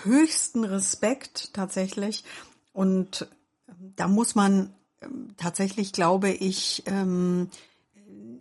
höchsten 0.03 0.63
Respekt 0.63 1.53
tatsächlich. 1.53 2.23
Und 2.73 3.27
ähm, 3.69 3.93
da 3.97 4.07
muss 4.07 4.33
man 4.33 4.73
ähm, 5.01 5.35
tatsächlich, 5.37 5.93
glaube 5.93 6.31
ich, 6.31 6.81
ähm, 6.87 7.51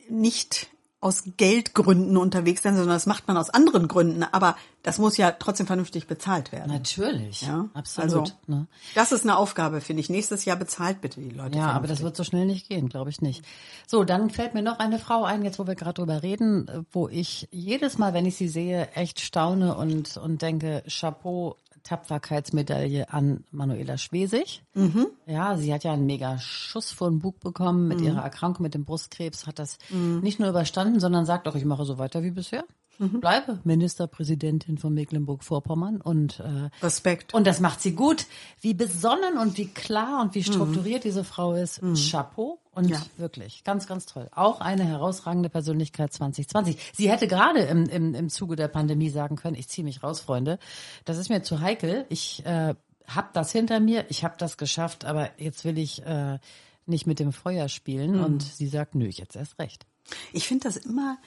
nicht 0.09 0.71
aus 1.03 1.25
Geldgründen 1.39 2.19
unterwegs 2.19 2.63
sein, 2.63 2.77
sondern 2.77 2.95
das 2.95 3.07
macht 3.07 3.27
man 3.27 3.39
aus 3.39 3.49
anderen 3.49 3.89
Gründen. 3.89 4.23
Aber 4.23 4.57
das 4.83 4.99
muss 4.99 5.17
ja 5.17 5.31
trotzdem 5.31 5.67
vernünftig 5.67 6.07
bezahlt 6.07 6.53
werden. 6.53 6.71
Natürlich, 6.71 7.43
Ja, 7.43 7.69
absolut. 7.73 8.11
Also, 8.11 8.25
ne? 8.47 8.67
das 8.95 9.11
ist 9.11 9.25
eine 9.25 9.39
Aufgabe, 9.39 9.81
finde 9.81 10.01
ich. 10.01 10.11
Nächstes 10.11 10.45
Jahr 10.45 10.57
bezahlt 10.57 11.01
bitte 11.01 11.21
die 11.21 11.31
Leute. 11.31 11.57
Ja, 11.57 11.71
aber 11.71 11.87
das 11.87 12.03
wird 12.03 12.17
so 12.17 12.25
schnell 12.25 12.45
nicht 12.45 12.69
gehen, 12.69 12.91
glaube 12.91 13.09
ich 13.09 13.23
nicht. 13.23 13.45
So, 13.87 14.05
dann 14.05 14.29
fällt 14.29 14.53
mir 14.53 14.63
noch 14.63 14.79
eine 14.79 14.99
Frau 14.99 15.25
ein, 15.25 15.43
jetzt 15.43 15.59
wo 15.59 15.67
wir 15.67 15.75
gerade 15.75 15.95
drüber 15.95 16.23
reden, 16.23 16.87
wo 16.93 17.09
ich 17.09 17.49
jedes 17.51 17.97
Mal, 17.97 18.13
wenn 18.13 18.27
ich 18.27 18.37
sie 18.37 18.49
sehe, 18.49 18.89
echt 18.93 19.21
staune 19.21 19.77
und, 19.77 20.19
und 20.19 20.43
denke, 20.43 20.83
Chapeau, 20.87 21.57
Tapferkeitsmedaille 21.83 23.13
an 23.13 23.45
Manuela 23.51 23.99
Schwesig. 23.99 24.63
Mhm. 24.75 25.07
Ja, 25.27 25.57
sie 25.57 25.73
hat 25.73 25.85
ja 25.85 25.93
einen 25.93 26.07
mega 26.07 26.39
Schuss 26.39 26.93
vor 26.93 27.11
den 27.11 27.19
Bug 27.21 27.41
bekommen 27.41 27.89
mit 27.89 28.01
ihrer 28.01 28.23
Erkrankung 28.23 28.63
mit 28.63 28.75
dem 28.75 28.85
Brustkrebs, 28.85 29.47
hat 29.47 29.59
das 29.59 29.79
Mhm. 29.91 30.21
nicht 30.21 30.39
nur 30.41 30.49
überstanden, 30.49 31.01
sondern 31.01 31.27
sagt 31.27 31.49
auch, 31.49 31.55
ich 31.55 31.65
mache 31.65 31.85
so 31.85 31.99
weiter 31.99 32.23
wie 32.23 32.31
bisher. 32.31 32.65
Mhm. 33.01 33.21
Bleibe 33.21 33.59
Ministerpräsidentin 33.65 34.77
von 34.79 34.93
Mecklenburg-Vorpommern 34.95 36.01
und 36.03 36.39
äh, 36.41 36.69
Respekt. 36.85 37.33
und 37.33 37.47
das 37.47 37.59
macht 37.61 37.81
sie 37.81 37.95
gut. 37.95 38.27
Wie 38.61 38.75
besonnen 38.75 39.39
und 39.39 39.57
wie 39.57 39.69
klar 39.69 40.21
und 40.21 40.35
wie 40.35 40.45
strukturiert 40.45 41.05
diese 41.05 41.25
Frau 41.25 41.55
ist. 41.55 41.81
Chapeau. 42.11 42.59
Und 42.73 42.89
Ja. 42.89 43.03
wirklich, 43.17 43.65
ganz, 43.65 43.87
ganz 43.87 44.07
toll. 44.07 44.29
Auch 44.33 44.61
eine 44.61 44.85
herausragende 44.85 45.49
Persönlichkeit 45.49 46.13
2020. 46.13 46.77
Sie 46.95 47.11
hätte 47.11 47.27
gerade 47.27 47.61
im, 47.61 47.87
im, 47.87 48.15
im 48.15 48.29
Zuge 48.29 48.55
der 48.55 48.69
Pandemie 48.69 49.09
sagen 49.11 49.35
können, 49.37 49.57
ich 49.57 49.67
ziehe 49.69 49.85
mich 49.85 50.03
raus, 50.03 50.21
Freunde. 50.21 50.59
Das 51.05 51.17
ist 51.19 51.31
mir 51.31 51.43
zu 51.43 51.61
heikel. 51.61 52.07
Ich 52.11 52.45
äh, 52.47 52.75
habe 53.07 53.29
das 53.33 53.51
hinter 53.51 53.81
mir, 53.81 54.05
ich 54.09 54.25
habe 54.25 54.35
das 54.39 54.57
geschafft, 54.57 55.05
aber 55.05 55.31
jetzt 55.39 55.65
will 55.65 55.79
ich 55.79 56.05
äh, 56.07 56.39
nicht 56.87 57.07
mit 57.07 57.19
dem 57.19 57.33
Feuer 57.33 57.69
spielen. 57.69 58.21
Und 58.23 58.43
sie 58.43 58.69
sagt, 58.69 58.95
nö, 58.95 59.07
jetzt 59.07 59.35
erst 59.37 59.59
recht. 59.59 59.87
Ich 60.33 60.47
finde 60.47 60.65
das 60.65 60.77
immer 60.77 61.19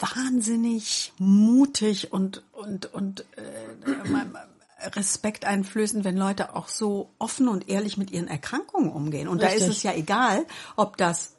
wahnsinnig 0.00 1.12
mutig 1.18 2.12
und 2.12 2.42
und 2.52 2.92
und 2.92 3.24
äh, 3.36 4.08
mal 4.08 4.48
Respekt 4.80 5.44
einflößend, 5.44 6.04
wenn 6.04 6.16
Leute 6.16 6.54
auch 6.54 6.68
so 6.68 7.10
offen 7.18 7.48
und 7.48 7.68
ehrlich 7.68 7.96
mit 7.96 8.10
ihren 8.10 8.28
Erkrankungen 8.28 8.92
umgehen. 8.92 9.28
Und 9.28 9.42
da 9.42 9.46
Richtig. 9.48 9.68
ist 9.68 9.76
es 9.78 9.82
ja 9.82 9.92
egal, 9.92 10.46
ob 10.76 10.96
das 10.96 11.34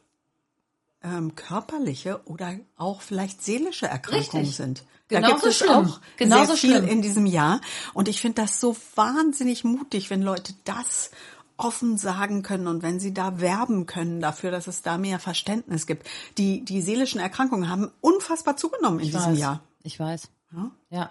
ähm, 1.04 1.36
körperliche 1.36 2.22
oder 2.26 2.56
auch 2.76 3.02
vielleicht 3.02 3.42
seelische 3.42 3.88
Erkrankungen 3.88 4.46
Richtig. 4.46 4.56
sind. 4.58 4.84
Genauso 5.08 5.28
da 5.28 5.34
gibt 5.34 5.46
es 5.46 5.58
schlimm. 5.58 5.72
auch 5.72 6.02
Genauso 6.18 6.46
sehr 6.48 6.56
viel 6.58 6.78
schlimm. 6.78 6.88
in 6.88 7.02
diesem 7.02 7.26
Jahr. 7.26 7.62
Und 7.94 8.08
ich 8.08 8.22
finde 8.22 8.42
das 8.42 8.60
so 8.60 8.76
wahnsinnig 8.96 9.64
mutig, 9.64 10.10
wenn 10.10 10.22
Leute 10.22 10.54
das 10.66 11.12
offen 11.60 11.98
sagen 11.98 12.42
können 12.42 12.68
und 12.68 12.82
wenn 12.84 13.00
sie 13.00 13.14
da 13.14 13.40
werben 13.40 13.86
können 13.86 14.22
dafür, 14.22 14.52
dass 14.52 14.68
es 14.68 14.82
da 14.82 14.98
mehr 14.98 15.20
Verständnis 15.20 15.86
gibt. 15.86 16.08
Die, 16.38 16.64
die 16.64 16.82
seelischen 16.82 17.20
Erkrankungen 17.20 17.70
haben 17.70 17.92
unfassbar 18.02 18.58
zugenommen 18.58 19.00
in 19.00 19.06
Ich 19.08 19.12
diesem 19.12 19.34
weiß. 19.34 19.40
Jahr. 19.40 19.62
Ich 19.84 20.00
weiß. 20.00 20.30
Ja? 20.54 20.72
Ja, 20.90 21.10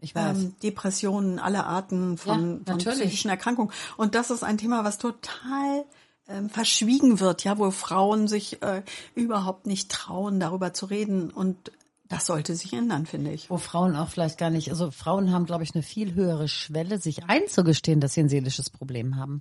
ich 0.00 0.14
weiß. 0.14 0.38
Ähm, 0.38 0.54
Depressionen 0.62 1.38
aller 1.38 1.66
Arten 1.66 2.16
von, 2.16 2.64
Ja, 2.66 2.72
von 2.72 2.78
psychischen 2.78 3.30
Erkrankungen. 3.30 3.72
Und 3.96 4.14
das 4.14 4.30
ist 4.30 4.42
ein 4.42 4.58
Thema, 4.58 4.84
was 4.84 4.98
total 4.98 5.84
ähm, 6.28 6.48
verschwiegen 6.48 7.20
wird, 7.20 7.44
ja, 7.44 7.58
wo 7.58 7.70
Frauen 7.70 8.28
sich 8.28 8.62
äh, 8.62 8.82
überhaupt 9.14 9.66
nicht 9.66 9.90
trauen, 9.90 10.40
darüber 10.40 10.72
zu 10.72 10.86
reden. 10.86 11.30
Und 11.30 11.72
das 12.10 12.26
sollte 12.26 12.54
sich 12.54 12.74
ändern, 12.74 13.06
finde 13.06 13.30
ich. 13.30 13.48
wo 13.48 13.56
Frauen 13.56 13.96
auch 13.96 14.08
vielleicht 14.10 14.36
gar 14.36 14.50
nicht, 14.50 14.68
also 14.70 14.90
Frauen 14.90 15.32
haben, 15.32 15.46
glaube 15.46 15.62
ich, 15.64 15.74
eine 15.74 15.82
viel 15.82 16.12
höhere 16.14 16.48
Schwelle, 16.48 16.98
sich 16.98 17.24
einzugestehen, 17.24 18.00
dass 18.00 18.12
sie 18.12 18.20
ein 18.20 18.28
seelisches 18.28 18.68
Problem 18.68 19.16
haben. 19.16 19.40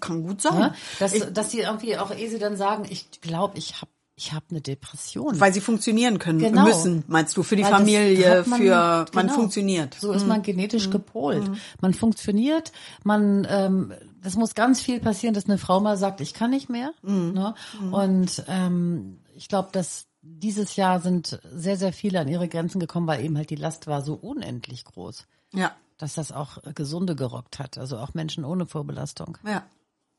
Kann 0.00 0.24
gut 0.24 0.40
sein. 0.42 0.58
Ne? 0.58 0.74
Dass, 0.98 1.12
dass 1.32 1.50
sie 1.52 1.60
irgendwie 1.60 1.96
auch, 1.98 2.10
ehe 2.12 2.28
sie 2.30 2.38
dann 2.40 2.56
sagen, 2.56 2.84
ich 2.90 3.20
glaube, 3.20 3.56
ich 3.58 3.76
habe 3.80 3.90
ich 4.18 4.32
hab 4.32 4.44
eine 4.50 4.62
Depression. 4.62 5.38
Weil 5.38 5.52
sie 5.52 5.60
funktionieren 5.60 6.18
können 6.18 6.38
Genau. 6.38 6.64
müssen, 6.64 7.04
meinst 7.06 7.36
du, 7.36 7.42
für 7.42 7.54
die 7.54 7.64
Weil 7.64 7.70
Familie, 7.72 8.44
man- 8.46 8.60
für 8.62 9.04
man 9.12 9.26
genau. 9.26 9.34
funktioniert. 9.34 9.94
So 10.00 10.10
ist 10.12 10.26
man 10.26 10.40
genetisch 10.40 10.88
gepolt. 10.88 11.50
Man 11.82 11.92
funktioniert, 11.92 12.72
man, 13.04 13.46
ähm, 13.50 13.92
das 14.22 14.36
muss 14.36 14.54
ganz 14.54 14.80
viel 14.80 15.00
passieren, 15.00 15.34
dass 15.34 15.44
eine 15.44 15.58
Frau 15.58 15.80
mal 15.80 15.98
sagt, 15.98 16.22
ich 16.22 16.32
kann 16.32 16.48
nicht 16.50 16.70
mehr. 16.70 16.92
Ne? 17.02 17.54
Und 17.92 18.42
ähm, 18.48 19.18
ich 19.34 19.48
glaube, 19.48 19.68
dass 19.72 20.05
dieses 20.26 20.76
Jahr 20.76 21.00
sind 21.00 21.40
sehr, 21.44 21.76
sehr 21.76 21.92
viele 21.92 22.20
an 22.20 22.28
ihre 22.28 22.48
Grenzen 22.48 22.80
gekommen, 22.80 23.06
weil 23.06 23.24
eben 23.24 23.36
halt 23.36 23.50
die 23.50 23.56
Last 23.56 23.86
war 23.86 24.02
so 24.02 24.14
unendlich 24.14 24.84
groß, 24.84 25.26
Ja, 25.54 25.74
dass 25.98 26.14
das 26.14 26.32
auch 26.32 26.58
Gesunde 26.74 27.16
gerockt 27.16 27.58
hat. 27.58 27.78
Also 27.78 27.98
auch 27.98 28.14
Menschen 28.14 28.44
ohne 28.44 28.66
Vorbelastung. 28.66 29.38
ja, 29.44 29.64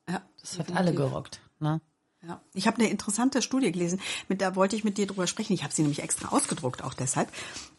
ja. 0.10 0.22
Das 0.40 0.58
hat 0.60 0.76
alle 0.76 0.94
gerockt. 0.94 1.42
Ne? 1.60 1.82
Ja, 2.26 2.42
ich 2.54 2.66
habe 2.66 2.80
eine 2.80 2.90
interessante 2.90 3.44
Studie 3.44 3.72
gelesen, 3.72 4.02
mit 4.28 4.42
da 4.42 4.56
wollte 4.56 4.76
ich 4.76 4.84
mit 4.84 4.98
dir 4.98 5.06
drüber 5.06 5.28
sprechen. 5.28 5.54
Ich 5.54 5.64
habe 5.64 5.74
sie 5.74 5.84
nämlich 5.84 6.02
extra 6.02 6.30
ausgedruckt, 6.30 6.84
auch 6.84 6.96
deshalb. 6.96 7.32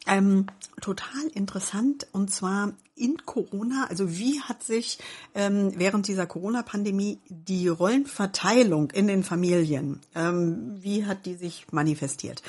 Ähm, 0.06 0.46
total 0.80 1.26
interessant 1.34 2.06
und 2.12 2.32
zwar 2.32 2.72
in 2.94 3.16
Corona. 3.26 3.86
Also 3.90 4.16
wie 4.16 4.40
hat 4.40 4.62
sich 4.62 4.98
ähm, 5.34 5.72
während 5.74 6.06
dieser 6.06 6.26
Corona-Pandemie 6.26 7.18
die 7.28 7.66
Rollenverteilung 7.66 8.92
in 8.92 9.08
den 9.08 9.24
Familien, 9.24 10.00
ähm, 10.14 10.76
wie 10.80 11.04
hat 11.04 11.26
die 11.26 11.34
sich 11.34 11.66
manifestiert? 11.72 12.42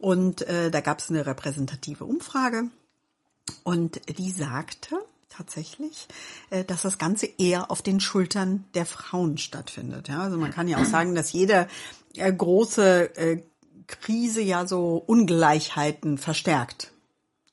Und 0.00 0.42
äh, 0.42 0.72
da 0.72 0.80
gab 0.80 0.98
es 0.98 1.08
eine 1.08 1.24
repräsentative 1.24 2.04
Umfrage 2.04 2.64
und 3.62 4.00
die 4.18 4.30
sagte, 4.32 4.96
tatsächlich, 5.38 6.08
äh, 6.50 6.64
dass 6.64 6.82
das 6.82 6.98
Ganze 6.98 7.26
eher 7.38 7.70
auf 7.70 7.80
den 7.80 8.00
Schultern 8.00 8.64
der 8.74 8.84
Frauen 8.84 9.38
stattfindet. 9.38 10.08
Ja, 10.08 10.20
also 10.20 10.36
man 10.36 10.50
kann 10.50 10.68
ja 10.68 10.78
auch 10.78 10.84
sagen, 10.96 11.14
dass 11.14 11.32
jede 11.32 11.68
äh, 12.16 12.32
große 12.32 13.16
äh, 13.16 13.42
Krise 13.86 14.42
ja 14.42 14.66
so 14.66 15.02
Ungleichheiten 15.06 16.18
verstärkt. 16.18 16.92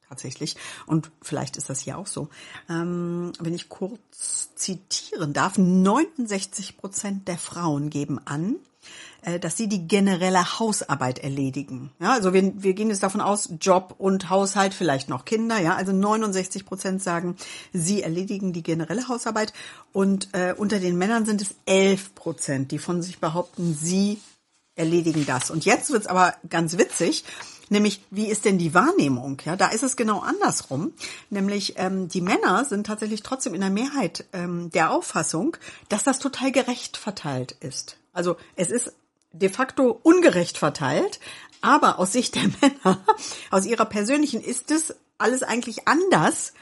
Tatsächlich. 0.09 0.55
Und 0.86 1.11
vielleicht 1.21 1.57
ist 1.57 1.69
das 1.69 1.79
hier 1.79 1.97
auch 1.97 2.07
so. 2.07 2.29
Ähm, 2.69 3.31
wenn 3.39 3.55
ich 3.55 3.69
kurz 3.69 4.53
zitieren 4.55 5.33
darf, 5.33 5.57
69 5.57 6.77
Prozent 6.77 7.27
der 7.27 7.38
Frauen 7.38 7.89
geben 7.89 8.19
an, 8.25 8.57
dass 9.39 9.57
sie 9.57 9.67
die 9.67 9.88
generelle 9.88 10.59
Hausarbeit 10.59 11.19
erledigen. 11.19 11.91
Ja, 11.99 12.13
also 12.13 12.34
wir, 12.34 12.53
wir 12.55 12.73
gehen 12.73 12.89
jetzt 12.89 13.03
davon 13.03 13.21
aus, 13.21 13.49
Job 13.59 13.95
und 13.97 14.30
Haushalt, 14.30 14.73
vielleicht 14.73 15.09
noch 15.09 15.26
Kinder. 15.26 15.59
Ja, 15.59 15.76
also 15.76 15.91
69 15.91 16.65
Prozent 16.65 17.01
sagen, 17.01 17.36
sie 17.73 18.03
erledigen 18.03 18.53
die 18.53 18.63
generelle 18.63 19.07
Hausarbeit 19.07 19.53
und 19.93 20.30
äh, 20.34 20.53
unter 20.55 20.80
den 20.80 20.97
Männern 20.97 21.26
sind 21.26 21.41
es 21.41 21.55
11 21.65 22.15
Prozent, 22.15 22.71
die 22.71 22.80
von 22.80 23.01
sich 23.01 23.19
behaupten, 23.19 23.73
sie 23.73 24.19
erledigen 24.76 25.26
das. 25.26 25.49
Und 25.49 25.65
jetzt 25.65 25.89
wird's 25.91 26.07
aber 26.07 26.36
ganz 26.49 26.78
witzig. 26.78 27.23
Nämlich, 27.69 28.03
wie 28.11 28.28
ist 28.28 28.45
denn 28.45 28.57
die 28.57 28.73
Wahrnehmung? 28.73 29.41
Ja, 29.43 29.55
da 29.55 29.69
ist 29.69 29.84
es 29.84 29.95
genau 29.95 30.19
andersrum. 30.19 30.93
Nämlich, 31.30 31.76
ähm, 31.78 32.07
die 32.07 32.21
Männer 32.21 32.65
sind 32.65 32.86
tatsächlich 32.86 33.23
trotzdem 33.23 33.55
in 33.55 33.61
der 33.61 33.71
Mehrheit 33.71 34.26
ähm, 34.34 34.69
der 34.71 34.91
Auffassung, 34.91 35.57
dass 35.89 36.03
das 36.03 36.19
total 36.19 36.51
gerecht 36.51 36.97
verteilt 36.97 37.53
ist. 37.59 37.97
Also 38.13 38.38
es 38.55 38.69
ist 38.69 38.93
de 39.39 39.49
facto 39.49 39.99
ungerecht 40.03 40.57
verteilt, 40.57 41.19
aber 41.61 41.99
aus 41.99 42.11
Sicht 42.11 42.36
der 42.36 42.43
Männer, 42.61 42.99
aus 43.51 43.65
ihrer 43.65 43.86
persönlichen, 43.86 44.41
ist 44.41 44.71
es 44.71 44.95
alles 45.17 45.43
eigentlich 45.43 45.88
anders 45.88 46.53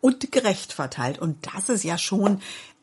und 0.00 0.32
gerecht 0.32 0.72
verteilt. 0.72 1.18
Und 1.18 1.46
das 1.54 1.68
ist 1.68 1.84
ja 1.84 1.98
schon, 1.98 2.40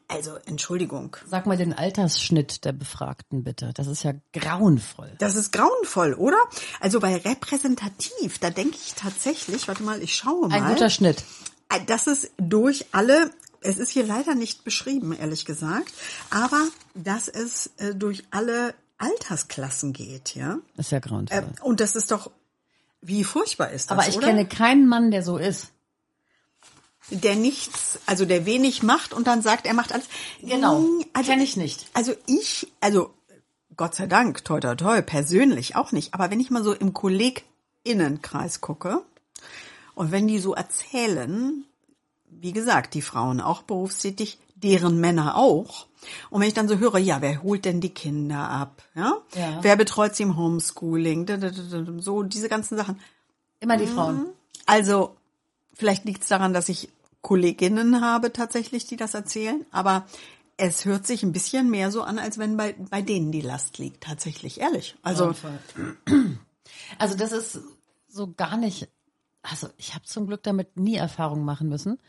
also 0.07 0.35
Entschuldigung. 0.45 1.17
Sag 1.27 1.45
mal 1.45 1.57
den 1.57 1.73
Altersschnitt 1.73 2.63
der 2.65 2.71
Befragten 2.71 3.43
bitte. 3.43 3.71
Das 3.73 3.87
ist 3.87 4.03
ja 4.03 4.13
grauenvoll. 4.33 5.11
Das 5.19 5.35
ist 5.35 5.51
grauenvoll, 5.51 6.13
oder? 6.13 6.37
Also 6.79 6.99
bei 6.99 7.15
repräsentativ, 7.17 8.39
da 8.39 8.49
denke 8.49 8.77
ich 8.77 8.93
tatsächlich, 8.93 9.67
warte 9.67 9.83
mal, 9.83 10.01
ich 10.01 10.15
schaue 10.15 10.47
mal. 10.47 10.61
Ein 10.61 10.73
guter 10.73 10.89
Schnitt. 10.89 11.23
Das 11.87 12.07
ist 12.07 12.31
durch 12.37 12.85
alle 12.91 13.31
es 13.61 13.79
ist 13.79 13.89
hier 13.89 14.05
leider 14.05 14.35
nicht 14.35 14.63
beschrieben, 14.63 15.13
ehrlich 15.13 15.43
gesagt, 15.43 15.91
aber 16.29 16.63
dass 16.93 17.27
es 17.27 17.71
äh, 17.77 17.95
durch 17.95 18.23
alle 18.29 18.73
Altersklassen 18.97 19.93
geht, 19.93 20.35
ja. 20.35 20.57
Das 20.75 20.87
ist 20.87 20.91
ja 20.91 20.99
grauenvoll. 20.99 21.37
Äh, 21.37 21.61
und 21.63 21.79
das 21.79 21.95
ist 21.95 22.11
doch, 22.11 22.31
wie 23.01 23.23
furchtbar 23.23 23.69
ist 23.71 23.91
das, 23.91 23.97
Aber 23.97 24.07
ich 24.07 24.17
oder? 24.17 24.27
kenne 24.27 24.47
keinen 24.47 24.87
Mann, 24.87 25.11
der 25.11 25.23
so 25.23 25.37
ist. 25.37 25.71
der 27.09 27.35
nichts, 27.35 27.99
also 28.05 28.25
der 28.25 28.45
wenig 28.45 28.83
macht 28.83 29.13
und 29.13 29.27
dann 29.27 29.41
sagt, 29.41 29.65
er 29.65 29.73
macht 29.73 29.93
alles. 29.93 30.07
Genau. 30.41 30.79
Mm, 30.81 31.03
Also, 31.13 31.31
Kenn 31.31 31.41
ich 31.41 31.55
nicht. 31.57 31.85
Also 31.93 32.13
ich, 32.25 32.67
also 32.81 33.13
Gott 33.77 33.95
sei 33.95 34.07
Dank, 34.07 34.43
toi 34.43 34.59
toi 34.59 34.75
toi, 34.75 35.01
persönlich 35.01 35.75
auch 35.75 35.91
nicht. 35.91 36.13
Aber 36.13 36.31
wenn 36.31 36.39
ich 36.39 36.49
mal 36.49 36.63
so 36.63 36.73
im 36.73 36.93
KollegInnenkreis 36.93 38.59
gucke 38.61 39.03
und 39.95 40.11
wenn 40.11 40.27
die 40.27 40.39
so 40.39 40.53
erzählen, 40.55 41.63
wie 42.29 42.51
gesagt, 42.53 42.93
die 42.93 43.01
Frauen 43.01 43.39
auch 43.39 43.61
berufstätig, 43.61 44.37
deren 44.55 44.99
Männer 44.99 45.37
auch. 45.37 45.86
Und 46.29 46.41
wenn 46.41 46.47
ich 46.47 46.53
dann 46.53 46.67
so 46.67 46.77
höre, 46.77 46.97
ja, 46.97 47.21
wer 47.21 47.43
holt 47.43 47.65
denn 47.65 47.81
die 47.81 47.93
Kinder 47.93 48.49
ab? 48.49 48.83
Ja? 48.95 49.17
Ja. 49.35 49.59
Wer 49.61 49.75
betreut 49.75 50.15
sie 50.15 50.23
im 50.23 50.37
Homeschooling? 50.37 51.27
So, 51.99 52.23
diese 52.23 52.49
ganzen 52.49 52.77
Sachen. 52.77 52.99
Immer 53.59 53.77
die 53.77 53.87
Frauen. 53.87 54.27
Also, 54.65 55.15
vielleicht 55.73 56.05
liegt 56.05 56.23
es 56.23 56.29
daran, 56.29 56.53
dass 56.53 56.69
ich 56.69 56.89
Kolleginnen 57.21 58.01
habe 58.01 58.31
tatsächlich, 58.31 58.85
die 58.85 58.95
das 58.95 59.13
erzählen, 59.13 59.65
aber 59.71 60.05
es 60.55 60.85
hört 60.85 61.05
sich 61.05 61.23
ein 61.23 61.31
bisschen 61.31 61.69
mehr 61.69 61.91
so 61.91 62.03
an, 62.03 62.19
als 62.19 62.37
wenn 62.37 62.57
bei, 62.57 62.73
bei 62.89 63.01
denen 63.01 63.31
die 63.31 63.41
Last 63.41 63.77
liegt, 63.77 64.03
tatsächlich, 64.03 64.59
ehrlich. 64.61 64.95
Also, 65.03 65.33
Also 66.97 67.17
das 67.17 67.31
ist 67.31 67.59
so 68.07 68.33
gar 68.33 68.57
nicht. 68.57 68.89
Also 69.41 69.69
ich 69.77 69.93
habe 69.93 70.05
zum 70.05 70.27
Glück 70.27 70.43
damit 70.43 70.77
nie 70.77 70.95
Erfahrung 70.95 71.45
machen 71.45 71.69
müssen. 71.69 71.99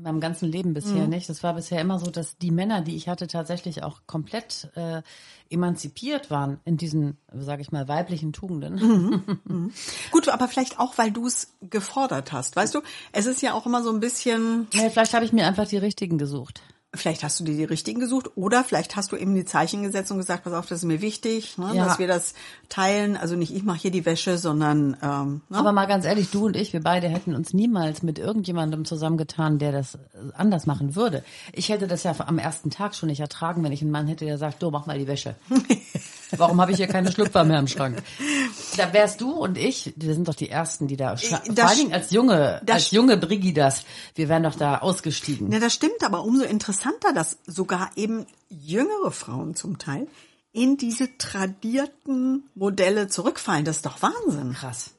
In 0.00 0.04
meinem 0.04 0.20
ganzen 0.20 0.50
Leben 0.50 0.72
bisher 0.72 1.06
nicht. 1.06 1.28
Das 1.28 1.42
war 1.42 1.52
bisher 1.52 1.78
immer 1.78 1.98
so, 1.98 2.10
dass 2.10 2.38
die 2.38 2.50
Männer, 2.50 2.80
die 2.80 2.96
ich 2.96 3.06
hatte, 3.06 3.26
tatsächlich 3.26 3.82
auch 3.82 4.00
komplett 4.06 4.70
äh, 4.74 5.02
emanzipiert 5.50 6.30
waren 6.30 6.58
in 6.64 6.78
diesen, 6.78 7.18
sage 7.34 7.60
ich 7.60 7.70
mal, 7.70 7.86
weiblichen 7.86 8.32
Tugenden. 8.32 9.74
gut, 10.10 10.30
aber 10.30 10.48
vielleicht 10.48 10.78
auch, 10.78 10.96
weil 10.96 11.10
du 11.10 11.26
es 11.26 11.52
gefordert 11.60 12.32
hast. 12.32 12.56
Weißt 12.56 12.74
du, 12.74 12.80
es 13.12 13.26
ist 13.26 13.42
ja 13.42 13.52
auch 13.52 13.66
immer 13.66 13.82
so 13.82 13.90
ein 13.90 14.00
bisschen, 14.00 14.68
Ja, 14.72 14.88
vielleicht 14.88 15.12
habe 15.12 15.26
ich 15.26 15.34
mir 15.34 15.46
einfach 15.46 15.68
die 15.68 15.76
richtigen 15.76 16.16
gesucht. 16.16 16.62
Vielleicht 16.94 17.22
hast 17.22 17.38
du 17.38 17.44
dir 17.44 17.56
die 17.56 17.64
richtigen 17.64 18.00
gesucht 18.00 18.30
oder 18.36 18.64
vielleicht 18.64 18.96
hast 18.96 19.12
du 19.12 19.16
eben 19.16 19.34
die 19.34 19.44
Zeichen 19.44 19.82
gesetzt 19.84 20.10
und 20.10 20.18
gesagt, 20.18 20.42
pass 20.44 20.52
auf, 20.52 20.66
das 20.66 20.78
ist 20.80 20.84
mir 20.84 21.00
wichtig, 21.00 21.56
ne, 21.56 21.70
Ja. 21.74 21.84
dass 21.84 21.98
wir 22.00 22.08
das 22.08 22.34
teilen. 22.68 23.16
Also 23.16 23.36
nicht 23.36 23.54
ich 23.54 23.62
mache 23.62 23.78
hier 23.78 23.90
die 23.92 24.04
Wäsche, 24.04 24.38
sondern 24.38 24.96
ähm, 25.02 25.40
ne? 25.48 25.58
Aber 25.58 25.70
mal 25.72 25.86
ganz 25.86 26.04
ehrlich, 26.04 26.30
du 26.30 26.46
und 26.46 26.56
ich, 26.56 26.72
wir 26.72 26.82
beide 26.82 27.08
hätten 27.08 27.34
uns 27.36 27.52
niemals 27.52 28.02
mit 28.02 28.18
irgendjemandem 28.18 28.84
zusammengetan, 28.84 29.58
der 29.58 29.70
das 29.72 29.94
äh, 29.94 29.98
anders 30.36 30.66
machen 30.66 30.96
würde. 30.96 31.22
Ich 31.52 31.68
hätte 31.68 31.86
das 31.86 32.02
ja 32.02 32.14
am 32.26 32.38
ersten 32.38 32.70
Tag 32.70 32.94
schon 32.96 33.08
nicht 33.08 33.20
ertragen, 33.20 33.62
wenn 33.62 33.72
ich 33.72 33.82
einen 33.82 33.92
Mann 33.92 34.08
hätte, 34.08 34.24
der 34.24 34.38
sagt, 34.38 34.62
du, 34.62 34.70
mach 34.70 34.86
mal 34.86 34.98
die 34.98 35.06
Wäsche. 35.06 35.36
Warum 36.36 36.60
habe 36.60 36.70
ich 36.72 36.76
hier 36.78 36.86
keine 36.86 37.10
Schlüpfer 37.12 37.44
mehr 37.44 37.58
im 37.58 37.68
Schrank? 37.68 38.02
Da 38.76 38.92
wärst 38.92 39.20
du 39.20 39.32
und 39.32 39.58
ich, 39.58 39.92
wir 39.96 40.14
sind 40.14 40.28
doch 40.28 40.34
die 40.34 40.48
Ersten, 40.48 40.86
die 40.86 40.96
da, 40.96 41.10
das 41.12 41.24
vor 41.26 41.40
allen 41.64 41.76
Dingen 41.78 41.92
als 41.92 42.10
junge, 42.12 42.62
das- 42.64 42.74
als 42.76 42.90
junge 42.92 43.16
Brigidas, 43.16 43.82
wir 44.14 44.28
wären 44.28 44.44
doch 44.44 44.54
da 44.54 44.78
ausgestiegen. 44.78 45.50
Ja, 45.52 45.58
das 45.58 45.74
stimmt, 45.74 46.02
aber 46.04 46.22
umso 46.24 46.44
interessanter, 46.44 47.12
dass 47.12 47.36
sogar 47.46 47.90
eben 47.96 48.26
jüngere 48.48 49.10
Frauen 49.10 49.56
zum 49.56 49.78
Teil 49.78 50.06
in 50.52 50.76
diese 50.76 51.08
tradierten 51.18 52.44
Modelle 52.54 53.08
zurückfallen. 53.08 53.64
Das 53.64 53.76
ist 53.76 53.86
doch 53.86 54.00
Wahnsinn. 54.02 54.52
Krass. 54.54 54.90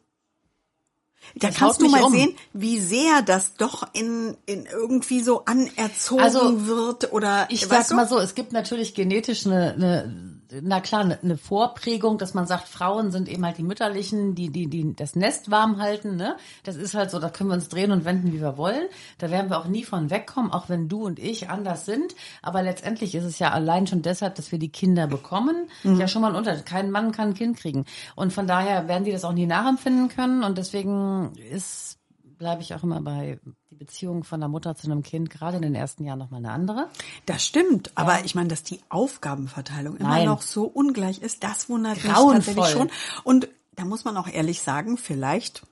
Da 1.36 1.48
Das 1.50 1.58
kannst 1.58 1.82
du 1.82 1.88
mal 1.88 2.04
um. 2.04 2.12
sehen, 2.14 2.36
wie 2.54 2.80
sehr 2.80 3.22
das 3.22 3.54
doch 3.56 3.88
in, 3.94 4.36
in 4.46 4.66
irgendwie 4.66 5.22
so 5.22 5.46
anerzogen 5.46 6.22
Also, 6.24 6.68
wird 6.68 7.14
oder 7.14 7.48
Ich 7.50 7.66
sag 7.68 7.90
mal 7.92 8.08
so, 8.08 8.20
es 8.20 8.36
gibt 8.36 8.52
natürlich 8.54 8.96
genetisch 8.96 9.46
eine, 9.46 9.74
eine 9.74 10.41
na 10.62 10.82
klar, 10.82 11.02
eine, 11.02 11.20
eine 11.22 11.38
Vorprägung, 11.38 12.18
dass 12.18 12.34
man 12.34 12.45
sagt, 12.45 12.68
Frauen 12.68 13.12
sind 13.12 13.30
eben 13.30 13.45
halt 13.45 13.58
die 13.58 13.64
mütterlichen, 13.64 14.36
die 14.36 14.49
die 14.49 14.68
die 14.68 14.95
das 14.95 15.16
Nest 15.16 15.49
warm 15.52 15.82
halten, 15.82 16.16
ne? 16.16 16.36
Das 16.64 16.76
ist 16.76 16.93
halt 16.93 17.12
so, 17.12 17.20
da 17.20 17.30
können 17.30 17.49
wir 17.49 17.54
uns 17.54 17.70
drehen 17.70 17.91
und 17.91 18.04
wenden, 18.04 18.34
wie 18.34 18.41
wir 18.41 18.58
wollen. 18.58 18.88
Da 19.18 19.32
werden 19.32 19.49
wir 19.49 19.60
auch 19.60 19.68
nie 19.68 19.84
von 19.84 20.10
wegkommen, 20.10 20.52
auch 20.52 20.68
wenn 20.68 20.89
du 20.89 21.06
und 21.06 21.20
ich 21.20 21.49
anders 21.49 21.86
sind, 21.86 22.16
aber 22.41 22.62
letztendlich 22.64 23.16
ist 23.16 23.24
es 23.24 23.39
ja 23.39 23.52
allein 23.52 23.88
schon 23.88 24.02
deshalb, 24.02 24.36
dass 24.36 24.52
wir 24.52 24.60
die 24.60 24.72
Kinder 24.72 25.08
bekommen, 25.08 25.68
ja 25.84 26.08
schon 26.08 26.22
mal 26.22 26.30
ein 26.30 26.36
Unterschied. 26.36 26.66
Kein 26.66 26.91
Mann 26.91 27.12
kann 27.12 27.30
ein 27.30 27.34
Kind 27.34 27.58
kriegen 27.58 27.86
und 28.16 28.34
von 28.34 28.47
daher 28.47 28.88
werden 28.88 29.04
die 29.06 29.12
das 29.12 29.24
auch 29.24 29.34
nie 29.34 29.45
nachempfinden 29.45 30.10
können 30.10 30.43
und 30.43 30.58
deswegen 30.58 31.34
ist 31.52 32.01
bleibe 32.42 32.64
ich 32.64 32.74
auch 32.74 32.82
immer 32.82 33.00
bei 33.02 33.39
die 33.70 33.76
Beziehung 33.76 34.24
von 34.24 34.39
der 34.39 34.50
Mutter 34.50 34.76
zu 34.76 34.88
einem 34.88 35.04
Kind 35.04 35.30
gerade 35.30 35.58
in 35.58 35.62
den 35.62 35.76
ersten 35.76 36.04
Jahren 36.04 36.18
noch 36.18 36.32
mal 36.32 36.38
eine 36.38 36.50
andere. 36.50 36.89
Das 37.28 37.46
stimmt, 37.46 37.92
aber 37.94 38.26
ich 38.26 38.34
meine, 38.34 38.50
dass 38.50 38.64
die 38.64 38.80
Aufgabenverteilung 38.89 39.98
immer 39.98 40.10
Nein. 40.10 40.26
noch 40.26 40.42
so 40.42 40.64
ungleich 40.64 41.22
ist, 41.22 41.44
das 41.44 41.70
wundert 41.70 42.04
mich 42.04 42.12
Grauenvoll. 42.12 42.56
tatsächlich 42.56 42.66
schon. 42.70 42.89
Und 43.24 43.48
da 43.76 43.86
muss 43.86 44.06
man 44.06 44.18
auch 44.18 44.28
ehrlich 44.28 44.64
sagen, 44.64 44.98
vielleicht 44.98 45.68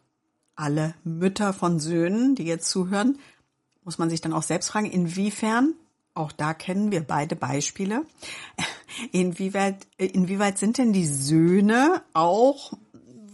alle 0.56 0.94
Mütter 1.04 1.54
von 1.54 1.80
Söhnen, 1.80 2.36
die 2.36 2.44
jetzt 2.44 2.70
zuhören, 2.70 3.18
muss 3.84 3.98
man 3.98 4.12
sich 4.12 4.22
dann 4.22 4.34
auch 4.34 4.44
selbst 4.44 4.70
fragen, 4.70 4.92
inwiefern, 4.92 5.74
auch 6.14 6.32
da 6.32 6.54
kennen 6.54 6.92
wir 6.92 7.02
beide 7.02 7.36
Beispiele, 7.36 8.06
inwieweit, 9.12 9.88
inwieweit 9.98 10.60
sind 10.60 10.78
denn 10.78 10.94
die 10.94 11.08
Söhne 11.08 12.04
auch 12.14 12.74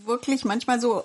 wirklich 0.05 0.45
manchmal 0.45 0.79
so 0.79 1.03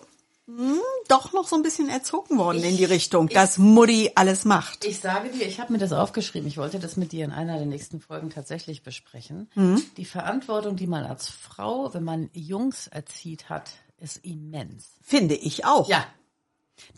hm, 0.56 0.80
doch 1.08 1.32
noch 1.32 1.46
so 1.46 1.56
ein 1.56 1.62
bisschen 1.62 1.88
erzogen 1.88 2.38
worden 2.38 2.62
in 2.62 2.76
die 2.76 2.84
Richtung, 2.84 3.28
dass 3.28 3.58
Mutti 3.58 4.12
alles 4.14 4.44
macht. 4.44 4.84
Ich 4.84 5.00
sage 5.00 5.30
dir, 5.30 5.46
ich 5.46 5.60
habe 5.60 5.72
mir 5.72 5.78
das 5.78 5.92
aufgeschrieben. 5.92 6.48
Ich 6.48 6.56
wollte 6.56 6.78
das 6.78 6.96
mit 6.96 7.12
dir 7.12 7.24
in 7.24 7.32
einer 7.32 7.56
der 7.56 7.66
nächsten 7.66 8.00
Folgen 8.00 8.30
tatsächlich 8.30 8.82
besprechen. 8.82 9.48
Die 9.96 10.04
Verantwortung, 10.04 10.76
die 10.76 10.86
man 10.86 11.04
als 11.04 11.28
Frau, 11.28 11.92
wenn 11.94 12.04
man 12.04 12.30
Jungs 12.32 12.86
erzieht 12.86 13.48
hat, 13.48 13.70
ist 13.98 14.24
immens. 14.24 14.96
Finde 15.02 15.34
ich 15.34 15.64
auch. 15.64 15.88
Ja. 15.88 16.06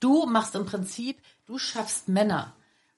Du 0.00 0.26
machst 0.26 0.54
im 0.54 0.64
Prinzip, 0.64 1.20
du 1.46 1.58
schaffst 1.58 2.08
Männer. 2.08 2.54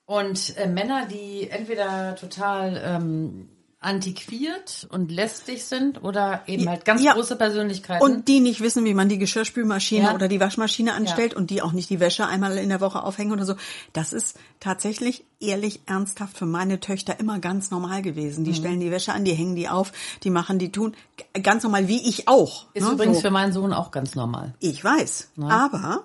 Und 0.07 0.57
äh, 0.59 0.68
Männer, 0.68 1.07
die 1.07 1.48
entweder 1.48 2.14
total 2.16 2.80
ähm, 2.84 3.48
antiquiert 3.85 4.87
und 4.91 5.11
lästig 5.11 5.64
sind 5.64 6.03
oder 6.03 6.43
eben 6.47 6.68
halt 6.68 6.85
ganz 6.85 7.03
Ja. 7.03 7.12
große 7.14 7.37
Persönlichkeiten. 7.37 8.03
Und 8.05 8.28
die 8.28 8.41
nicht 8.41 8.61
wissen, 8.61 8.85
wie 8.85 8.95
man 8.95 9.09
die 9.09 9.18
Geschirrspülmaschine 9.18 10.05
Ja. 10.05 10.14
oder 10.14 10.28
die 10.28 10.41
Waschmaschine 10.41 10.95
anstellt 10.95 11.32
Ja. 11.32 11.39
und 11.39 11.51
die 11.51 11.62
auch 11.62 11.72
nicht 11.72 11.91
die 11.91 12.01
Wäsche 12.01 12.26
einmal 12.26 12.57
in 12.59 12.68
der 12.68 12.80
Woche 12.80 13.03
aufhängen 13.03 13.32
oder 13.32 13.45
so. 13.45 13.55
Das 13.93 14.12
ist 14.12 14.37
tatsächlich 14.61 15.24
ehrlich 15.41 15.80
ernsthaft 15.87 16.37
für 16.39 16.47
meine 16.47 16.80
Töchter 16.80 17.20
immer 17.20 17.39
ganz 17.39 17.70
normal 17.70 18.03
gewesen. 18.03 18.41
Mhm. 18.43 18.45
Die 18.45 18.55
stellen 18.55 18.80
die 18.80 18.91
Wäsche 18.91 19.12
an, 19.12 19.24
die 19.24 19.32
hängen 19.35 19.57
die 19.57 19.68
auf, 19.68 19.93
die 20.22 20.30
machen, 20.30 20.59
die 20.59 20.72
tun. 20.72 20.95
Ganz 21.43 21.62
normal, 21.62 21.89
wie 21.89 22.09
ich 22.09 22.28
auch. 22.28 22.66
ist 22.74 22.85
ne? 22.87 22.93
übrigens 22.93 23.16
So. 23.18 23.22
für 23.22 23.30
meinen 23.30 23.53
Sohn 23.53 23.72
auch 23.72 23.91
ganz 23.91 24.14
normal. 24.14 24.55
Ich 24.61 24.82
weiß. 24.82 25.30
Aber 25.43 26.05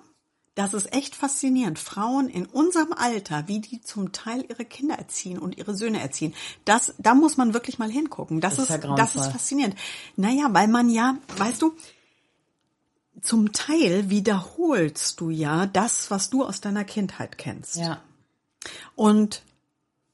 das 0.55 0.73
ist 0.73 0.93
echt 0.93 1.15
faszinierend. 1.15 1.79
Frauen 1.79 2.27
in 2.27 2.45
unserem 2.45 2.93
Alter, 2.93 3.47
wie 3.47 3.59
die 3.59 3.81
zum 3.81 4.11
Teil 4.11 4.45
ihre 4.49 4.65
Kinder 4.65 4.95
erziehen 4.95 5.39
und 5.39 5.57
ihre 5.57 5.75
Söhne 5.75 6.01
erziehen. 6.01 6.33
Das, 6.65 6.93
da 6.97 7.13
muss 7.13 7.37
man 7.37 7.53
wirklich 7.53 7.79
mal 7.79 7.89
hingucken. 7.89 8.41
Das, 8.41 8.55
Das 8.55 8.69
ist 8.69 8.75
ist, 8.75 8.83
ja 8.83 8.95
das 8.95 9.15
ist 9.15 9.27
faszinierend. 9.27 9.75
Naja, 10.15 10.49
weil 10.51 10.67
man 10.67 10.89
ja, 10.89 11.17
weißt 11.37 11.61
du, 11.61 11.73
zum 13.21 13.51
Teil 13.51 14.09
wiederholst 14.09 15.19
du 15.19 15.29
ja 15.29 15.65
das, 15.65 16.09
was 16.11 16.29
du 16.29 16.43
aus 16.45 16.61
deiner 16.61 16.83
Kindheit 16.83 17.37
kennst. 17.37 17.77
Ja. 17.77 18.01
Und 18.95 19.43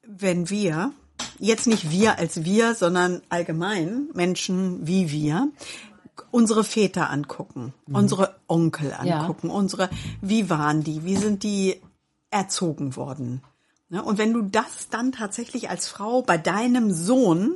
wenn 0.03 0.49
wir, 0.49 0.91
jetzt 1.39 1.67
nicht 1.67 1.89
wir 1.89 2.17
als 2.17 2.43
wir, 2.43 2.75
sondern 2.75 3.21
allgemein 3.29 4.09
Menschen 4.13 4.85
wie 4.85 5.11
wir, 5.11 5.49
unsere 6.31 6.63
Väter 6.63 7.09
angucken, 7.09 7.73
unsere 7.91 8.35
Onkel 8.47 8.89
Ja. 9.03 9.19
angucken, 9.21 9.49
unsere, 9.49 9.89
wie 10.21 10.49
waren 10.49 10.83
die, 10.83 11.03
wie 11.05 11.15
sind 11.17 11.43
die 11.43 11.81
erzogen 12.31 12.95
worden? 12.95 13.41
Ne? 13.89 14.03
Und 14.03 14.17
wenn 14.17 14.33
du 14.33 14.41
das 14.41 14.89
dann 14.89 15.11
tatsächlich 15.11 15.69
als 15.69 15.87
Frau 15.87 16.21
bei 16.21 16.37
deinem 16.37 16.91
Sohn 16.91 17.55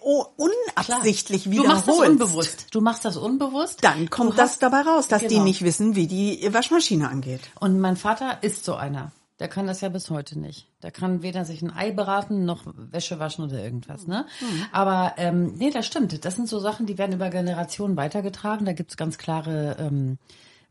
oh, 0.00 0.24
unabsichtlich 0.36 1.44
Du 1.44 1.50
machst 1.64 1.88
das 1.88 1.94
wiederholst, 1.96 2.10
unbewusst. 2.10 2.66
Du 2.70 2.80
machst 2.80 3.04
das 3.04 3.16
unbewusst. 3.16 3.82
dann 3.84 4.08
kommt 4.10 4.32
Du 4.32 4.36
das 4.36 4.52
hast- 4.52 4.62
dabei 4.62 4.82
raus, 4.82 5.08
dass 5.08 5.22
die 5.22 5.28
Genau. 5.28 5.44
nicht 5.44 5.62
wissen, 5.62 5.94
wie 5.96 6.06
die 6.06 6.52
Waschmaschine 6.52 7.08
angeht. 7.08 7.40
Und 7.60 7.80
mein 7.80 7.96
Vater 7.96 8.42
ist 8.42 8.64
so 8.64 8.74
einer. 8.76 9.12
Der 9.40 9.48
kann 9.48 9.66
das 9.66 9.80
ja 9.80 9.88
bis 9.88 10.10
heute 10.10 10.38
nicht. 10.38 10.66
Der 10.82 10.90
kann 10.90 11.22
weder 11.22 11.44
sich 11.44 11.62
ein 11.62 11.70
Ei 11.70 11.92
beraten 11.92 12.44
noch 12.44 12.64
Wäsche 12.66 13.20
waschen 13.20 13.44
oder 13.44 13.62
irgendwas, 13.62 14.06
ne? 14.06 14.26
Aber 14.72 15.14
ähm, 15.16 15.54
nee, 15.54 15.70
das 15.70 15.86
stimmt. 15.86 16.24
Das 16.24 16.34
sind 16.36 16.48
so 16.48 16.58
Sachen, 16.58 16.86
die 16.86 16.98
werden 16.98 17.14
über 17.14 17.30
Generationen 17.30 17.96
weitergetragen. 17.96 18.66
Da 18.66 18.72
gibt's 18.72 18.96
ganz 18.96 19.16
klare, 19.16 19.76
ähm, 19.78 20.18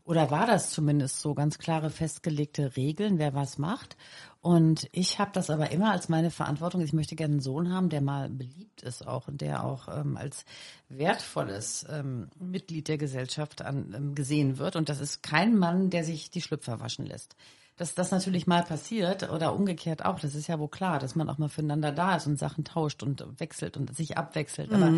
oder 0.04 0.30
war 0.30 0.46
das 0.46 0.70
zumindest 0.70 1.20
so, 1.20 1.34
ganz 1.34 1.58
klare 1.58 1.90
festgelegte 1.90 2.76
Regeln, 2.76 3.18
wer 3.18 3.34
was 3.34 3.56
macht. 3.56 3.96
Und 4.40 4.88
ich 4.92 5.18
habe 5.18 5.30
das 5.32 5.50
aber 5.50 5.70
immer 5.70 5.90
als 5.90 6.08
meine 6.08 6.30
Verantwortung. 6.30 6.82
Ich 6.82 6.92
möchte 6.92 7.16
gerne 7.16 7.34
einen 7.34 7.40
Sohn 7.40 7.72
haben, 7.72 7.88
der 7.88 8.00
mal 8.00 8.28
beliebt 8.28 8.82
ist 8.82 9.06
auch 9.06 9.28
und 9.28 9.40
der 9.40 9.64
auch 9.64 9.88
ähm, 9.88 10.16
als 10.16 10.44
wertvolles 10.88 11.86
ähm, 11.90 12.28
Mitglied 12.38 12.88
der 12.88 12.98
Gesellschaft 12.98 13.62
an, 13.62 13.94
ähm, 13.96 14.14
gesehen 14.14 14.58
wird. 14.58 14.76
Und 14.76 14.88
das 14.88 15.00
ist 15.00 15.22
kein 15.22 15.56
Mann, 15.56 15.90
der 15.90 16.04
sich 16.04 16.30
die 16.30 16.42
Schlüpfer 16.42 16.80
waschen 16.80 17.06
lässt. 17.06 17.34
Dass 17.78 17.94
das 17.94 18.10
natürlich 18.10 18.46
mal 18.46 18.62
passiert 18.62 19.30
oder 19.30 19.54
umgekehrt 19.54 20.04
auch, 20.04 20.20
das 20.20 20.34
ist 20.34 20.48
ja 20.48 20.58
wohl 20.58 20.68
klar, 20.68 20.98
dass 20.98 21.14
man 21.14 21.30
auch 21.30 21.38
mal 21.38 21.48
füreinander 21.48 21.92
da 21.92 22.16
ist 22.16 22.26
und 22.26 22.38
Sachen 22.38 22.64
tauscht 22.64 23.02
und 23.02 23.24
wechselt 23.38 23.76
und 23.76 23.94
sich 23.96 24.18
abwechselt. 24.18 24.72
Aber 24.72 24.92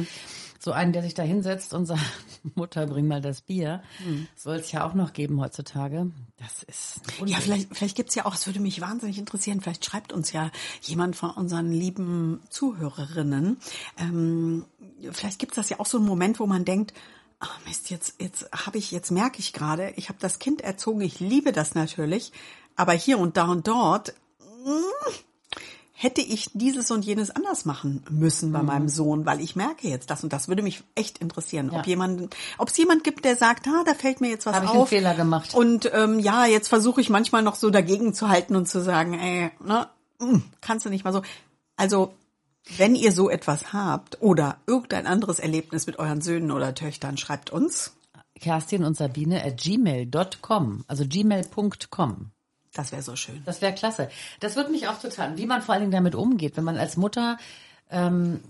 so 0.59 0.73
einen, 0.73 0.93
der 0.93 1.03
sich 1.03 1.15
da 1.15 1.23
hinsetzt 1.23 1.73
und 1.75 1.87
sagt, 1.87 2.01
Mutter, 2.55 2.87
bring 2.87 3.07
mal 3.07 3.21
das 3.21 3.43
Bier, 3.43 3.83
soll 4.37 4.57
es 4.57 4.73
ja 4.73 4.87
auch 4.87 4.95
noch 4.95 5.13
geben 5.13 5.41
heutzutage. 5.41 6.11
Das 6.39 6.63
ist 6.63 7.01
Ja, 7.25 7.39
vielleicht, 7.39 7.75
vielleicht 7.75 7.97
gibt's 7.97 8.15
ja 8.15 8.27
auch, 8.27 8.35
es 8.35 8.47
würde 8.47 8.61
mich 8.61 8.81
wahnsinnig 8.81 9.19
interessieren, 9.19 9.61
vielleicht 9.61 9.85
schreibt 9.85 10.13
uns 10.13 10.33
ja 10.33 10.51
jemand 10.83 11.17
von 11.17 11.31
unseren 11.31 11.71
lieben 11.71 12.41
Zuhörerinnen. 12.49 13.59
Ähm, 13.99 14.65
vielleicht 15.13 15.39
gibt's 15.39 15.57
das 15.57 15.69
ja 15.69 15.81
auch 15.81 15.87
so 15.87 15.99
einen 15.99 16.07
Moment, 16.07 16.41
wo 16.41 16.47
man 16.47 16.65
denkt, 16.65 16.95
ah 17.41 17.49
Mist, 17.67 17.91
jetzt, 17.91 18.21
jetzt 18.21 18.51
habe 18.53 18.79
ich, 18.79 18.91
jetzt 18.91 19.11
merke 19.11 19.39
ich 19.39 19.53
gerade, 19.53 19.93
ich 19.97 20.09
habe 20.09 20.19
das 20.21 20.39
Kind 20.39 20.61
erzogen, 20.61 21.01
ich 21.01 21.21
liebe 21.21 21.53
das 21.53 21.75
natürlich, 21.75 22.33
aber 22.81 22.93
hier 22.93 23.19
und 23.19 23.37
da 23.37 23.45
und 23.47 23.67
dort 23.69 24.15
mm, 24.65 25.11
hätte 25.93 26.23
ich 26.23 26.51
dieses 26.55 26.91
und 26.91 27.05
jenes 27.05 27.31
anders 27.31 27.65
machen 27.67 28.03
müssen 28.11 28.49
Mhm. 28.49 28.53
bei 28.55 28.63
meinem 28.63 28.89
Sohn, 28.89 29.27
weil 29.27 29.41
ich 29.41 29.55
merke 29.55 29.87
jetzt 29.89 30.09
das 30.11 30.25
und 30.25 30.33
das 30.33 30.49
würde 30.49 30.63
mich 30.63 30.83
echt 30.95 31.19
interessieren, 31.19 31.71
Ja. 31.73 31.81
ob 31.81 31.87
jemand, 31.87 32.35
ob 32.57 32.69
es 32.69 32.77
jemand 32.79 33.05
gibt, 33.05 33.25
der 33.27 33.37
sagt, 33.37 33.67
ah, 33.69 33.83
da 33.85 33.93
fällt 33.95 34.21
mir 34.23 34.31
jetzt 34.31 34.47
was 34.47 34.55
Habe 34.55 34.65
ich 34.65 34.71
auf. 34.71 34.77
einen 34.77 34.87
Fehler 34.87 35.15
gemacht. 35.15 35.55
Und 35.55 35.91
ähm, 35.93 36.19
ja, 36.19 36.47
jetzt 36.47 36.69
versuche 36.69 37.01
ich 37.03 37.11
manchmal 37.11 37.43
noch 37.43 37.55
so 37.57 37.69
dagegen 37.71 38.15
zu 38.15 38.29
halten 38.29 38.57
und 38.57 38.67
zu 38.67 38.81
sagen, 38.83 39.13
ey, 39.19 39.51
ne, 39.63 39.89
mm, 40.21 40.39
kannst 40.63 40.87
du 40.87 40.91
nicht 40.91 41.05
mal 41.05 41.13
so. 41.13 41.21
Also, 41.77 42.15
wenn 42.79 42.95
ihr 42.95 43.13
so 43.13 43.29
etwas 43.29 43.73
habt 43.75 44.23
oder 44.23 44.57
irgendein 44.67 45.07
anderes 45.07 45.39
Erlebnis 45.39 45.87
mit 45.87 45.99
euren 45.99 46.21
Söhnen 46.23 46.51
oder 46.51 46.75
Töchtern, 46.75 47.17
schreibt 47.19 47.51
uns. 47.51 47.93
Kerstin 48.39 48.85
und 48.85 48.97
Sabine 48.97 49.45
at 49.45 49.59
gmail.com, 49.59 50.85
also 50.89 51.05
gmail.com. 51.07 52.31
Das 52.75 52.93
wäre 52.93 53.03
so 53.03 53.17
schön. 53.17 53.43
Das 53.45 53.61
wäre 53.63 53.75
klasse. 53.75 54.09
Das 54.41 54.57
würde 54.57 54.71
mich 54.71 54.87
auch 54.89 55.01
total, 55.01 55.37
wie 55.37 55.47
man 55.47 55.61
vor 55.63 55.75
allen 55.75 55.83
Dingen 55.83 55.93
damit 55.93 56.15
umgeht, 56.15 56.57
wenn 56.57 56.65
man 56.65 56.77
als 56.79 56.97
Mutter 56.97 57.37
ähm, 57.91 58.41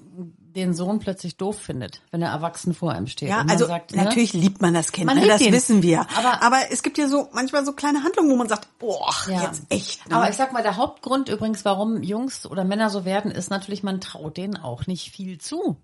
den 0.54 0.74
Sohn 0.74 0.98
plötzlich 0.98 1.36
doof 1.38 1.58
findet, 1.58 2.02
wenn 2.10 2.20
er 2.20 2.30
erwachsen 2.30 2.74
vor 2.74 2.92
einem 2.92 3.06
steht. 3.06 3.30
Ja, 3.30 3.44
also 3.48 3.66
sagt, 3.66 3.92
ne? 3.94 4.04
natürlich 4.04 4.32
liebt 4.34 4.60
man 4.60 4.74
das 4.74 4.92
Kind, 4.92 5.06
Man 5.06 5.16
ne, 5.18 5.26
das 5.26 5.40
ihn. 5.40 5.52
wissen 5.52 5.82
wir. 5.82 6.00
Aber- 6.18 6.42
Aber, 6.42 6.70
es 6.70 6.82
gibt 6.82 6.98
ja 6.98 7.08
so 7.08 7.28
manchmal 7.32 7.64
so 7.64 7.72
kleine 7.72 8.02
Handlungen, 8.02 8.30
wo 8.30 8.36
man 8.36 8.48
sagt, 8.48 8.68
boah, 8.78 9.14
Ja. 9.28 9.44
jetzt 9.44 9.62
echt. 9.70 10.06
Ne? 10.08 10.16
Aber 10.16 10.28
ich 10.28 10.36
sag 10.36 10.52
mal, 10.52 10.62
der 10.62 10.76
Hauptgrund 10.76 11.28
übrigens, 11.30 11.64
warum 11.64 12.02
Jungs 12.02 12.44
oder 12.46 12.64
Männer 12.64 12.90
so 12.90 13.04
werden, 13.06 13.30
ist 13.30 13.48
natürlich, 13.48 13.82
man 13.82 14.00
traut 14.02 14.36
denen 14.36 14.56
auch 14.58 14.86
nicht 14.86 15.10
viel 15.12 15.38
zu, 15.38 15.76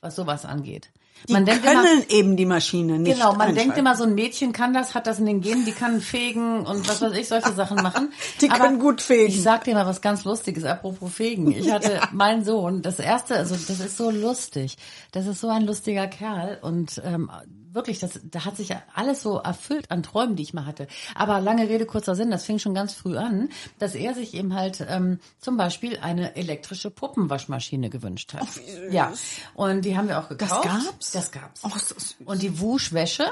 was 0.00 0.16
sowas 0.16 0.44
angeht. 0.44 0.90
Die 1.28 1.32
man 1.32 1.44
denkt 1.44 1.64
können 1.64 2.02
immer, 2.02 2.10
eben 2.10 2.36
die 2.36 2.46
Maschine 2.46 2.98
nicht. 2.98 3.14
Genau, 3.14 3.34
man 3.34 3.54
denkt 3.54 3.76
immer, 3.76 3.96
so 3.96 4.04
ein 4.04 4.14
Mädchen 4.14 4.52
kann 4.52 4.72
das, 4.72 4.94
hat 4.94 5.06
das 5.06 5.18
in 5.18 5.26
den 5.26 5.40
Genen, 5.40 5.64
die 5.64 5.72
kann 5.72 6.00
fegen 6.00 6.64
und 6.64 6.88
was 6.88 7.02
weiß 7.02 7.12
ich, 7.14 7.28
solche 7.28 7.52
Sachen 7.52 7.82
machen. 7.82 8.12
Die 8.40 8.48
können 8.48 8.78
gut 8.78 9.00
fegen. 9.00 9.28
Ich 9.28 9.42
sag 9.42 9.64
dir 9.64 9.74
mal 9.74 9.86
was 9.86 10.00
ganz 10.00 10.24
Lustiges, 10.24 10.64
apropos 10.64 11.12
fegen. 11.12 11.50
Ich 11.50 11.70
hatte 11.72 12.00
meinen 12.12 12.44
Sohn, 12.44 12.82
das 12.82 12.98
erste, 12.98 13.36
also 13.36 13.54
das 13.54 13.80
ist 13.80 13.96
so 13.96 14.10
lustig. 14.10 14.76
Das 15.12 15.26
ist 15.26 15.40
so 15.40 15.48
ein 15.48 15.62
lustiger 15.62 16.06
Kerl 16.06 16.58
und 16.62 17.00
ähm, 17.04 17.30
wirklich, 17.76 18.00
das, 18.00 18.18
da 18.24 18.44
hat 18.44 18.56
sich 18.56 18.70
alles 18.94 19.22
so 19.22 19.38
erfüllt 19.38 19.92
an 19.92 20.02
Träumen, 20.02 20.34
die 20.34 20.42
ich 20.42 20.52
mal 20.52 20.66
hatte. 20.66 20.88
Aber 21.14 21.40
lange 21.40 21.68
Rede, 21.68 21.86
kurzer 21.86 22.16
Sinn, 22.16 22.32
das 22.32 22.42
fing 22.44 22.58
schon 22.58 22.74
ganz 22.74 22.92
früh 22.94 23.16
an, 23.16 23.50
dass 23.78 23.94
er 23.94 24.14
sich 24.14 24.34
eben 24.34 24.54
halt 24.54 24.84
ähm, 24.88 25.20
zum 25.38 25.56
Beispiel 25.56 25.98
eine 26.00 26.34
elektrische 26.34 26.90
Puppenwaschmaschine 26.90 27.88
gewünscht 27.90 28.34
hat. 28.34 28.48
Ja, 28.90 29.12
und 29.54 29.82
die 29.84 29.96
haben 29.96 30.08
wir 30.08 30.18
auch 30.18 30.28
gekauft. 30.28 30.64
gab's? 30.64 31.12
Das 31.12 31.30
gab's. 31.30 31.60
Oh, 31.62 31.70
ist 31.76 31.90
das 31.94 32.02
süß. 32.02 32.16
Und 32.24 32.42
die 32.42 32.58
Wuschwäsche. 32.58 33.30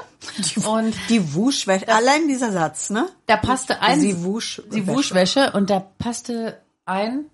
Und 0.65 0.95
Die 1.09 1.33
Wuschwäsche, 1.33 1.87
allein 1.89 2.27
dieser 2.29 2.51
Satz, 2.53 2.89
ne? 2.89 3.09
da 3.25 3.35
passte 3.37 3.81
ein, 3.81 3.99
Sie 3.99 4.13
Wusch- 4.23 4.61
die 4.71 4.85
Wäsche. 4.87 4.97
Wuschwäsche 4.97 5.51
und 5.53 5.69
da 5.69 5.79
passte 5.79 6.61
ein, 6.85 7.25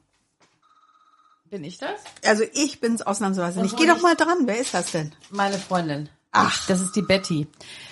bin 1.50 1.66
ich 1.66 1.78
das? 1.78 1.92
Also 2.26 2.44
ich 2.54 2.80
bin's 2.80 3.02
ausnahmsweise 3.02 3.62
nicht. 3.62 3.74
wo 3.74 3.78
Geh 3.78 3.86
doch 3.86 4.02
mal 4.02 4.16
dran, 4.16 4.38
wer 4.46 4.58
ist 4.58 4.74
das 4.74 4.92
denn? 4.92 5.12
Meine 5.30 5.58
Freundin. 5.58 6.08
Ach. 6.32 6.66
Das 6.68 6.80
ist 6.82 6.96
die 6.96 7.02
Betty. 7.02 7.48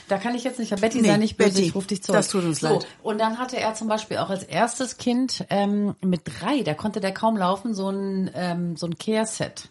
Da 0.08 0.18
kann 0.18 0.34
ich 0.34 0.44
jetzt 0.44 0.60
nicht, 0.60 0.74
Betty, 0.80 1.02
Nee, 1.02 1.08
sei 1.10 1.18
nicht 1.18 1.38
böse, 1.38 1.50
Betty, 1.52 1.64
ich 1.68 1.76
ruf 1.76 1.86
dich 1.88 2.02
zurück. 2.02 2.18
das 2.18 2.30
tut 2.30 2.44
uns 2.46 2.62
so, 2.62 2.68
leid. 2.70 2.88
Und 3.04 3.20
dann 3.20 3.38
hatte 3.38 3.58
er 3.58 3.74
zum 3.76 3.88
Beispiel 3.88 4.18
auch 4.18 4.30
als 4.30 4.44
erstes 4.44 4.98
Kind 4.98 5.46
ähm, 5.50 5.96
mit 6.02 6.22
drei, 6.26 6.62
da 6.64 6.74
konnte 6.74 7.00
der 7.00 7.14
kaum 7.14 7.38
laufen, 7.38 7.74
so 7.74 7.90
ein, 7.90 8.32
ähm, 8.34 8.76
so 8.78 8.88
ein 8.88 8.98
Care-Set. 8.98 9.70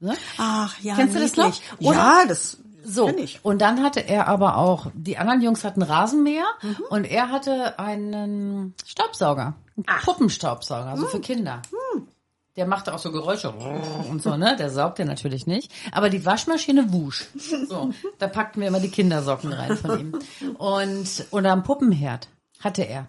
Ne? 0.00 0.14
Ach 0.38 0.78
ja, 0.80 0.94
Kennst 0.94 1.14
du 1.16 1.20
das 1.20 1.36
noch? 1.36 1.46
niedlich. 1.46 1.62
Oder- 1.80 1.96
Ja, 1.96 2.20
das 2.28 2.58
So, 2.84 3.10
und 3.42 3.60
dann 3.60 3.82
hatte 3.82 4.00
er 4.00 4.28
aber 4.28 4.56
auch, 4.58 4.86
die 4.94 5.18
anderen 5.18 5.42
Jungs 5.42 5.64
hatten 5.64 5.82
Rasenmäher 5.82 6.46
Mhm. 6.62 6.76
und 6.90 7.04
er 7.04 7.30
hatte 7.32 7.78
einen 7.80 8.74
Staubsauger, 8.86 9.54
einen 9.86 10.00
Puppenstaubsauger, 10.04 10.90
also 10.90 11.04
Mhm. 11.06 11.08
für 11.08 11.20
Kinder. 11.20 11.62
Der 12.56 12.66
machte 12.66 12.94
auch 12.94 12.98
so 12.98 13.12
Geräusche 13.12 13.50
und 14.10 14.22
so, 14.22 14.36
ne? 14.36 14.56
Der 14.58 14.70
saugt 14.70 14.98
ja 14.98 15.04
natürlich 15.04 15.46
nicht. 15.46 15.70
Aber 15.92 16.08
die 16.10 16.24
Waschmaschine 16.24 16.92
wusch. 16.92 17.26
So, 17.68 17.90
da 18.18 18.28
packten 18.28 18.60
wir 18.62 18.68
immer 18.68 18.80
die 18.80 18.90
Kindersocken 18.90 19.52
rein 19.52 19.76
von 19.76 19.98
ihm. 20.00 20.18
Und, 20.58 21.26
oder 21.30 21.52
am 21.52 21.62
Puppenherd 21.62 22.28
hatte 22.60 22.82
er. 22.82 23.06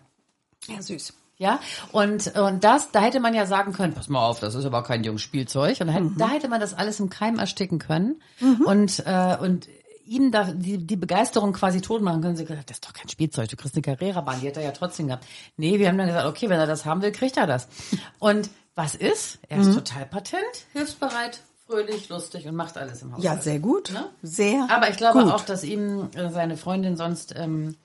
Ja, 0.68 0.82
süß. 0.82 1.14
Ja, 1.40 1.60
und, 1.92 2.36
und 2.36 2.64
das, 2.64 2.90
da 2.92 3.00
hätte 3.00 3.20
man 3.20 3.36
ja 3.36 3.46
sagen 3.46 3.72
können, 3.72 3.94
pass 3.94 4.10
mal 4.10 4.26
auf, 4.26 4.40
das 4.40 4.56
ist 4.56 4.66
aber 4.66 4.82
kein 4.82 5.04
junges 5.04 5.22
Spielzeug. 5.22 5.80
Und 5.80 5.88
da, 5.88 5.94
hätte- 5.94 6.12
da 6.18 6.30
hätte 6.30 6.48
man 6.50 6.60
das 6.60 6.74
alles 6.74 7.00
im 7.00 7.10
Keim 7.12 7.38
ersticken 7.38 7.78
können 7.78 8.20
und, 8.66 9.04
äh, 9.06 9.38
und 9.40 9.68
ihm 10.04 10.32
da 10.32 10.46
die, 10.52 10.80
die 10.80 10.96
Begeisterung 10.96 11.54
quasi 11.54 11.80
tot 11.82 12.02
machen 12.02 12.22
können. 12.22 12.36
Sie 12.38 12.46
gesagt, 12.46 12.72
das 12.72 12.78
ist 12.78 12.86
doch 12.88 12.94
kein 12.94 13.08
Spielzeug, 13.08 13.50
du 13.50 13.56
kriegst 13.56 13.76
eine 13.76 13.84
Carrera-Bahn, 13.84 14.40
die 14.42 14.48
hat 14.48 14.58
er 14.58 14.64
ja 14.64 14.72
trotzdem 14.72 15.08
gehabt. 15.08 15.26
Nee, 15.58 15.78
wir 15.78 15.88
haben 15.90 15.98
dann 16.00 16.08
gesagt, 16.08 16.26
okay, 16.26 16.50
wenn 16.50 16.60
er 16.60 16.66
das 16.66 16.86
haben 16.86 17.04
will, 17.04 17.12
kriegt 17.12 17.38
er 17.38 17.46
das. 17.46 17.68
Und 18.18 18.50
was 18.78 18.94
ist? 18.94 19.40
Er 19.50 19.60
ist 19.60 19.74
total 19.74 20.06
patent, 20.06 20.66
hilfsbereit, 20.72 21.42
fröhlich, 21.66 22.10
lustig 22.10 22.48
und 22.48 22.56
macht 22.56 22.78
alles 22.78 23.02
im 23.02 23.12
Haus. 23.12 23.24
Ja, 23.24 23.36
sehr 23.38 23.60
gut. 23.60 23.92
Ne? 23.92 24.08
Sehr 24.22 24.68
Aber 24.70 24.90
ich 24.90 24.98
glaube 24.98 25.24
gut. 25.24 25.34
auch, 25.34 25.42
dass 25.42 25.64
ihm 25.64 26.10
äh, 26.16 26.30
seine 26.30 26.58
Freundin 26.58 26.96
sonst 26.96 27.34
ähm, 27.36 27.76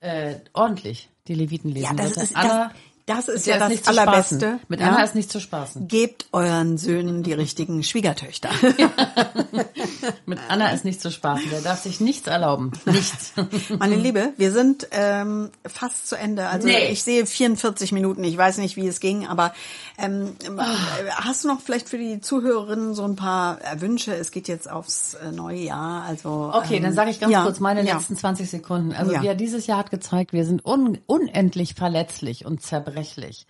äh, 0.00 0.36
ordentlich 0.54 1.10
die 1.28 1.34
Leviten 1.34 1.70
lesen 1.70 1.84
ja, 1.84 1.92
das 1.92 2.16
würde. 2.16 2.22
ist, 2.22 2.34
das, 2.34 2.70
Das 3.10 3.26
ist 3.28 3.44
ja 3.46 3.58
das 3.58 3.82
zu 3.82 3.90
Allerbeste. 3.90 4.60
Mit 4.68 4.78
ja? 4.78 4.86
Anna 4.88 5.02
ist 5.02 5.16
nicht 5.16 5.32
zu 5.32 5.40
spaßen. 5.40 5.88
Gebt 5.88 6.26
euren 6.30 6.78
Söhnen 6.78 7.24
die 7.24 7.32
richtigen 7.32 7.82
Schwiegertöchter. 7.82 8.50
Mit 10.26 10.38
Anna 10.48 10.70
ist 10.70 10.84
nicht 10.84 11.00
zu 11.00 11.10
spaßen. 11.10 11.50
Der 11.50 11.60
darf 11.60 11.80
sich 11.82 12.00
nichts 12.00 12.28
erlauben. 12.28 12.70
Nichts. 12.84 13.32
Meine 13.80 13.96
Liebe, 13.96 14.32
wir 14.36 14.52
sind 14.52 14.86
ähm, 14.92 15.50
fast 15.66 16.08
zu 16.08 16.16
Ende. 16.16 16.48
Also 16.48 16.68
Nee. 16.68 16.90
ich 16.92 17.02
sehe 17.02 17.26
44 17.26 17.90
Minuten. 17.90 18.22
Ich 18.22 18.36
weiß 18.36 18.58
nicht, 18.58 18.76
wie 18.76 18.86
es 18.86 19.00
ging, 19.00 19.26
aber 19.26 19.52
ähm, 19.98 20.36
äh, 20.44 21.10
hast 21.10 21.42
du 21.42 21.48
noch 21.48 21.60
vielleicht 21.60 21.88
für 21.88 21.98
die 21.98 22.20
Zuhörerinnen 22.20 22.94
so 22.94 23.02
ein 23.04 23.16
paar 23.16 23.58
äh, 23.60 23.80
Wünsche? 23.80 24.14
Es 24.14 24.30
geht 24.30 24.46
jetzt 24.46 24.70
aufs 24.70 25.14
äh, 25.14 25.32
neue 25.32 25.58
Jahr. 25.58 26.04
Also 26.04 26.52
Okay, 26.54 26.76
ähm, 26.76 26.84
dann 26.84 26.92
sage 26.92 27.10
ich 27.10 27.18
ganz 27.18 27.32
ja, 27.32 27.42
kurz 27.42 27.58
meine 27.58 27.84
ja. 27.84 27.96
letzten 27.96 28.16
20 28.16 28.48
Sekunden. 28.48 28.92
Also 28.92 29.12
Ja. 29.12 29.22
wir 29.22 29.34
dieses 29.34 29.66
Jahr 29.66 29.78
hat 29.78 29.90
gezeigt, 29.90 30.32
wir 30.32 30.44
sind 30.44 30.64
un 30.64 30.98
unendlich 31.06 31.74
verletzlich 31.74 32.46
und 32.46 32.62
zerbrechlich. 32.62 32.99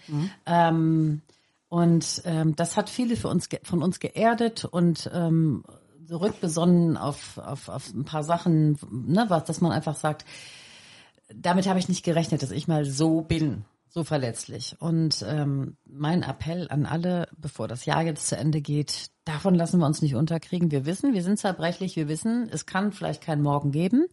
Mhm. 0.08 0.30
Ähm, 0.46 1.22
und 1.68 2.22
ähm, 2.24 2.56
das 2.56 2.76
hat 2.76 2.90
viele 2.90 3.16
für 3.16 3.28
uns 3.28 3.48
von 3.62 3.82
uns 3.82 4.00
geerdet 4.00 4.64
und 4.64 5.10
ähm, 5.14 5.64
zurückbesonnen 6.08 6.96
auf, 6.96 7.38
auf, 7.38 7.68
auf 7.68 7.94
ein 7.94 8.04
paar 8.04 8.24
Sachen, 8.24 8.76
ne, 8.90 9.26
was, 9.28 9.44
dass 9.44 9.60
man 9.60 9.70
einfach 9.70 9.94
sagt, 9.94 10.24
damit 11.32 11.68
habe 11.68 11.78
ich 11.78 11.88
nicht 11.88 12.04
gerechnet, 12.04 12.42
dass 12.42 12.50
ich 12.50 12.66
mal 12.66 12.84
so 12.84 13.20
bin, 13.20 13.64
so 13.88 14.04
verletzlich. 14.04 14.76
Und 14.80 15.24
ähm, 15.28 15.76
mein 15.84 16.22
Appell 16.22 16.68
an 16.70 16.86
alle, 16.86 17.28
bevor 17.36 17.68
das 17.68 17.86
Jahr 17.86 18.02
jetzt 18.02 18.26
zu 18.26 18.36
Ende 18.36 18.60
geht, 18.60 19.10
davon 19.24 19.54
lassen 19.54 19.78
wir 19.78 19.86
uns 19.86 20.02
nicht 20.02 20.14
unterkriegen. 20.14 20.70
Wir 20.70 20.86
wissen, 20.86 21.12
wir 21.12 21.22
sind 21.22 21.38
zerbrechlich, 21.38 21.96
wir 21.96 22.08
wissen, 22.08 22.48
es 22.52 22.66
kann 22.66 22.92
vielleicht 22.92 23.22
keinen 23.22 23.42
Morgen 23.42 23.70
geben. 23.70 24.06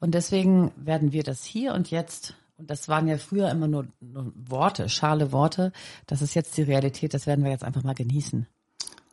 Und 0.00 0.14
deswegen 0.14 0.72
werden 0.76 1.12
wir 1.12 1.22
das 1.22 1.44
hier 1.44 1.74
und 1.74 1.90
jetzt, 1.90 2.34
und 2.62 2.70
das 2.70 2.88
waren 2.88 3.08
ja 3.08 3.18
früher 3.18 3.50
immer 3.50 3.66
nur, 3.66 3.88
nur 4.00 4.32
Worte, 4.36 4.88
schale 4.88 5.32
Worte, 5.32 5.72
das 6.06 6.22
ist 6.22 6.34
jetzt 6.34 6.56
die 6.56 6.62
Realität, 6.62 7.12
das 7.12 7.26
werden 7.26 7.42
wir 7.42 7.50
jetzt 7.50 7.64
einfach 7.64 7.82
mal 7.82 7.94
genießen. 7.94 8.46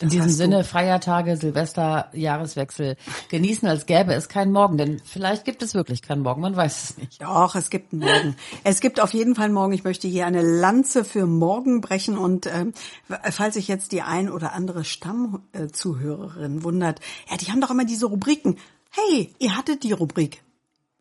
In 0.02 0.10
diesem 0.10 0.26
hast 0.26 0.34
du. 0.34 0.38
Sinne, 0.38 0.64
Feiertage, 0.64 1.36
Silvester, 1.36 2.10
Jahreswechsel 2.14 2.96
genießen, 3.30 3.68
als 3.68 3.88
gäbe 3.88 4.14
es 4.14 4.30
keinen 4.30 4.54
Morgen. 4.54 4.78
Denn 4.78 5.02
vielleicht 5.04 5.46
gibt 5.46 5.64
es 5.64 5.74
wirklich 5.74 6.04
keinen 6.04 6.22
Morgen, 6.22 6.42
man 6.42 6.56
weiß 6.56 6.84
es 6.84 6.98
nicht. 6.98 7.22
Doch, 7.22 7.56
es 7.56 7.70
gibt 7.70 7.92
einen 7.92 8.04
Morgen. 8.04 8.36
Es 8.64 8.80
gibt 8.80 9.02
auf 9.02 9.14
jeden 9.14 9.36
Fall 9.36 9.46
einen 9.46 9.56
Morgen. 9.56 9.74
Ich 9.74 9.84
möchte 9.84 10.08
hier 10.08 10.26
eine 10.26 10.42
Lanze 10.42 11.04
für 11.04 11.26
morgen 11.26 11.82
brechen. 11.82 12.18
Und 12.18 12.46
ähm, 12.46 12.72
falls 13.32 13.56
sich 13.56 13.68
jetzt 13.68 13.92
die 13.92 14.02
ein 14.02 14.30
oder 14.30 14.54
andere 14.54 14.86
Stammzuhörerin 14.86 16.64
wundert, 16.64 17.02
ja, 17.30 17.36
die 17.36 17.48
haben 17.48 17.60
doch 17.60 17.72
immer 17.72 17.84
diese 17.84 18.06
Rubriken. 18.06 18.58
Hey, 18.92 19.34
ihr 19.40 19.58
hattet 19.58 19.84
die 19.84 19.92
Rubrik. 19.92 20.44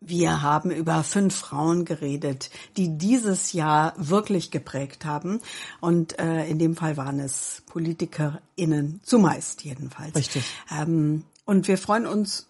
Wir 0.01 0.41
haben 0.41 0.71
über 0.71 1.03
fünf 1.03 1.35
Frauen 1.35 1.83
geredet, 1.83 2.49
die 2.77 2.97
dieses 2.97 3.51
Jahr 3.51 3.93
wirklich 3.97 4.49
geprägt 4.49 5.03
haben. 5.03 5.41
Und 5.81 6.17
äh, 6.19 6.47
in 6.47 6.57
dem 6.57 6.75
Fall 6.75 6.95
waren 6.95 7.19
es 7.19 7.63
PolitikerInnen, 7.65 9.01
zumeist 9.03 9.63
jedenfalls. 9.65 10.15
Richtig. 10.15 10.43
Ähm, 10.71 11.23
und 11.43 11.67
wir 11.67 11.77
freuen 11.77 12.07
uns 12.07 12.47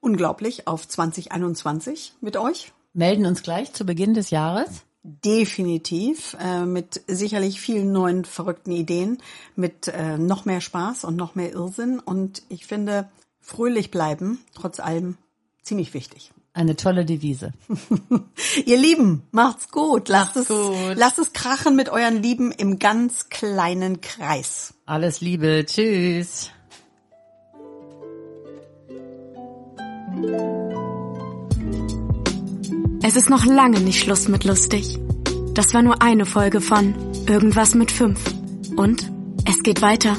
unglaublich 0.00 0.66
auf 0.66 0.86
2021 0.86 2.14
mit 2.20 2.36
euch. 2.36 2.72
Melden 2.92 3.24
uns 3.24 3.42
gleich 3.42 3.72
zu 3.72 3.86
Beginn 3.86 4.12
des 4.12 4.30
Jahres. 4.30 4.82
Definitiv, 5.02 6.36
äh, 6.38 6.66
mit 6.66 7.02
sicherlich 7.06 7.62
vielen 7.62 7.92
neuen 7.92 8.26
verrückten 8.26 8.72
Ideen, 8.72 9.18
mit 9.56 9.88
äh, 9.88 10.18
noch 10.18 10.44
mehr 10.44 10.60
Spaß 10.60 11.04
und 11.04 11.16
noch 11.16 11.34
mehr 11.34 11.52
Irrsinn. 11.52 11.98
Und 11.98 12.42
ich 12.50 12.66
finde, 12.66 13.08
fröhlich 13.40 13.90
bleiben, 13.90 14.40
trotz 14.54 14.80
allem, 14.80 15.16
ziemlich 15.62 15.94
wichtig. 15.94 16.32
Eine 16.52 16.74
tolle 16.74 17.04
Devise. 17.04 17.52
Ihr 18.66 18.76
Lieben, 18.76 19.22
macht's 19.30 19.70
gut. 19.70 20.08
Lasst 20.08 20.34
Macht's 20.34 20.50
es, 20.50 20.56
gut. 20.56 20.96
lasst 20.96 21.18
es 21.20 21.32
krachen 21.32 21.76
mit 21.76 21.88
euren 21.88 22.22
Lieben 22.22 22.50
im 22.50 22.78
ganz 22.80 23.28
kleinen 23.28 24.00
Kreis. 24.00 24.74
Alles 24.84 25.20
Liebe. 25.20 25.64
Tschüss. 25.64 26.50
Es 33.02 33.16
ist 33.16 33.30
noch 33.30 33.46
lange 33.46 33.80
nicht 33.80 34.00
Schluss 34.00 34.28
mit 34.28 34.44
lustig. 34.44 34.98
Das 35.54 35.72
war 35.72 35.82
nur 35.82 36.02
eine 36.02 36.26
Folge 36.26 36.60
von 36.60 36.94
Irgendwas 37.26 37.74
mit 37.74 37.92
fünf. 37.92 38.20
Und 38.76 39.10
es 39.46 39.62
geht 39.62 39.82
weiter. 39.82 40.16